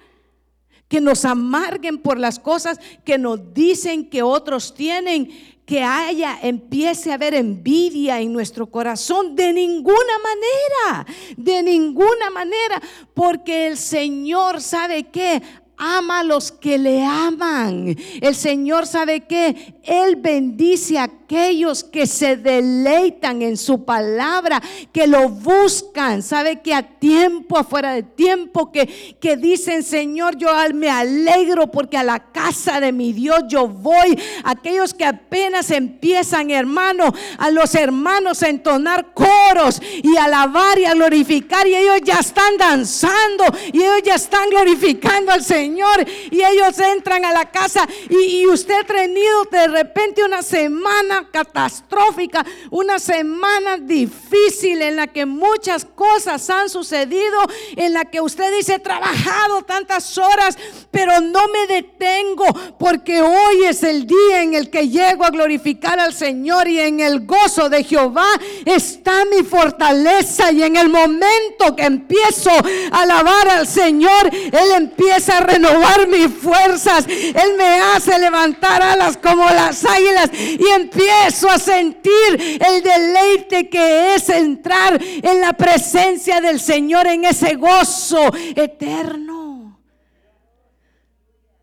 que 0.95 1.01
nos 1.01 1.25
amarguen 1.25 1.97
por 1.97 2.17
las 2.17 2.39
cosas 2.39 2.79
que 3.03 3.17
nos 3.17 3.53
dicen 3.53 4.09
que 4.09 4.23
otros 4.23 4.73
tienen, 4.73 5.29
que 5.65 5.83
haya, 5.83 6.39
empiece 6.41 7.11
a 7.11 7.15
haber 7.15 7.33
envidia 7.33 8.21
en 8.21 8.31
nuestro 8.31 8.67
corazón. 8.67 9.35
De 9.35 9.51
ninguna 9.51 10.13
manera, 10.23 11.05
de 11.35 11.63
ninguna 11.63 12.29
manera, 12.29 12.81
porque 13.13 13.67
el 13.67 13.75
Señor 13.75 14.61
sabe 14.61 15.03
que 15.09 15.41
ama 15.75 16.21
a 16.21 16.23
los 16.23 16.49
que 16.49 16.77
le 16.77 17.03
aman. 17.03 17.93
El 18.21 18.33
Señor 18.33 18.87
sabe 18.87 19.27
que 19.27 19.74
Él 19.85 20.15
bendice 20.15 20.97
a 20.97 21.03
aquellos 21.03 21.83
que 21.83 22.05
se 22.05 22.37
deleitan 22.37 23.41
en 23.41 23.57
su 23.57 23.83
palabra, 23.83 24.61
que 24.91 25.07
lo 25.07 25.29
buscan. 25.29 26.21
Sabe 26.21 26.61
que 26.61 26.73
a 26.73 26.83
tiempo, 26.83 27.57
afuera 27.57 27.93
de 27.93 28.03
tiempo, 28.03 28.71
que, 28.71 29.17
que 29.19 29.37
dicen, 29.37 29.83
Señor, 29.83 30.37
yo 30.37 30.49
me 30.73 30.89
alegro 30.89 31.71
porque 31.71 31.97
a 31.97 32.03
la 32.03 32.31
casa 32.31 32.79
de 32.79 32.91
mi 32.91 33.13
Dios 33.13 33.43
yo 33.47 33.67
voy. 33.67 34.19
Aquellos 34.43 34.93
que 34.93 35.05
apenas 35.05 35.71
empiezan, 35.71 36.51
hermano, 36.51 37.13
a 37.37 37.49
los 37.49 37.73
hermanos 37.75 38.43
a 38.43 38.49
entonar 38.49 39.13
coros 39.13 39.81
y 40.03 40.17
alabar 40.17 40.77
y 40.79 40.85
a 40.85 40.93
glorificar. 40.93 41.67
Y 41.67 41.75
ellos 41.75 42.01
ya 42.03 42.19
están 42.19 42.57
danzando 42.57 43.45
y 43.73 43.81
ellos 43.81 44.01
ya 44.03 44.15
están 44.15 44.49
glorificando 44.49 45.31
al 45.31 45.43
Señor. 45.43 46.05
Y 46.31 46.41
ellos 46.41 46.79
entran 46.79 47.25
a 47.25 47.33
la 47.33 47.51
casa 47.51 47.87
y, 48.09 48.45
usted 48.45 48.75
ha 48.81 48.83
tenido 48.83 49.43
de 49.51 49.67
repente 49.75 50.23
una 50.23 50.41
semana 50.41 51.29
catastrófica, 51.31 52.45
una 52.71 52.97
semana 52.97 53.77
difícil 53.77 54.81
en 54.81 54.95
la 54.95 55.07
que 55.07 55.25
muchas 55.25 55.85
cosas 55.85 56.49
han 56.49 56.69
sucedido, 56.69 57.37
en 57.75 57.93
la 57.93 58.05
que 58.05 58.21
usted 58.21 58.55
dice, 58.55 58.75
he 58.75 58.79
trabajado 58.79 59.63
tantas 59.63 60.17
horas, 60.17 60.57
pero 60.91 61.19
no 61.19 61.41
me 61.49 61.67
detengo 61.67 62.45
porque 62.79 63.21
hoy 63.21 63.65
es 63.65 63.83
el 63.83 64.07
día 64.07 64.43
en 64.43 64.53
el 64.53 64.69
que 64.69 64.87
llego 64.87 65.25
a 65.25 65.29
glorificar 65.29 65.99
al 65.99 66.13
Señor 66.13 66.67
y 66.67 66.79
en 66.79 67.01
el 67.01 67.25
gozo 67.25 67.69
de 67.69 67.83
Jehová 67.83 68.27
está 68.65 69.25
mi 69.25 69.43
fortaleza 69.43 70.51
y 70.51 70.63
en 70.63 70.77
el 70.77 70.89
momento 70.89 71.75
que 71.75 71.83
empiezo 71.83 72.51
a 72.91 73.01
alabar 73.01 73.49
al 73.49 73.67
Señor, 73.67 74.29
Él 74.31 74.71
empieza 74.77 75.37
a 75.37 75.41
renovar 75.41 76.07
mis 76.07 76.27
fuerzas. 76.27 77.05
Él 77.07 77.55
me 77.57 77.79
hace 77.79 78.17
levantar 78.19 78.81
alas 78.81 79.17
como 79.17 79.49
las 79.65 79.85
águilas 79.85 80.29
y 80.33 80.67
empiezo 80.75 80.95
empiezo 80.95 81.49
a 81.49 81.57
sentir 81.57 82.59
el 82.59 82.83
deleite 82.83 83.69
que 83.69 84.15
es 84.15 84.29
entrar 84.29 85.01
en 85.01 85.41
la 85.41 85.53
presencia 85.53 86.39
del 86.39 86.59
Señor 86.59 87.07
en 87.07 87.25
ese 87.25 87.55
gozo 87.55 88.31
eterno. 88.55 89.34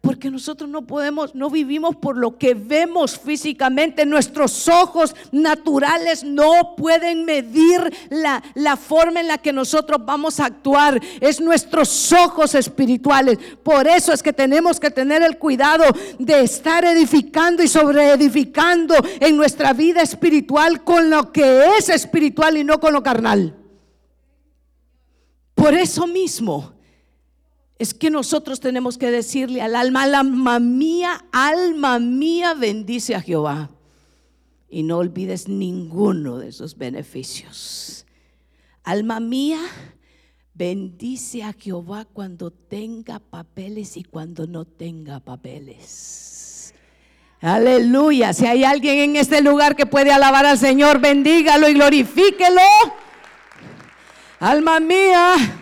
Porque 0.03 0.33
nosotros 0.33 0.69
no 0.69 0.83
podemos, 0.83 1.33
no 1.37 1.49
vivimos 1.49 1.95
por 1.95 2.17
lo 2.17 2.37
que 2.37 2.55
vemos 2.55 3.17
físicamente. 3.17 4.05
Nuestros 4.05 4.67
ojos 4.67 5.15
naturales 5.31 6.25
no 6.25 6.75
pueden 6.77 7.25
medir 7.25 7.81
la, 8.11 8.43
la, 8.55 8.77
forma 8.77 9.21
en 9.21 9.29
la 9.29 9.39
que 9.39 9.53
nosotros 9.53 10.05
vamos 10.05 10.41
a 10.41 10.47
actuar. 10.47 11.01
Es 11.21 11.41
nuestros 11.41 12.13
ojos 12.13 12.57
espirituales. 12.57 13.39
Por 13.63 13.87
eso 13.87 14.13
es 14.13 14.25
que 14.25 14.33
tenemos 14.33 14.81
que 14.81 14.91
tener 14.91 15.23
el 15.23 15.39
cuidado 15.39 15.85
de 16.19 16.41
estar 16.41 16.85
edificando 16.85 17.63
y 17.63 17.69
sobreedificando 17.69 18.97
en 19.21 19.37
nuestra 19.37 19.73
vida 19.73 20.03
espiritual 20.03 20.83
con 20.83 21.11
lo 21.11 21.31
que 21.31 21.77
es 21.79 21.89
espiritual 21.89 22.57
y 22.57 22.65
no 22.65 22.81
con 22.81 22.93
lo 22.93 23.05
carnal. 23.05 23.55
Por 25.55 25.75
eso 25.75 26.09
mismo 26.09 26.73
es 27.79 27.95
que 27.95 28.11
nosotros 28.11 28.61
tenemos 28.61 28.97
que 28.99 29.11
decirle 29.11 29.61
al 29.61 29.75
alma, 29.75 30.05
alma 30.05 30.61
mía, 30.61 31.25
alma 31.33 31.99
mía, 31.99 32.55
bendice 32.55 33.15
a 33.15 33.21
Jehová. 33.21 33.71
Y 34.69 34.83
no 34.85 34.99
olvides 34.99 35.49
ninguno 35.49 36.39
de 36.39 36.53
sus 36.53 36.77
beneficios. 36.77 38.07
Alma 38.85 39.21
mía, 39.21 39.61
bendice 40.55 41.43
a 41.43 41.53
Jehová 41.53 42.05
cuando 42.05 42.51
tenga 42.51 43.19
papeles 43.19 43.97
y 43.97 44.05
cuando 44.05 44.47
no 44.47 44.65
tenga 44.65 45.21
papeles. 45.21 46.75
Aleluya. 47.41 48.33
Si 48.33 48.47
hay 48.47 48.63
alguien 48.63 48.99
en 49.01 49.17
este 49.17 49.43
lugar 49.43 49.75
que 49.75 49.87
puede 49.87 50.13
alabar 50.13 50.47
al 50.47 50.59
Señor, 50.59 51.01
bendígalo 51.01 51.69
y 51.69 51.75
glorifíquelo. 51.75 52.61
Alma 54.39 54.79
mía, 54.79 55.62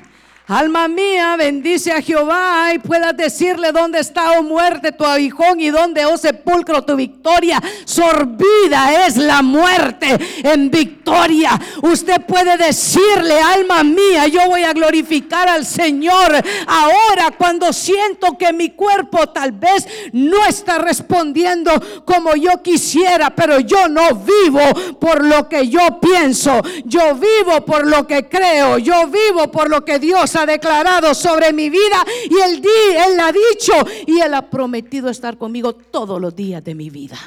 Alma 0.51 0.89
mía, 0.89 1.37
bendice 1.37 1.93
a 1.93 2.03
Jehová 2.03 2.75
y 2.75 2.81
puedas 2.81 3.17
decirle 3.17 3.71
dónde 3.71 4.01
está, 4.01 4.33
oh 4.33 4.43
muerte, 4.43 4.91
tu 4.91 5.05
aguijón 5.05 5.61
y 5.61 5.71
dónde, 5.71 6.05
oh 6.07 6.19
sepulcro, 6.19 6.83
tu 6.83 6.97
victoria. 6.97 7.63
Sorbida 7.85 9.07
es 9.07 9.17
la 9.17 9.43
muerte 9.43 10.19
en 10.43 10.69
victoria. 10.69 11.51
Usted 11.83 12.23
puede 12.23 12.57
decirle, 12.57 13.41
alma 13.41 13.85
mía, 13.85 14.27
yo 14.27 14.41
voy 14.49 14.65
a 14.65 14.73
glorificar 14.73 15.49
al 15.49 15.65
Señor. 15.65 16.43
Ahora 16.67 17.31
cuando 17.39 17.73
siento 17.73 18.37
que 18.37 18.53
mi 18.53 18.71
cuerpo 18.71 19.29
tal 19.29 19.53
vez 19.53 19.87
no 20.13 20.45
está 20.47 20.79
respondiendo 20.79 21.71
como 22.05 22.35
yo 22.35 22.61
quisiera, 22.61 23.31
pero 23.31 23.61
yo 23.61 23.87
no 23.87 24.17
vivo 24.17 24.97
por 24.99 25.25
lo 25.25 25.49
que 25.49 25.69
yo 25.69 26.01
pienso. 26.01 26.61
Yo 26.87 27.15
vivo 27.15 27.65
por 27.65 27.87
lo 27.87 28.05
que 28.05 28.29
creo. 28.29 28.79
Yo 28.79 29.07
vivo 29.07 29.49
por 29.53 29.71
lo 29.71 29.85
que 29.85 30.01
Dios 30.01 30.35
ha 30.35 30.40
declarado 30.47 31.15
sobre 31.15 31.53
mi 31.53 31.71
vida 31.71 32.05
y 32.25 32.61
día 32.61 33.07
Él 33.07 33.21
ha 33.21 33.33
dicho 33.33 33.73
y 34.07 34.21
Él 34.21 34.35
ha 34.35 34.49
prometido 34.49 35.09
estar 35.09 35.39
conmigo 35.39 35.75
todos 35.75 36.21
los 36.21 36.35
días 36.35 36.63
de 36.65 36.75
mi 36.75 36.91
vida. 36.91 37.19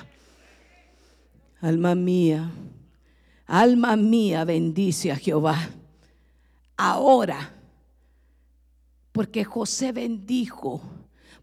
Alma 1.61 1.95
mía, 1.95 2.51
alma 3.45 3.95
mía, 3.95 4.43
bendice 4.43 5.11
a 5.11 5.15
Jehová. 5.15 5.69
Ahora, 6.75 7.53
porque 9.11 9.45
José 9.45 9.91
bendijo, 9.91 10.81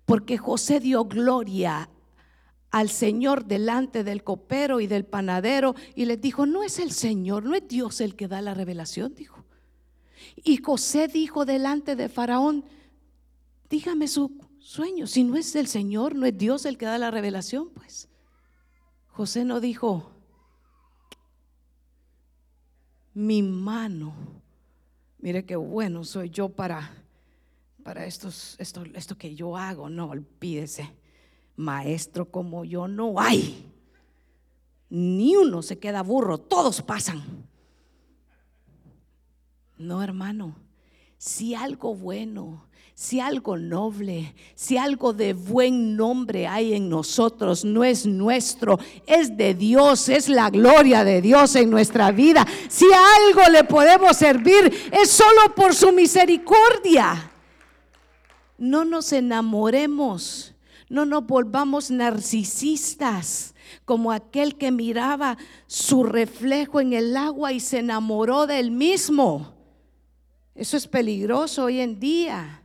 porque 0.05 0.37
José 0.37 0.81
dio 0.81 1.05
gloria 1.05 1.89
al 2.71 2.89
Señor 2.89 3.47
delante 3.47 4.05
del 4.05 4.23
copero 4.23 4.81
y 4.81 4.87
del 4.87 5.05
panadero 5.05 5.75
y 5.95 6.05
les 6.05 6.21
dijo, 6.21 6.47
no 6.47 6.63
es 6.63 6.79
el 6.79 6.93
Señor, 6.93 7.45
no 7.45 7.55
es 7.55 7.67
Dios 7.67 8.01
el 8.01 8.15
que 8.15 8.29
da 8.29 8.41
la 8.41 8.55
revelación, 8.55 9.15
dijo. 9.15 9.40
Y 10.43 10.59
José 10.59 11.09
dijo 11.09 11.45
delante 11.45 11.97
de 11.97 12.09
Faraón, 12.09 12.65
dígame 13.69 14.09
su 14.09 14.39
sueño, 14.59 15.07
si 15.07 15.25
no 15.25 15.37
es 15.37 15.55
el 15.57 15.67
Señor, 15.67 16.15
no 16.15 16.27
es 16.27 16.37
Dios 16.37 16.65
el 16.65 16.79
que 16.79 16.87
da 16.87 16.99
la 16.99 17.11
revelación, 17.11 17.71
pues. 17.71 18.09
José 19.09 19.45
no 19.45 19.61
dijo, 19.61 20.11
mi 23.13 23.43
mano, 23.43 24.15
mire 25.19 25.45
qué 25.45 25.57
bueno 25.57 26.05
soy 26.05 26.31
yo 26.31 26.49
para, 26.49 26.91
para 27.83 28.07
estos, 28.07 28.57
esto, 28.59 28.85
esto 28.95 29.19
que 29.19 29.35
yo 29.35 29.57
hago, 29.57 29.91
no, 29.91 30.11
olvídese, 30.11 30.91
maestro 31.57 32.31
como 32.31 32.65
yo 32.65 32.89
no 32.89 33.21
hay, 33.21 33.71
ni 34.89 35.37
uno 35.37 35.63
se 35.63 35.79
queda 35.79 36.03
burro, 36.03 36.39
todos 36.39 36.81
pasan. 36.83 37.40
No, 39.81 40.03
hermano. 40.03 40.55
Si 41.17 41.55
algo 41.55 41.95
bueno, 41.95 42.67
si 42.95 43.19
algo 43.19 43.57
noble, 43.57 44.35
si 44.55 44.77
algo 44.77 45.15
de 45.15 45.33
buen 45.33 45.97
nombre 45.97 46.47
hay 46.47 46.75
en 46.75 46.91
nosotros, 46.91 47.65
no 47.65 47.83
es 47.83 48.05
nuestro, 48.05 48.79
es 49.07 49.35
de 49.39 49.55
Dios, 49.55 50.11
es 50.11 50.29
la 50.29 50.51
gloria 50.51 51.03
de 51.03 51.23
Dios 51.23 51.57
en 51.57 51.71
nuestra 51.71 52.11
vida. 52.11 52.47
Si 52.69 52.85
algo 52.85 53.51
le 53.51 53.65
podemos 53.65 54.19
servir, 54.19 54.71
es 54.93 55.11
solo 55.11 55.55
por 55.57 55.75
su 55.75 55.93
misericordia. 55.93 57.31
No 58.59 58.85
nos 58.85 59.15
enamoremos, 59.15 60.55
no 60.91 61.07
nos 61.07 61.27
volvamos 61.27 61.91
narcisistas 61.91 63.55
como 63.87 64.13
aquel 64.13 64.59
que 64.59 64.71
miraba 64.71 65.39
su 65.67 66.05
reflejo 66.05 66.83
en 66.83 66.93
el 66.93 67.17
agua 67.17 67.55
y 67.55 67.61
se 67.61 67.79
enamoró 67.79 68.47
del 68.47 68.71
mismo. 68.71 69.60
Eso 70.61 70.77
es 70.77 70.87
peligroso 70.87 71.65
hoy 71.65 71.81
en 71.81 71.99
día. 71.99 72.63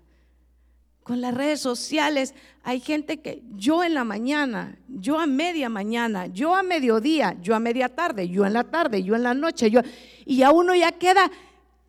Con 1.01 1.21
las 1.21 1.33
redes 1.33 1.61
sociales 1.61 2.35
hay 2.61 2.81
gente 2.81 3.21
que 3.21 3.41
yo 3.55 3.85
en 3.85 3.93
la 3.93 4.03
mañana, 4.03 4.77
yo 4.89 5.17
a 5.17 5.25
media 5.25 5.69
mañana, 5.69 6.27
yo 6.27 6.53
a 6.53 6.61
mediodía, 6.61 7.37
yo 7.41 7.55
a 7.55 7.59
media 7.61 7.87
tarde, 7.87 8.27
yo 8.27 8.45
en 8.45 8.51
la 8.51 8.65
tarde, 8.65 9.01
yo 9.01 9.15
en 9.15 9.23
la 9.23 9.33
noche, 9.33 9.71
yo 9.71 9.79
y 10.25 10.43
a 10.43 10.51
uno 10.51 10.75
ya 10.75 10.91
queda, 10.91 11.31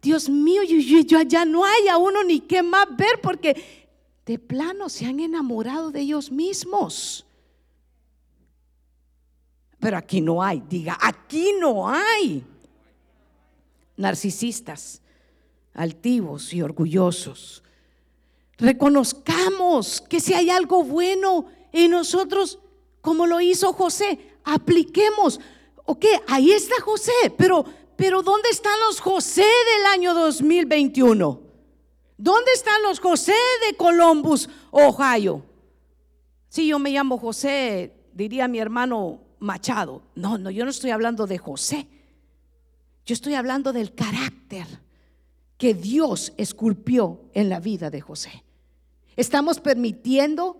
Dios 0.00 0.28
mío, 0.28 0.62
yo, 0.62 0.78
yo, 0.78 1.22
ya 1.22 1.44
no 1.44 1.64
hay 1.64 1.88
a 1.88 1.98
uno 1.98 2.22
ni 2.22 2.38
qué 2.38 2.62
más 2.62 2.86
ver 2.96 3.20
porque 3.20 3.90
de 4.24 4.38
plano 4.38 4.88
se 4.88 5.07
han 5.07 5.18
enamorado 5.18 5.90
de 5.90 6.02
ellos 6.02 6.30
mismos. 6.30 7.26
Pero 9.80 9.96
aquí 9.96 10.20
no 10.20 10.40
hay, 10.40 10.62
diga, 10.68 10.96
aquí 11.00 11.52
no 11.59 11.88
hay 11.88 12.44
narcisistas 13.96 15.02
altivos 15.77 16.53
y 16.53 16.62
orgullosos. 16.62 17.62
Reconozcamos 18.59 20.01
que 20.01 20.18
si 20.18 20.33
hay 20.33 20.51
algo 20.51 20.83
bueno 20.83 21.47
en 21.72 21.91
nosotros, 21.91 22.59
como 23.03 23.27
lo 23.27 23.41
hizo 23.41 23.72
José, 23.74 24.18
apliquemos. 24.45 25.39
Ok, 25.85 26.07
ahí 26.27 26.51
está 26.51 26.81
José, 26.81 27.12
pero, 27.37 27.64
pero 27.95 28.22
¿dónde 28.22 28.49
están 28.49 28.79
los 28.89 29.01
José 29.01 29.43
del 29.43 29.87
año 29.93 30.14
2021? 30.14 31.43
¿Dónde 32.16 32.53
están 32.53 32.83
los 32.83 32.99
José 32.99 33.35
de 33.68 33.77
Columbus, 33.77 34.49
Ohio? 34.70 35.45
Si 36.49 36.66
yo 36.66 36.79
me 36.79 36.91
llamo 36.91 37.18
José, 37.18 37.93
diría 38.14 38.49
mi 38.49 38.59
hermano 38.59 39.20
Machado. 39.39 40.03
No, 40.14 40.39
no, 40.39 40.51
yo 40.51 40.64
no 40.64 40.70
estoy 40.70 40.91
hablando 40.91 41.27
de 41.27 41.37
José. 41.37 41.87
Yo 43.05 43.12
estoy 43.12 43.35
hablando 43.35 43.74
del 43.74 43.95
carácter 43.95 44.86
que 45.59 45.74
Dios 45.74 46.32
esculpió 46.36 47.20
en 47.32 47.48
la 47.48 47.61
vida 47.61 47.90
de 47.90 48.00
José. 48.00 48.44
¿Estamos 49.16 49.61
permitiendo 49.61 50.59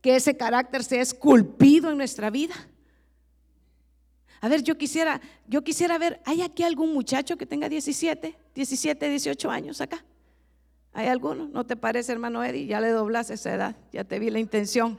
que 0.00 0.16
ese 0.16 0.36
carácter 0.36 0.84
sea 0.84 1.02
esculpido 1.02 1.90
en 1.90 1.98
nuestra 1.98 2.30
vida? 2.30 2.54
A 4.40 4.48
ver, 4.48 4.62
yo 4.62 4.78
quisiera, 4.78 5.20
yo 5.48 5.64
quisiera 5.64 5.98
ver, 5.98 6.20
¿hay 6.24 6.42
aquí 6.42 6.62
algún 6.62 6.92
muchacho 6.92 7.36
que 7.36 7.46
tenga 7.46 7.68
17, 7.68 8.36
17, 8.54 9.08
18 9.08 9.50
años 9.50 9.80
acá? 9.80 10.04
¿Hay 10.92 11.08
alguno? 11.08 11.48
¿No 11.48 11.66
te 11.66 11.76
parece, 11.76 12.12
hermano 12.12 12.44
Eddie? 12.44 12.66
Ya 12.66 12.80
le 12.80 12.90
doblas 12.90 13.30
esa 13.30 13.52
edad, 13.54 13.76
ya 13.92 14.04
te 14.04 14.18
vi 14.18 14.30
la 14.30 14.38
intención. 14.38 14.98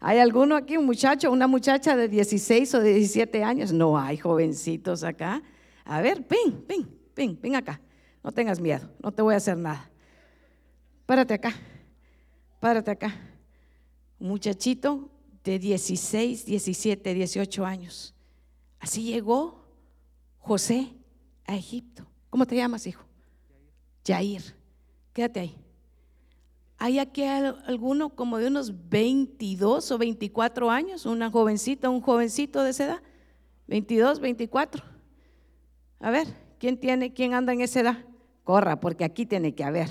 ¿Hay 0.00 0.18
alguno 0.18 0.56
aquí, 0.56 0.76
un 0.76 0.86
muchacho, 0.86 1.30
una 1.30 1.46
muchacha 1.46 1.96
de 1.96 2.08
16 2.08 2.74
o 2.74 2.80
de 2.80 2.94
17 2.94 3.42
años? 3.42 3.72
No 3.72 3.98
hay 3.98 4.16
jovencitos 4.16 5.02
acá. 5.04 5.42
A 5.88 6.02
ver, 6.02 6.22
ven, 6.28 6.64
ven, 6.68 6.86
ven, 7.16 7.38
ven 7.40 7.56
acá. 7.56 7.80
No 8.22 8.30
tengas 8.30 8.60
miedo, 8.60 8.90
no 9.02 9.10
te 9.10 9.22
voy 9.22 9.32
a 9.32 9.38
hacer 9.38 9.56
nada. 9.56 9.90
Párate 11.06 11.32
acá, 11.32 11.54
párate 12.60 12.90
acá. 12.90 13.16
Un 14.20 14.28
muchachito 14.28 15.10
de 15.42 15.58
16, 15.58 16.44
17, 16.44 17.14
18 17.14 17.64
años. 17.64 18.14
Así 18.78 19.02
llegó 19.04 19.64
José 20.36 20.92
a 21.46 21.56
Egipto. 21.56 22.06
¿Cómo 22.28 22.46
te 22.46 22.54
llamas, 22.54 22.86
hijo? 22.86 23.02
Jair. 24.06 24.42
Quédate 25.14 25.40
ahí. 25.40 25.56
¿Hay 26.76 26.98
aquí 26.98 27.22
alguno 27.24 28.10
como 28.10 28.36
de 28.36 28.48
unos 28.48 28.90
22 28.90 29.90
o 29.90 29.96
24 29.96 30.70
años? 30.70 31.06
Una 31.06 31.30
jovencita, 31.30 31.88
un 31.88 32.02
jovencito 32.02 32.62
de 32.62 32.70
esa 32.70 32.84
edad. 32.84 33.02
22, 33.68 34.20
24. 34.20 34.97
A 36.00 36.10
ver, 36.10 36.28
¿quién 36.58 36.78
tiene, 36.78 37.12
quién 37.12 37.34
anda 37.34 37.52
en 37.52 37.60
esa 37.60 37.80
edad? 37.80 37.98
Corra, 38.44 38.80
porque 38.80 39.04
aquí 39.04 39.26
tiene 39.26 39.54
que 39.54 39.64
haber. 39.64 39.88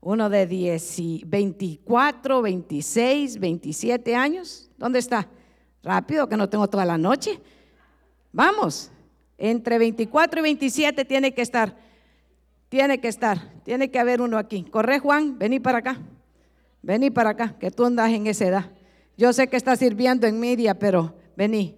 Uno 0.00 0.28
de 0.28 0.46
10, 0.46 1.22
24, 1.26 2.42
26, 2.42 3.38
27 3.38 4.16
años. 4.16 4.70
¿Dónde 4.76 4.98
está? 4.98 5.28
Rápido, 5.82 6.28
que 6.28 6.36
no 6.36 6.48
tengo 6.48 6.68
toda 6.68 6.84
la 6.84 6.98
noche. 6.98 7.40
Vamos, 8.32 8.90
entre 9.38 9.78
24 9.78 10.40
y 10.40 10.42
27 10.42 11.04
tiene 11.04 11.34
que 11.34 11.42
estar. 11.42 11.76
Tiene 12.68 13.00
que 13.00 13.08
estar. 13.08 13.52
Tiene 13.64 13.90
que 13.90 13.98
haber 13.98 14.20
uno 14.20 14.38
aquí. 14.38 14.64
Corre, 14.64 14.98
Juan, 14.98 15.38
vení 15.38 15.60
para 15.60 15.78
acá. 15.78 16.00
Vení 16.82 17.10
para 17.10 17.30
acá, 17.30 17.56
que 17.58 17.70
tú 17.70 17.84
andas 17.84 18.10
en 18.10 18.26
esa 18.26 18.46
edad. 18.46 18.70
Yo 19.16 19.32
sé 19.32 19.46
que 19.48 19.56
estás 19.56 19.78
sirviendo 19.78 20.26
en 20.26 20.40
media, 20.40 20.78
pero 20.78 21.14
vení. 21.36 21.76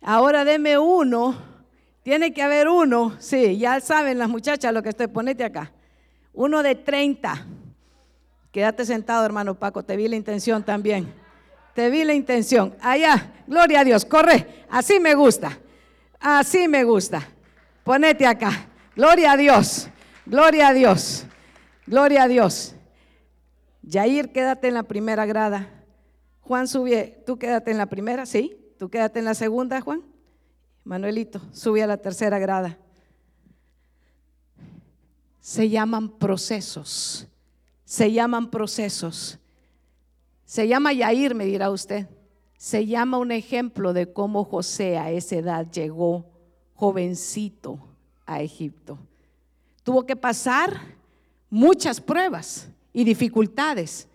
Ahora 0.00 0.44
deme 0.44 0.78
uno. 0.78 1.55
Tiene 2.06 2.32
que 2.32 2.40
haber 2.40 2.68
uno. 2.68 3.16
Sí, 3.18 3.58
ya 3.58 3.80
saben 3.80 4.16
las 4.20 4.28
muchachas 4.28 4.72
lo 4.72 4.80
que 4.80 4.90
estoy. 4.90 5.08
Ponete 5.08 5.42
acá. 5.42 5.72
Uno 6.32 6.62
de 6.62 6.76
30. 6.76 7.44
Quédate 8.52 8.84
sentado, 8.84 9.26
hermano 9.26 9.56
Paco. 9.56 9.82
Te 9.82 9.96
vi 9.96 10.06
la 10.06 10.14
intención 10.14 10.62
también. 10.62 11.12
Te 11.74 11.90
vi 11.90 12.04
la 12.04 12.14
intención. 12.14 12.76
Allá. 12.80 13.32
Gloria 13.48 13.80
a 13.80 13.84
Dios. 13.84 14.04
Corre. 14.04 14.66
Así 14.70 15.00
me 15.00 15.16
gusta. 15.16 15.58
Así 16.20 16.68
me 16.68 16.84
gusta. 16.84 17.26
Ponete 17.82 18.24
acá. 18.24 18.68
Gloria 18.94 19.32
a 19.32 19.36
Dios. 19.36 19.88
Gloria 20.26 20.68
a 20.68 20.74
Dios. 20.74 21.26
Gloria 21.88 22.22
a 22.22 22.28
Dios. 22.28 22.76
Yair, 23.82 24.30
quédate 24.30 24.68
en 24.68 24.74
la 24.74 24.84
primera 24.84 25.26
grada. 25.26 25.68
Juan, 26.42 26.68
sube, 26.68 27.20
tú 27.26 27.36
quédate 27.36 27.72
en 27.72 27.78
la 27.78 27.86
primera, 27.86 28.26
sí. 28.26 28.56
Tú 28.78 28.90
quédate 28.90 29.18
en 29.18 29.24
la 29.24 29.34
segunda, 29.34 29.80
Juan. 29.80 30.04
Manuelito, 30.86 31.40
sube 31.50 31.82
a 31.82 31.86
la 31.88 31.96
tercera 31.96 32.38
grada. 32.38 32.78
Se 35.40 35.68
llaman 35.68 36.08
procesos. 36.08 37.26
Se 37.84 38.12
llaman 38.12 38.48
procesos. 38.48 39.36
Se 40.44 40.68
llama 40.68 40.92
Yair, 40.92 41.34
me 41.34 41.44
dirá 41.44 41.70
usted. 41.70 42.06
Se 42.56 42.86
llama 42.86 43.18
un 43.18 43.32
ejemplo 43.32 43.92
de 43.92 44.12
cómo 44.12 44.44
José 44.44 44.96
a 44.96 45.10
esa 45.10 45.34
edad 45.34 45.68
llegó 45.68 46.24
jovencito 46.74 47.80
a 48.24 48.40
Egipto. 48.40 48.96
Tuvo 49.82 50.06
que 50.06 50.14
pasar 50.14 50.80
muchas 51.50 52.00
pruebas 52.00 52.68
y 52.92 53.02
dificultades. 53.02 54.06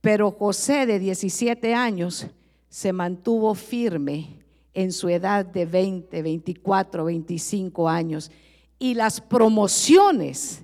Pero 0.00 0.32
José 0.32 0.84
de 0.84 0.98
17 0.98 1.74
años 1.74 2.26
se 2.68 2.92
mantuvo 2.92 3.54
firme 3.54 4.43
en 4.74 4.92
su 4.92 5.08
edad 5.08 5.46
de 5.46 5.66
20, 5.66 6.20
24, 6.20 7.04
25 7.04 7.88
años 7.88 8.30
y 8.78 8.94
las 8.94 9.20
promociones 9.20 10.62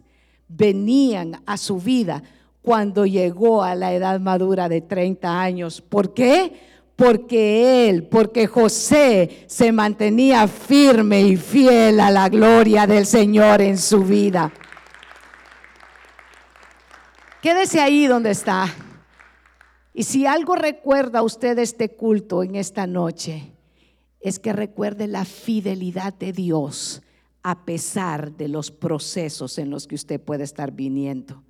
venían 0.48 1.42
a 1.46 1.56
su 1.56 1.78
vida 1.78 2.22
cuando 2.60 3.06
llegó 3.06 3.62
a 3.62 3.74
la 3.74 3.94
edad 3.94 4.20
madura 4.20 4.68
de 4.68 4.80
30 4.80 5.40
años. 5.40 5.80
¿Por 5.80 6.12
qué? 6.12 6.52
Porque 6.96 7.88
él, 7.88 8.04
porque 8.04 8.46
José 8.46 9.44
se 9.46 9.72
mantenía 9.72 10.46
firme 10.48 11.22
y 11.22 11.36
fiel 11.36 12.00
a 12.00 12.10
la 12.10 12.28
gloria 12.28 12.86
del 12.86 13.06
Señor 13.06 13.62
en 13.62 13.78
su 13.78 14.04
vida. 14.04 14.52
Quédese 17.40 17.80
ahí 17.80 18.06
donde 18.06 18.32
está. 18.32 18.66
Y 19.94 20.02
si 20.02 20.26
algo 20.26 20.56
recuerda 20.56 21.22
usted 21.22 21.58
este 21.58 21.88
culto 21.88 22.42
en 22.42 22.54
esta 22.54 22.86
noche, 22.86 23.52
es 24.20 24.38
que 24.38 24.52
recuerde 24.52 25.06
la 25.06 25.24
fidelidad 25.24 26.14
de 26.14 26.32
Dios 26.32 27.02
a 27.42 27.64
pesar 27.64 28.32
de 28.36 28.48
los 28.48 28.70
procesos 28.70 29.58
en 29.58 29.70
los 29.70 29.86
que 29.86 29.94
usted 29.94 30.20
puede 30.20 30.44
estar 30.44 30.72
viniendo. 30.72 31.42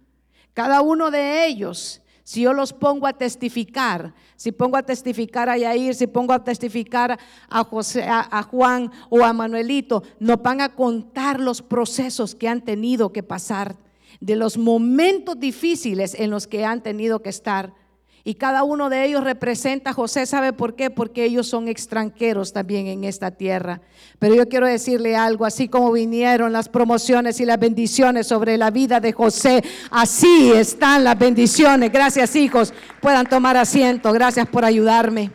Cada 0.54 0.82
uno 0.82 1.10
de 1.10 1.46
ellos, 1.46 2.02
si 2.22 2.42
yo 2.42 2.52
los 2.52 2.72
pongo 2.72 3.06
a 3.06 3.12
testificar, 3.12 4.14
si 4.36 4.52
pongo 4.52 4.76
a 4.76 4.84
testificar 4.84 5.48
a 5.48 5.58
Yair, 5.58 5.94
si 5.94 6.06
pongo 6.06 6.32
a 6.32 6.44
testificar 6.44 7.18
a, 7.48 7.64
José, 7.64 8.04
a, 8.06 8.42
Juan 8.44 8.90
o 9.08 9.24
a 9.24 9.32
Manuelito, 9.32 10.02
nos 10.20 10.40
van 10.40 10.60
a 10.60 10.74
contar 10.74 11.40
los 11.40 11.62
procesos 11.62 12.34
que 12.34 12.48
han 12.48 12.62
tenido 12.62 13.12
que 13.12 13.22
pasar 13.22 13.76
de 14.20 14.36
los 14.36 14.58
momentos 14.58 15.38
difíciles 15.40 16.14
en 16.14 16.30
los 16.30 16.46
que 16.46 16.64
han 16.64 16.82
tenido 16.82 17.20
que 17.20 17.30
estar. 17.30 17.74
Y 18.22 18.34
cada 18.34 18.64
uno 18.64 18.90
de 18.90 19.06
ellos 19.06 19.24
representa 19.24 19.90
a 19.90 19.92
José, 19.94 20.26
¿sabe 20.26 20.52
por 20.52 20.74
qué? 20.74 20.90
Porque 20.90 21.24
ellos 21.24 21.46
son 21.46 21.68
extranjeros 21.68 22.52
también 22.52 22.86
en 22.86 23.04
esta 23.04 23.30
tierra. 23.30 23.80
Pero 24.18 24.34
yo 24.34 24.48
quiero 24.48 24.66
decirle 24.66 25.16
algo, 25.16 25.46
así 25.46 25.68
como 25.68 25.90
vinieron 25.92 26.52
las 26.52 26.68
promociones 26.68 27.40
y 27.40 27.46
las 27.46 27.58
bendiciones 27.58 28.26
sobre 28.26 28.58
la 28.58 28.70
vida 28.70 29.00
de 29.00 29.12
José, 29.12 29.64
así 29.90 30.52
están 30.52 31.04
las 31.04 31.18
bendiciones. 31.18 31.90
Gracias 31.90 32.36
hijos, 32.36 32.74
puedan 33.00 33.26
tomar 33.26 33.56
asiento, 33.56 34.12
gracias 34.12 34.46
por 34.48 34.66
ayudarme. 34.66 35.30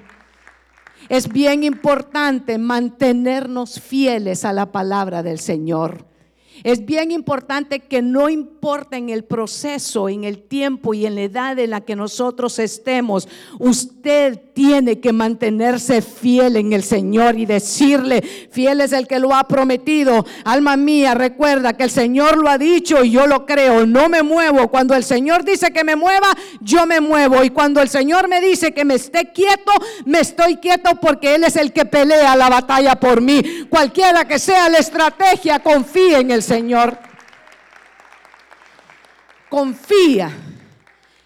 Es 1.10 1.28
bien 1.28 1.64
importante 1.64 2.58
mantenernos 2.58 3.80
fieles 3.80 4.46
a 4.46 4.54
la 4.54 4.72
palabra 4.72 5.24
del 5.24 5.40
Señor. 5.40 6.15
Es 6.64 6.86
bien 6.86 7.12
importante 7.12 7.80
que 7.80 8.02
no 8.02 8.30
importa 8.30 8.98
en 8.98 9.10
el 9.10 9.24
proceso, 9.24 10.10
en 10.10 10.24
el 10.24 10.44
tiempo 10.44 10.94
y 10.94 11.06
en 11.06 11.16
la 11.16 11.22
edad 11.22 11.60
en 11.60 11.72
la 11.72 11.82
que 11.82 11.96
nosotros 11.96 12.60
estemos, 12.60 13.28
usted 13.60 14.40
tiene 14.54 15.00
que 15.00 15.12
mantenerse 15.14 16.02
fiel 16.02 16.56
en 16.56 16.74
el 16.74 16.84
Señor 16.84 17.38
y 17.38 17.46
decirle, 17.46 18.22
fiel 18.52 18.82
es 18.82 18.94
el 18.94 19.08
que 19.08 19.20
lo 19.20 19.36
ha 19.36 19.48
prometido. 19.48 20.26
Alma 20.46 20.78
mía, 20.78 21.14
recuerda 21.14 21.74
que 21.74 21.84
el 21.84 21.92
Señor 21.92 22.38
lo 22.38 22.50
ha 22.50 22.58
dicho 22.58 23.04
y 23.04 23.12
yo 23.12 23.28
lo 23.28 23.46
creo, 23.46 23.86
no 23.86 24.08
me 24.08 24.24
muevo. 24.24 24.70
Cuando 24.70 24.96
el 24.96 25.04
Señor 25.04 25.44
dice 25.44 25.72
que 25.72 25.84
me 25.84 25.96
mueva, 25.96 26.28
yo 26.62 26.86
me 26.86 27.02
muevo. 27.02 27.44
Y 27.44 27.50
cuando 27.50 27.82
el 27.82 27.90
Señor 27.90 28.28
me 28.30 28.42
dice 28.42 28.74
que 28.74 28.86
me 28.86 28.96
esté 28.96 29.32
quieto, 29.34 29.72
me 30.06 30.20
estoy 30.22 30.58
quieto 30.58 30.92
porque 31.02 31.36
Él 31.36 31.44
es 31.44 31.56
el 31.56 31.74
que 31.74 31.86
pelea 31.86 32.36
la 32.36 32.50
batalla 32.50 32.96
por 32.96 33.22
mí. 33.22 33.44
Cualquiera 33.70 34.26
que 34.26 34.40
sea 34.40 34.70
la 34.70 34.78
estrategia, 34.78 35.60
confíe 35.60 36.18
en 36.18 36.32
el 36.32 36.44
Señor. 36.46 37.00
Confía. 39.50 40.32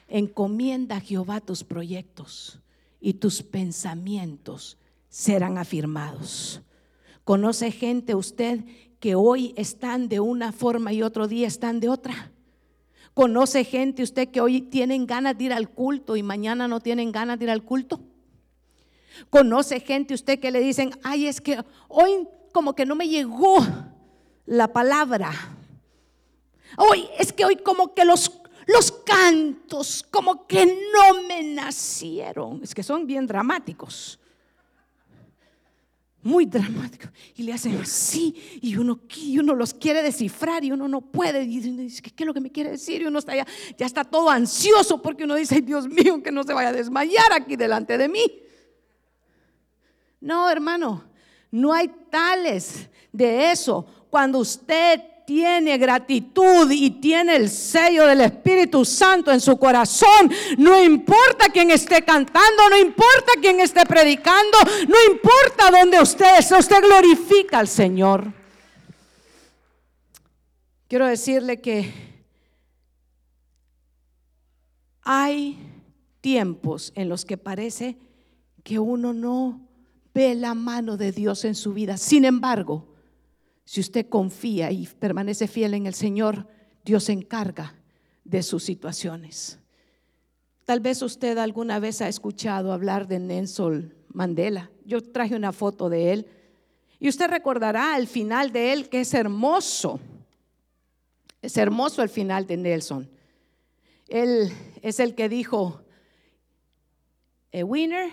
Encomienda 0.08 0.96
a 0.96 1.02
Jehová 1.02 1.42
tus 1.42 1.64
proyectos 1.64 2.60
y 3.02 3.14
tus 3.14 3.44
pensamientos 3.44 4.78
serán 5.10 5.58
afirmados. 5.58 6.62
¿Conoce 7.26 7.70
gente 7.72 8.16
usted 8.16 8.62
que 9.00 9.16
hoy 9.16 9.54
están 9.58 10.08
de 10.08 10.22
una 10.22 10.52
forma 10.52 10.94
y 10.94 11.04
otro 11.04 11.28
día 11.28 11.48
están 11.48 11.82
de 11.82 11.90
otra? 11.90 12.32
¿Conoce 13.14 13.66
gente 13.66 14.04
usted 14.04 14.30
que 14.30 14.40
hoy 14.40 14.62
tienen 14.62 15.06
ganas 15.06 15.38
de 15.38 15.44
ir 15.44 15.54
al 15.54 15.70
culto 15.70 16.16
y 16.16 16.24
mañana 16.24 16.68
no 16.68 16.80
tienen 16.80 17.12
ganas 17.12 17.38
de 17.38 17.46
ir 17.46 17.52
al 17.52 17.64
culto? 17.64 18.00
¿Conoce 19.30 19.82
gente 19.82 20.14
usted 20.14 20.40
que 20.40 20.50
le 20.50 20.62
dicen, 20.62 20.92
ay, 21.04 21.28
es 21.28 21.42
que 21.42 21.62
hoy 21.90 22.26
como 22.54 22.74
que 22.74 22.86
no 22.86 22.96
me 22.96 23.08
llegó 23.08 23.58
la 24.50 24.68
palabra? 24.68 25.32
Hoy 26.78 27.08
es 27.18 27.32
que 27.32 27.46
hoy 27.46 27.56
como 27.58 27.94
que 27.94 28.04
los 28.06 28.32
los 28.68 28.92
cantos 28.92 30.06
como 30.12 30.46
que 30.46 30.64
no 30.66 31.24
me 31.24 31.42
nacieron. 31.42 32.62
Es 32.64 32.76
que 32.76 32.84
son 32.84 33.08
bien 33.08 33.26
dramáticos. 33.26 34.20
Muy 36.22 36.46
dramáticos. 36.46 37.10
Y 37.36 37.44
le 37.44 37.54
hacen 37.54 37.78
así. 37.78 38.60
Y 38.62 38.76
uno, 38.76 39.00
y 39.16 39.40
uno 39.40 39.56
los 39.56 39.74
quiere 39.74 40.04
descifrar 40.04 40.64
y 40.64 40.72
uno 40.72 40.88
no 40.88 41.02
puede. 41.02 41.44
Y 41.44 41.60
dice, 41.60 42.04
¿qué 42.04 42.24
es 42.24 42.28
lo 42.28 42.34
que 42.34 42.42
me 42.42 42.52
quiere 42.52 42.72
decir? 42.72 43.02
Y 43.02 43.06
uno 43.06 43.18
está 43.18 43.36
ya, 43.36 43.48
ya 43.76 43.88
está 43.88 44.04
todo 44.04 44.30
ansioso 44.30 45.02
porque 45.02 45.24
uno 45.24 45.34
dice, 45.34 45.62
Dios 45.62 45.88
mío, 45.88 46.22
que 46.22 46.32
no 46.32 46.44
se 46.44 46.54
vaya 46.54 46.70
a 46.70 46.74
desmayar 46.74 47.34
aquí 47.34 47.56
delante 47.56 47.98
de 47.98 48.08
mí. 48.08 48.24
No, 50.22 50.48
hermano, 50.48 51.06
no 51.50 51.74
hay 51.74 51.88
tales 52.12 52.88
de 53.12 53.52
eso. 53.52 53.88
Cuando 54.10 54.40
usted 54.40 55.02
tiene 55.26 55.78
gratitud 55.78 56.72
y 56.72 56.90
tiene 56.90 57.36
el 57.36 57.50
sello 57.50 58.08
del 58.08 58.22
Espíritu 58.22 58.84
Santo 58.84 59.32
en 59.32 59.40
su 59.40 59.60
corazón, 59.60 60.32
no 60.58 60.84
importa 60.84 61.50
quién 61.54 61.70
esté 61.70 62.02
cantando, 62.02 62.68
no 62.72 62.78
importa 62.80 63.34
quién 63.40 63.60
esté 63.60 63.86
predicando, 63.86 64.58
no 64.88 65.14
importa 65.14 65.70
dónde 65.70 66.02
usted 66.02 66.40
esté, 66.40 66.58
usted 66.58 66.82
glorifica 66.82 67.60
al 67.60 67.68
Señor. 67.68 68.34
Quiero 70.88 71.06
decirle 71.06 71.62
que 71.62 71.94
hay 75.04 75.60
tiempos 76.22 76.92
en 76.96 77.08
los 77.08 77.24
que 77.24 77.38
parece 77.38 77.98
que 78.64 78.80
uno 78.80 79.14
no 79.14 79.62
ve 80.12 80.34
la 80.34 80.56
mano 80.56 80.98
de 80.98 81.12
Dios 81.12 81.46
en 81.46 81.54
su 81.54 81.74
vida. 81.74 81.98
Sin 81.98 82.26
embargo, 82.26 82.89
si 83.70 83.82
usted 83.82 84.10
confía 84.10 84.72
y 84.72 84.88
permanece 84.88 85.48
fiel 85.48 85.76
en 85.76 85.86
el 85.86 85.94
Señor, 85.94 86.48
Dios 86.84 87.04
se 87.04 87.12
encarga 87.12 87.76
de 88.24 88.42
sus 88.42 88.64
situaciones. 88.64 89.60
Tal 90.66 90.80
vez 90.80 91.04
usted 91.04 91.38
alguna 91.38 91.78
vez 91.78 92.02
ha 92.02 92.08
escuchado 92.08 92.74
hablar 92.74 93.08
de 93.08 93.20
Nelson 93.20 93.94
Mandela. 94.08 94.72
Yo 94.86 95.04
traje 95.04 95.36
una 95.36 95.52
foto 95.52 95.88
de 95.88 96.14
él. 96.14 96.26
Y 96.98 97.10
usted 97.10 97.30
recordará 97.30 97.94
al 97.94 98.08
final 98.08 98.52
de 98.52 98.74
él 98.74 98.90
que 98.90 99.02
es 99.02 99.14
hermoso. 99.14 100.00
Es 101.40 101.56
hermoso 101.56 102.02
el 102.02 102.10
final 102.10 102.48
de 102.48 102.58
Nelson. 102.58 103.08
Él 104.08 104.52
es 104.82 105.00
el 105.00 105.14
que 105.14 105.30
dijo, 105.30 105.84
a 107.54 107.64
winner 107.64 108.10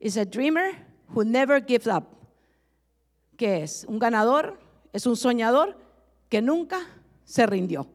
is 0.00 0.16
a 0.16 0.24
dreamer 0.24 0.72
who 1.14 1.22
never 1.22 1.64
gives 1.64 1.86
up. 1.86 2.13
¿Qué 3.36 3.62
es? 3.62 3.84
Un 3.88 3.98
ganador 3.98 4.58
es 4.92 5.06
un 5.06 5.16
soñador 5.16 5.76
que 6.28 6.40
nunca 6.40 6.80
se 7.24 7.46
rindió. 7.46 7.86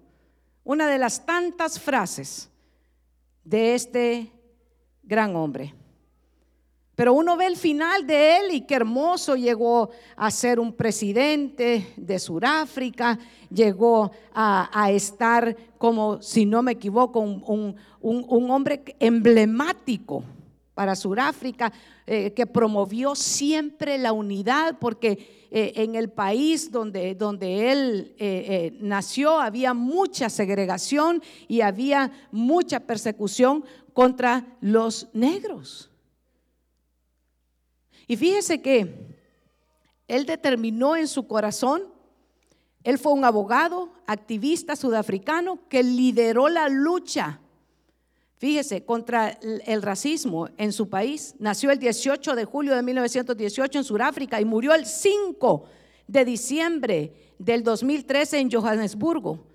Una 0.64 0.88
de 0.88 0.98
las 0.98 1.26
tantas 1.26 1.80
frases 1.80 2.50
de 3.44 3.74
este 3.76 4.32
gran 5.04 5.36
hombre. 5.36 5.74
Pero 7.00 7.14
uno 7.14 7.38
ve 7.38 7.48
el 7.48 7.56
final 7.56 8.06
de 8.06 8.38
él 8.38 8.52
y 8.52 8.62
qué 8.62 8.76
hermoso 8.76 9.38
llegó 9.38 9.90
a 10.18 10.30
ser 10.30 10.60
un 10.60 10.74
presidente 10.74 11.94
de 11.96 12.20
Sudáfrica, 12.20 13.18
llegó 13.50 14.12
a, 14.34 14.92
estar 14.92 15.56
como, 15.78 16.22
si 16.22 16.46
no 16.46 16.62
me 16.62 16.74
equivoco, 16.74 17.22
un, 17.22 17.76
hombre 18.02 18.84
emblemático 19.00 20.26
para 20.80 20.96
Sudáfrica, 20.96 21.74
eh, 22.08 22.32
que 22.32 22.48
promovió 22.48 23.14
siempre 23.14 23.98
la 23.98 24.14
unidad, 24.14 24.80
porque 24.80 25.50
eh, 25.52 25.74
en 25.76 25.96
el 25.96 26.10
país 26.10 26.72
donde, 26.72 27.16
donde 27.16 27.70
él 27.70 28.16
eh, 28.18 28.78
nació 28.80 29.42
había 29.42 29.74
mucha 29.74 30.30
segregación 30.30 31.22
y 31.50 31.60
había 31.60 32.14
mucha 32.32 32.80
persecución 32.80 33.66
contra 33.92 34.56
los 34.62 35.10
negros. 35.12 35.92
Y 38.08 38.16
fíjese 38.16 38.62
que 38.62 39.18
él 40.08 40.26
determinó 40.26 40.96
en 40.96 41.10
su 41.10 41.28
corazón, 41.28 41.84
él 42.86 42.98
fue 42.98 43.12
un 43.12 43.26
abogado, 43.26 43.92
activista 44.08 44.78
sudafricano 44.78 45.60
que 45.68 45.84
lideró 45.84 46.48
la 46.48 46.70
lucha, 46.70 47.42
fíjese, 48.40 48.84
contra 48.86 49.30
el 49.30 49.82
racismo 49.84 50.50
en 50.58 50.74
su 50.74 50.90
país. 50.90 51.36
Nació 51.38 51.70
el 51.70 51.78
18 51.78 52.36
de 52.36 52.46
julio 52.46 52.76
de 52.76 52.82
1918 52.82 53.78
en 53.78 53.84
Sudáfrica 53.84 54.42
y 54.42 54.46
murió 54.46 54.74
el 54.74 54.86
5 54.86 55.66
de 56.08 56.26
diciembre 56.26 57.14
del 57.38 57.64
2013 57.64 58.40
en 58.40 58.50
Johannesburgo 58.52 59.46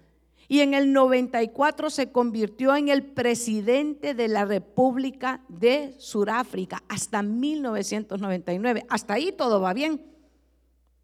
y 0.49 0.61
en 0.61 0.75
el 0.75 0.93
94 0.93 1.91
se 1.91 2.13
convirtió 2.13 2.77
en 2.77 2.89
el 2.91 3.03
presidente 3.03 4.15
de 4.15 4.29
la 4.29 4.45
República 4.45 5.41
de 5.49 5.95
Sudáfrica 5.99 6.83
hasta 6.89 7.23
1999. 7.23 8.85
Hasta 8.89 9.15
ahí 9.15 9.33
todo 9.33 9.61
va 9.61 9.73
bien. 9.73 10.05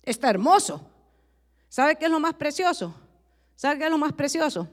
Está 0.03 0.31
hermoso. 0.31 0.87
¿Sabe 1.69 1.97
qué 1.97 2.05
es 2.05 2.11
lo 2.11 2.21
más 2.21 2.35
precioso? 2.35 2.95
¿Sabe 3.57 3.79
qué 3.79 3.85
es 3.85 3.91
lo 3.91 3.99
más 3.99 4.13
precioso? 4.13 4.69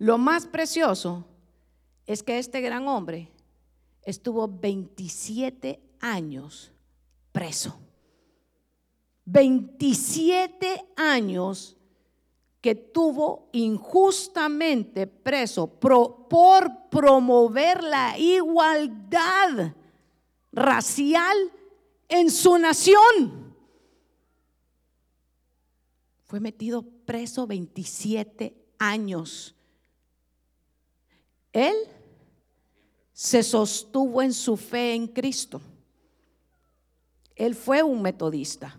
Lo 0.00 0.16
más 0.16 0.46
precioso 0.46 1.26
es 2.06 2.22
que 2.22 2.38
este 2.38 2.62
gran 2.62 2.88
hombre 2.88 3.30
estuvo 4.02 4.48
27 4.48 5.78
años 6.00 6.72
preso. 7.32 7.78
27 9.26 10.86
años 10.96 11.76
que 12.62 12.74
tuvo 12.74 13.50
injustamente 13.52 15.06
preso 15.06 15.66
por 15.66 16.88
promover 16.88 17.84
la 17.84 18.18
igualdad 18.18 19.74
racial 20.50 21.36
en 22.08 22.30
su 22.30 22.56
nación. 22.56 23.54
Fue 26.24 26.40
metido 26.40 26.86
preso 27.04 27.46
27 27.46 28.56
años. 28.78 29.54
Él 31.52 31.74
se 33.12 33.42
sostuvo 33.42 34.22
en 34.22 34.32
su 34.32 34.56
fe 34.56 34.94
en 34.94 35.06
Cristo. 35.06 35.60
Él 37.34 37.54
fue 37.54 37.82
un 37.82 38.02
metodista. 38.02 38.78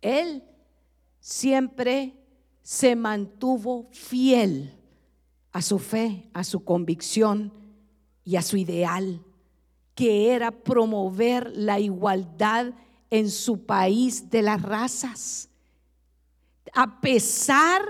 Él 0.00 0.42
siempre 1.20 2.14
se 2.62 2.96
mantuvo 2.96 3.88
fiel 3.92 4.74
a 5.52 5.62
su 5.62 5.78
fe, 5.78 6.28
a 6.32 6.44
su 6.44 6.64
convicción 6.64 7.52
y 8.24 8.36
a 8.36 8.42
su 8.42 8.56
ideal, 8.56 9.24
que 9.94 10.32
era 10.32 10.50
promover 10.50 11.52
la 11.56 11.80
igualdad 11.80 12.72
en 13.10 13.30
su 13.30 13.66
país 13.66 14.30
de 14.30 14.42
las 14.42 14.62
razas. 14.62 15.48
A 16.72 17.00
pesar 17.00 17.82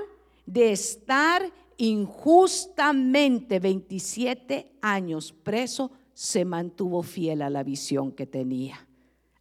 de 0.47 0.73
estar 0.73 1.53
injustamente 1.81 3.59
27 3.59 4.73
años 4.83 5.33
preso, 5.33 5.91
se 6.13 6.45
mantuvo 6.45 7.03
fiel 7.03 7.41
a 7.41 7.49
la 7.49 7.63
visión 7.63 8.13
que 8.13 8.27
tenía, 8.27 8.87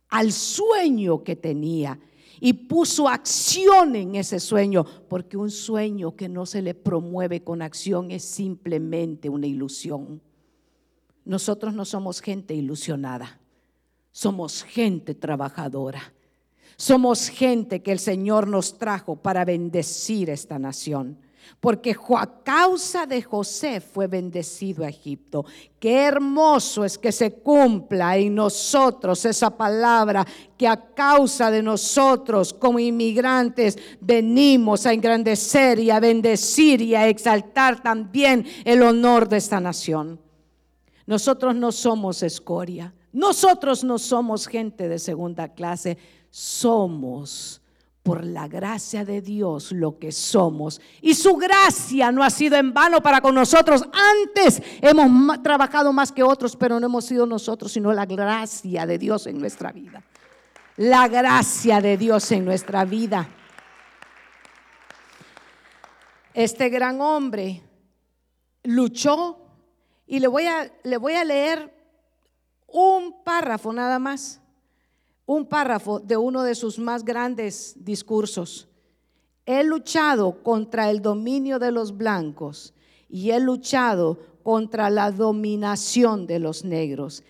al 0.07 0.31
sueño 0.31 1.23
que 1.23 1.35
tenía 1.35 1.99
y 2.39 2.53
puso 2.53 3.09
acción 3.09 3.97
en 3.97 4.15
ese 4.15 4.39
sueño, 4.39 4.85
porque 5.09 5.35
un 5.35 5.51
sueño 5.51 6.15
que 6.15 6.29
no 6.29 6.45
se 6.45 6.61
le 6.61 6.73
promueve 6.73 7.43
con 7.43 7.61
acción 7.61 8.11
es 8.11 8.23
simplemente 8.23 9.27
una 9.27 9.47
ilusión. 9.47 10.21
Nosotros 11.25 11.73
no 11.73 11.83
somos 11.83 12.21
gente 12.21 12.53
ilusionada, 12.53 13.41
somos 14.11 14.63
gente 14.63 15.13
trabajadora. 15.13 16.13
Somos 16.77 17.27
gente 17.27 17.83
que 17.83 17.91
el 17.91 17.99
Señor 17.99 18.47
nos 18.47 18.77
trajo 18.77 19.17
para 19.17 19.43
bendecir 19.43 20.29
esta 20.29 20.57
nación 20.57 21.17
porque 21.59 21.95
a 22.17 22.43
causa 22.43 23.05
de 23.05 23.21
José 23.21 23.81
fue 23.81 24.07
bendecido 24.07 24.83
a 24.83 24.89
Egipto. 24.89 25.45
Qué 25.79 26.03
hermoso 26.03 26.83
es 26.83 26.97
que 26.97 27.11
se 27.11 27.33
cumpla 27.33 28.17
en 28.17 28.35
nosotros 28.35 29.23
esa 29.25 29.49
palabra 29.49 30.25
que 30.57 30.67
a 30.67 30.93
causa 30.93 31.51
de 31.51 31.63
nosotros 31.63 32.53
como 32.53 32.79
inmigrantes 32.79 33.77
venimos 34.01 34.85
a 34.85 34.93
engrandecer 34.93 35.79
y 35.79 35.89
a 35.89 35.99
bendecir 35.99 36.81
y 36.81 36.95
a 36.95 37.07
exaltar 37.07 37.81
también 37.81 38.45
el 38.65 38.81
honor 38.81 39.27
de 39.29 39.37
esta 39.37 39.59
nación. 39.59 40.19
Nosotros 41.05 41.55
no 41.55 41.71
somos 41.71 42.21
escoria, 42.23 42.93
nosotros 43.11 43.83
no 43.83 43.97
somos 43.97 44.47
gente 44.47 44.87
de 44.87 44.99
segunda 44.99 45.47
clase, 45.49 45.97
somos 46.29 47.61
por 48.03 48.23
la 48.23 48.47
gracia 48.47 49.05
de 49.05 49.21
Dios 49.21 49.71
lo 49.71 49.99
que 49.99 50.11
somos. 50.11 50.81
Y 51.01 51.13
su 51.13 51.35
gracia 51.35 52.11
no 52.11 52.23
ha 52.23 52.29
sido 52.29 52.57
en 52.57 52.73
vano 52.73 53.01
para 53.01 53.21
con 53.21 53.35
nosotros. 53.35 53.83
Antes 53.91 54.61
hemos 54.81 55.43
trabajado 55.43 55.93
más 55.93 56.11
que 56.11 56.23
otros, 56.23 56.55
pero 56.55 56.79
no 56.79 56.85
hemos 56.85 57.05
sido 57.05 57.25
nosotros, 57.25 57.71
sino 57.71 57.93
la 57.93 58.05
gracia 58.05 58.85
de 58.85 58.97
Dios 58.97 59.27
en 59.27 59.39
nuestra 59.39 59.71
vida. 59.71 60.03
La 60.77 61.07
gracia 61.07 61.81
de 61.81 61.97
Dios 61.97 62.31
en 62.31 62.45
nuestra 62.45 62.85
vida. 62.85 63.27
Este 66.33 66.69
gran 66.69 67.01
hombre 67.01 67.61
luchó 68.63 69.37
y 70.07 70.19
le 70.19 70.27
voy 70.27 70.45
a, 70.45 70.71
le 70.83 70.97
voy 70.97 71.13
a 71.13 71.23
leer 71.23 71.75
un 72.67 73.23
párrafo 73.23 73.73
nada 73.73 73.99
más 73.99 74.38
un 75.29 75.45
párrafo 75.45 75.99
de 75.99 76.17
uno 76.17 76.41
de 76.41 76.55
sus 76.55 76.79
más 76.79 77.05
grandes 77.05 77.75
discursos. 77.77 78.67
He 79.45 79.63
luchado 79.63 80.41
contra 80.41 80.89
el 80.89 81.03
dominio 81.03 81.59
de 81.59 81.71
los 81.71 81.95
blancos 81.95 82.73
y 83.07 83.29
he 83.29 83.39
luchado 83.39 84.17
contra 84.41 84.89
la 84.89 85.11
dominación 85.11 86.25
de 86.25 86.39
los 86.39 86.65
negros. 86.65 87.23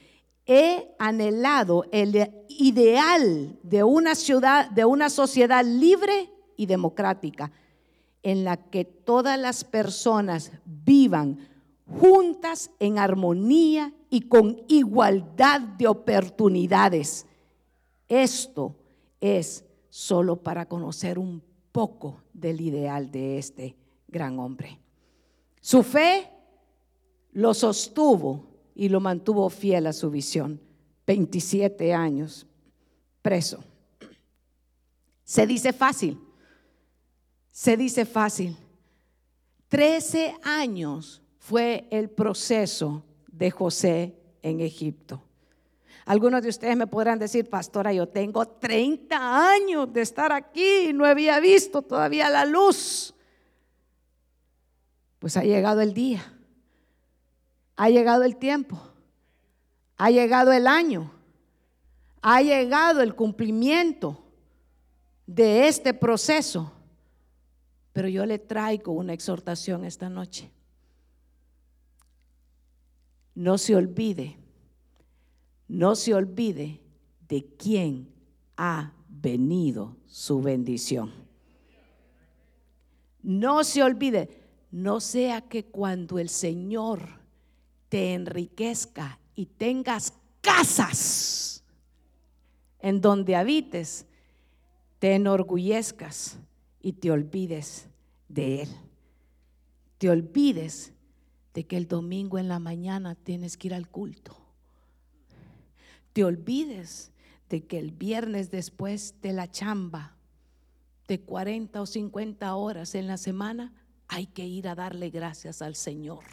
He 0.45 0.95
anhelado 0.97 1.83
el 1.91 2.31
ideal 2.47 3.59
de 3.63 3.83
una 3.83 4.15
ciudad, 4.15 4.69
de 4.69 4.85
una 4.85 5.09
sociedad 5.09 5.65
libre 5.65 6.29
y 6.55 6.67
democrática 6.67 7.51
en 8.23 8.45
la 8.45 8.55
que 8.55 8.85
todas 8.85 9.37
las 9.37 9.65
personas 9.65 10.53
vivan 10.63 11.49
juntas 11.99 12.71
en 12.79 12.97
armonía 12.97 13.91
y 14.09 14.21
con 14.21 14.61
igualdad 14.69 15.59
de 15.59 15.89
oportunidades 15.89 17.25
esto 18.09 18.75
es 19.21 19.63
solo 19.89 20.35
para 20.43 20.67
conocer 20.67 21.17
un 21.17 21.41
poco 21.71 22.21
del 22.33 22.59
ideal 22.59 23.11
de 23.11 23.37
este 23.37 23.75
gran 24.07 24.37
hombre. 24.39 24.79
Su 25.61 25.83
fe 25.83 26.29
lo 27.31 27.53
sostuvo 27.53 28.47
y 28.75 28.89
lo 28.89 28.99
mantuvo 28.99 29.49
fiel 29.49 29.87
a 29.87 29.93
su 29.93 30.09
visión. 30.09 30.59
27 31.05 31.93
años 31.93 32.45
preso. 33.21 33.63
Se 35.23 35.45
dice 35.45 35.71
fácil, 35.73 36.19
se 37.51 37.77
dice 37.77 38.05
fácil, 38.05 38.57
Trece 39.69 40.35
años 40.41 41.21
fue 41.37 41.87
el 41.91 42.09
proceso 42.09 43.03
de 43.31 43.51
José 43.51 44.15
en 44.41 44.61
Egipto. 44.61 45.21
Algunos 46.09 46.41
de 46.41 46.49
ustedes 46.49 46.75
me 46.75 46.87
podrán 46.87 47.19
decir, 47.19 47.47
pastora, 47.47 47.93
yo 47.93 48.09
tengo 48.09 48.43
30 48.43 49.51
años 49.51 49.93
de 49.93 50.01
estar 50.01 50.31
aquí 50.31 50.87
y 50.89 50.91
no 50.91 51.05
había 51.05 51.39
visto 51.39 51.83
todavía 51.83 52.31
la 52.31 52.45
luz. 52.45 53.13
Pues 55.19 55.37
ha 55.37 55.43
llegado 55.43 55.81
el 55.81 55.93
día, 55.93 56.33
ha 57.75 57.91
llegado 57.91 58.23
el 58.23 58.37
tiempo, 58.37 58.81
ha 59.97 60.09
llegado 60.09 60.51
el 60.51 60.65
año, 60.65 61.11
ha 62.23 62.41
llegado 62.41 63.03
el 63.03 63.13
cumplimiento 63.13 64.19
de 65.27 65.67
este 65.67 65.93
proceso. 65.93 66.73
Pero 67.93 68.07
yo 68.07 68.25
le 68.25 68.39
traigo 68.39 68.93
una 68.93 69.13
exhortación 69.13 69.85
esta 69.85 70.09
noche. 70.09 70.49
No 73.35 73.59
se 73.59 73.75
olvide, 73.75 74.38
no 75.69 75.95
se 75.95 76.13
olvide 76.13 76.81
de 77.29 77.45
quién 77.57 78.09
ha 78.57 78.91
venido 79.07 79.95
su 80.07 80.41
bendición. 80.41 81.11
No 83.21 83.63
se 83.63 83.83
olvide, 83.83 84.29
no 84.71 84.99
sea 84.99 85.41
que 85.41 85.65
cuando 85.65 86.19
el 86.19 86.29
Señor 86.29 87.19
te 87.87 88.13
enriquezca 88.13 89.19
y 89.35 89.45
tengas 89.45 90.13
casas 90.41 91.63
en 92.79 92.99
donde 92.99 93.35
habites, 93.35 94.07
te 94.97 95.13
enorgullezcas 95.13 96.39
y 96.81 96.93
te 96.93 97.11
olvides 97.11 97.87
de 98.27 98.63
Él. 98.63 98.69
Te 99.97 100.09
olvides 100.09 100.93
de 101.53 101.67
que 101.67 101.77
el 101.77 101.87
domingo 101.87 102.39
en 102.39 102.47
la 102.47 102.59
mañana 102.59 103.15
tienes 103.15 103.55
que 103.57 103.67
ir 103.67 103.73
al 103.73 103.89
culto. 103.89 104.38
Te 106.19 106.25
olvides 106.25 107.13
de 107.47 107.65
que 107.65 107.79
el 107.79 107.91
viernes 107.91 108.51
después 108.51 109.15
de 109.21 109.31
la 109.31 109.49
chamba 109.49 110.17
de 111.07 111.21
40 111.21 111.81
o 111.81 111.85
50 111.85 112.55
horas 112.55 112.93
en 112.93 113.07
la 113.07 113.15
semana 113.15 113.71
hay 114.09 114.25
que 114.25 114.45
ir 114.45 114.67
a 114.67 114.75
darle 114.75 115.11
gracias 115.11 115.61
al 115.61 115.77
Señor. 115.77 116.25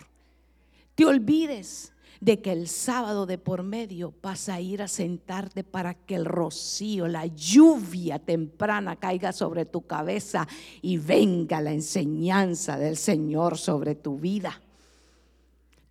Te 0.96 1.06
olvides 1.06 1.92
de 2.20 2.42
que 2.42 2.50
el 2.50 2.66
sábado 2.66 3.26
de 3.26 3.38
por 3.38 3.62
medio 3.62 4.12
vas 4.20 4.48
a 4.48 4.60
ir 4.60 4.82
a 4.82 4.88
sentarte 4.88 5.62
para 5.62 5.94
que 5.94 6.16
el 6.16 6.24
rocío, 6.24 7.06
la 7.06 7.26
lluvia 7.26 8.18
temprana 8.18 8.96
caiga 8.96 9.32
sobre 9.32 9.66
tu 9.66 9.86
cabeza 9.86 10.48
y 10.82 10.96
venga 10.96 11.60
la 11.60 11.72
enseñanza 11.72 12.76
del 12.76 12.96
Señor 12.96 13.56
sobre 13.56 13.94
tu 13.94 14.18
vida. 14.18 14.60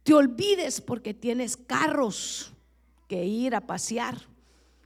Te 0.03 0.13
olvides 0.13 0.81
porque 0.81 1.13
tienes 1.13 1.55
carros 1.55 2.51
que 3.07 3.25
ir 3.25 3.55
a 3.55 3.61
pasear 3.61 4.17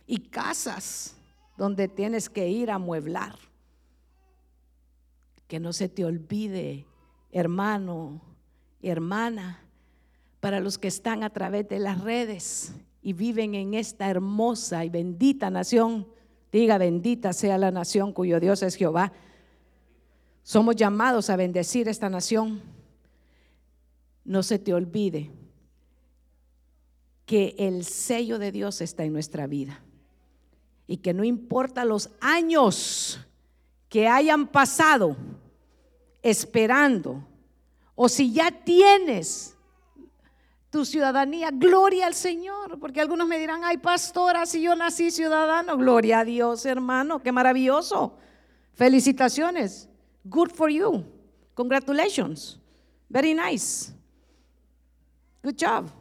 y 0.06 0.18
casas 0.18 1.16
donde 1.58 1.88
tienes 1.88 2.30
que 2.30 2.48
ir 2.50 2.72
a 2.72 2.78
mueblar. 2.78 3.36
Que 5.48 5.60
no 5.60 5.74
se 5.74 5.90
te 5.90 6.06
olvide, 6.06 6.86
hermano 7.32 8.22
hermana, 8.82 9.60
para 10.40 10.60
los 10.60 10.78
que 10.78 10.88
están 10.88 11.24
a 11.24 11.30
través 11.30 11.68
de 11.68 11.80
las 11.80 12.02
redes 12.02 12.74
y 13.02 13.14
viven 13.14 13.56
en 13.56 13.74
esta 13.74 14.10
hermosa 14.10 14.86
y 14.86 14.90
bendita 14.90 15.50
nación. 15.50 16.08
Diga, 16.52 16.78
bendita 16.78 17.34
sea 17.34 17.58
la 17.58 17.72
nación 17.72 18.14
cuyo 18.14 18.40
Dios 18.40 18.64
es 18.64 18.76
Jehová. 18.76 19.12
Somos 20.44 20.76
llamados 20.76 21.30
a 21.30 21.36
bendecir 21.36 21.88
esta 21.88 22.10
nación. 22.10 22.62
No 24.24 24.44
se 24.44 24.60
te 24.60 24.74
olvide 24.74 25.32
que 27.30 27.54
el 27.60 27.86
sello 27.86 28.40
de 28.40 28.52
Dios 28.52 28.82
está 28.82 29.04
en 29.04 29.14
nuestra 29.14 29.46
vida. 29.46 29.84
Y 30.88 30.98
que 30.98 31.14
no 31.14 31.24
importa 31.24 31.86
los 31.86 32.10
años 32.20 33.20
que 33.88 34.08
hayan 34.08 34.48
pasado 34.48 35.16
esperando 36.24 37.24
o 37.94 38.10
si 38.10 38.34
ya 38.34 38.50
tienes 38.50 39.56
tu 40.72 40.84
ciudadanía, 40.86 41.52
gloria 41.54 42.08
al 42.08 42.16
Señor, 42.16 42.80
porque 42.80 43.00
algunos 43.00 43.28
me 43.28 43.38
dirán, 43.38 43.64
ay 43.64 43.78
pastora, 43.78 44.48
si 44.48 44.64
yo 44.64 44.76
nací 44.76 45.12
ciudadano, 45.12 45.78
gloria 45.78 46.22
a 46.22 46.26
Dios 46.26 46.66
hermano, 46.66 47.22
qué 47.22 47.32
maravilloso, 47.32 48.18
felicitaciones, 48.74 49.88
good 50.24 50.50
for 50.50 50.72
you, 50.72 51.06
congratulations, 51.54 52.60
very 53.08 53.36
nice, 53.36 53.94
good 55.44 55.56
job. 55.56 55.92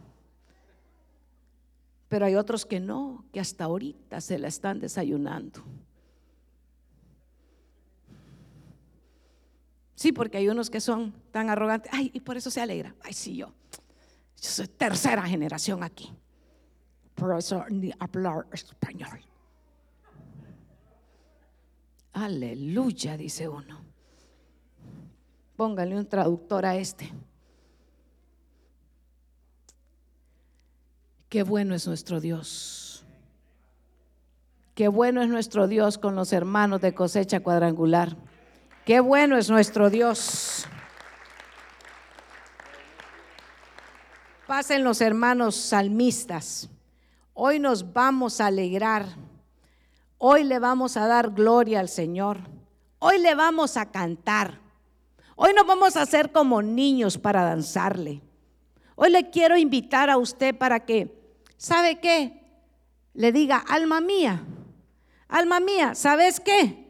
Pero 2.09 2.25
hay 2.27 2.35
otros 2.35 2.65
que 2.65 2.81
no, 2.81 3.25
que 3.33 3.41
hasta 3.41 3.65
ahorita 3.65 4.21
se 4.21 4.39
la 4.39 4.49
están 4.49 4.81
desayunando. 4.81 5.63
Sí, 9.95 10.13
porque 10.13 10.39
hay 10.39 10.49
unos 10.49 10.71
que 10.71 10.81
son 10.81 11.13
tan 11.33 11.51
arrogantes. 11.51 11.91
Ay, 11.93 12.11
y 12.15 12.21
por 12.21 12.37
eso 12.37 12.51
se 12.51 12.61
alegra. 12.61 12.95
Ay, 13.03 13.13
sí, 13.13 13.37
yo. 13.37 13.49
Yo 13.49 14.51
soy 14.51 14.69
tercera 14.69 15.23
generación 15.25 15.83
aquí. 15.83 16.13
Por 17.15 17.37
eso 17.37 17.65
ni 17.69 17.91
hablar 17.99 18.47
español. 18.53 19.21
Aleluya, 22.13 23.17
dice 23.17 23.49
uno. 23.49 23.81
Póngale 25.57 25.97
un 25.97 26.07
traductor 26.07 26.65
a 26.65 26.77
este. 26.77 27.13
Qué 31.29 31.43
bueno 31.43 31.75
es 31.75 31.87
nuestro 31.87 32.21
Dios. 32.21 33.05
Qué 34.75 34.89
bueno 34.89 35.21
es 35.21 35.29
nuestro 35.29 35.69
Dios 35.69 35.99
con 35.99 36.15
los 36.15 36.33
hermanos 36.33 36.81
de 36.81 36.95
cosecha 36.95 37.41
cuadrangular. 37.41 38.17
Qué 38.87 39.01
bueno 39.01 39.37
es 39.37 39.51
nuestro 39.51 39.91
Dios. 39.91 40.67
Pasen 44.47 44.85
los 44.85 45.03
hermanos 45.03 45.57
salmistas. 45.57 46.71
Hoy 47.35 47.59
nos 47.59 47.93
vamos 47.93 48.41
a 48.41 48.47
alegrar. 48.47 49.05
Hoy 50.17 50.45
le 50.45 50.59
vamos 50.59 50.97
a 50.97 51.07
dar 51.07 51.33
gloria 51.33 51.81
al 51.81 51.91
Señor. 51.91 52.39
Hoy 53.01 53.19
le 53.19 53.35
vamos 53.35 53.77
a 53.77 53.91
cantar. 53.91 54.61
Hoy 55.37 55.53
no 55.55 55.67
vamos 55.67 55.97
a 55.97 56.03
hacer 56.03 56.33
como 56.33 56.63
niños 56.63 57.19
para 57.19 57.43
danzarle. 57.43 58.23
Hoy 58.95 59.11
le 59.11 59.29
quiero 59.31 59.57
invitar 59.57 60.09
a 60.09 60.17
usted 60.17 60.57
para 60.57 60.87
que, 60.87 61.18
¿sabe 61.59 62.01
qué? 62.01 62.41
Le 63.13 63.33
diga, 63.33 63.59
alma 63.59 64.01
mía, 64.01 64.43
alma 65.29 65.61
mía, 65.61 65.95
¿sabes 65.95 66.41
qué? 66.41 66.87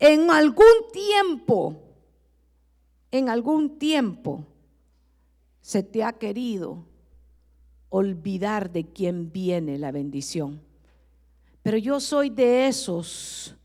En 0.00 0.30
algún 0.30 0.90
tiempo, 0.92 1.76
en 3.12 3.28
algún 3.28 3.78
tiempo, 3.78 4.44
se 5.60 5.82
te 5.82 6.02
ha 6.02 6.12
querido 6.14 6.84
olvidar 7.88 8.72
de 8.72 8.84
quién 8.86 9.30
viene 9.30 9.78
la 9.78 9.92
bendición. 9.92 10.60
Pero 11.62 11.76
yo 11.78 12.00
soy 12.00 12.30
de 12.30 12.68
esos 12.68 13.56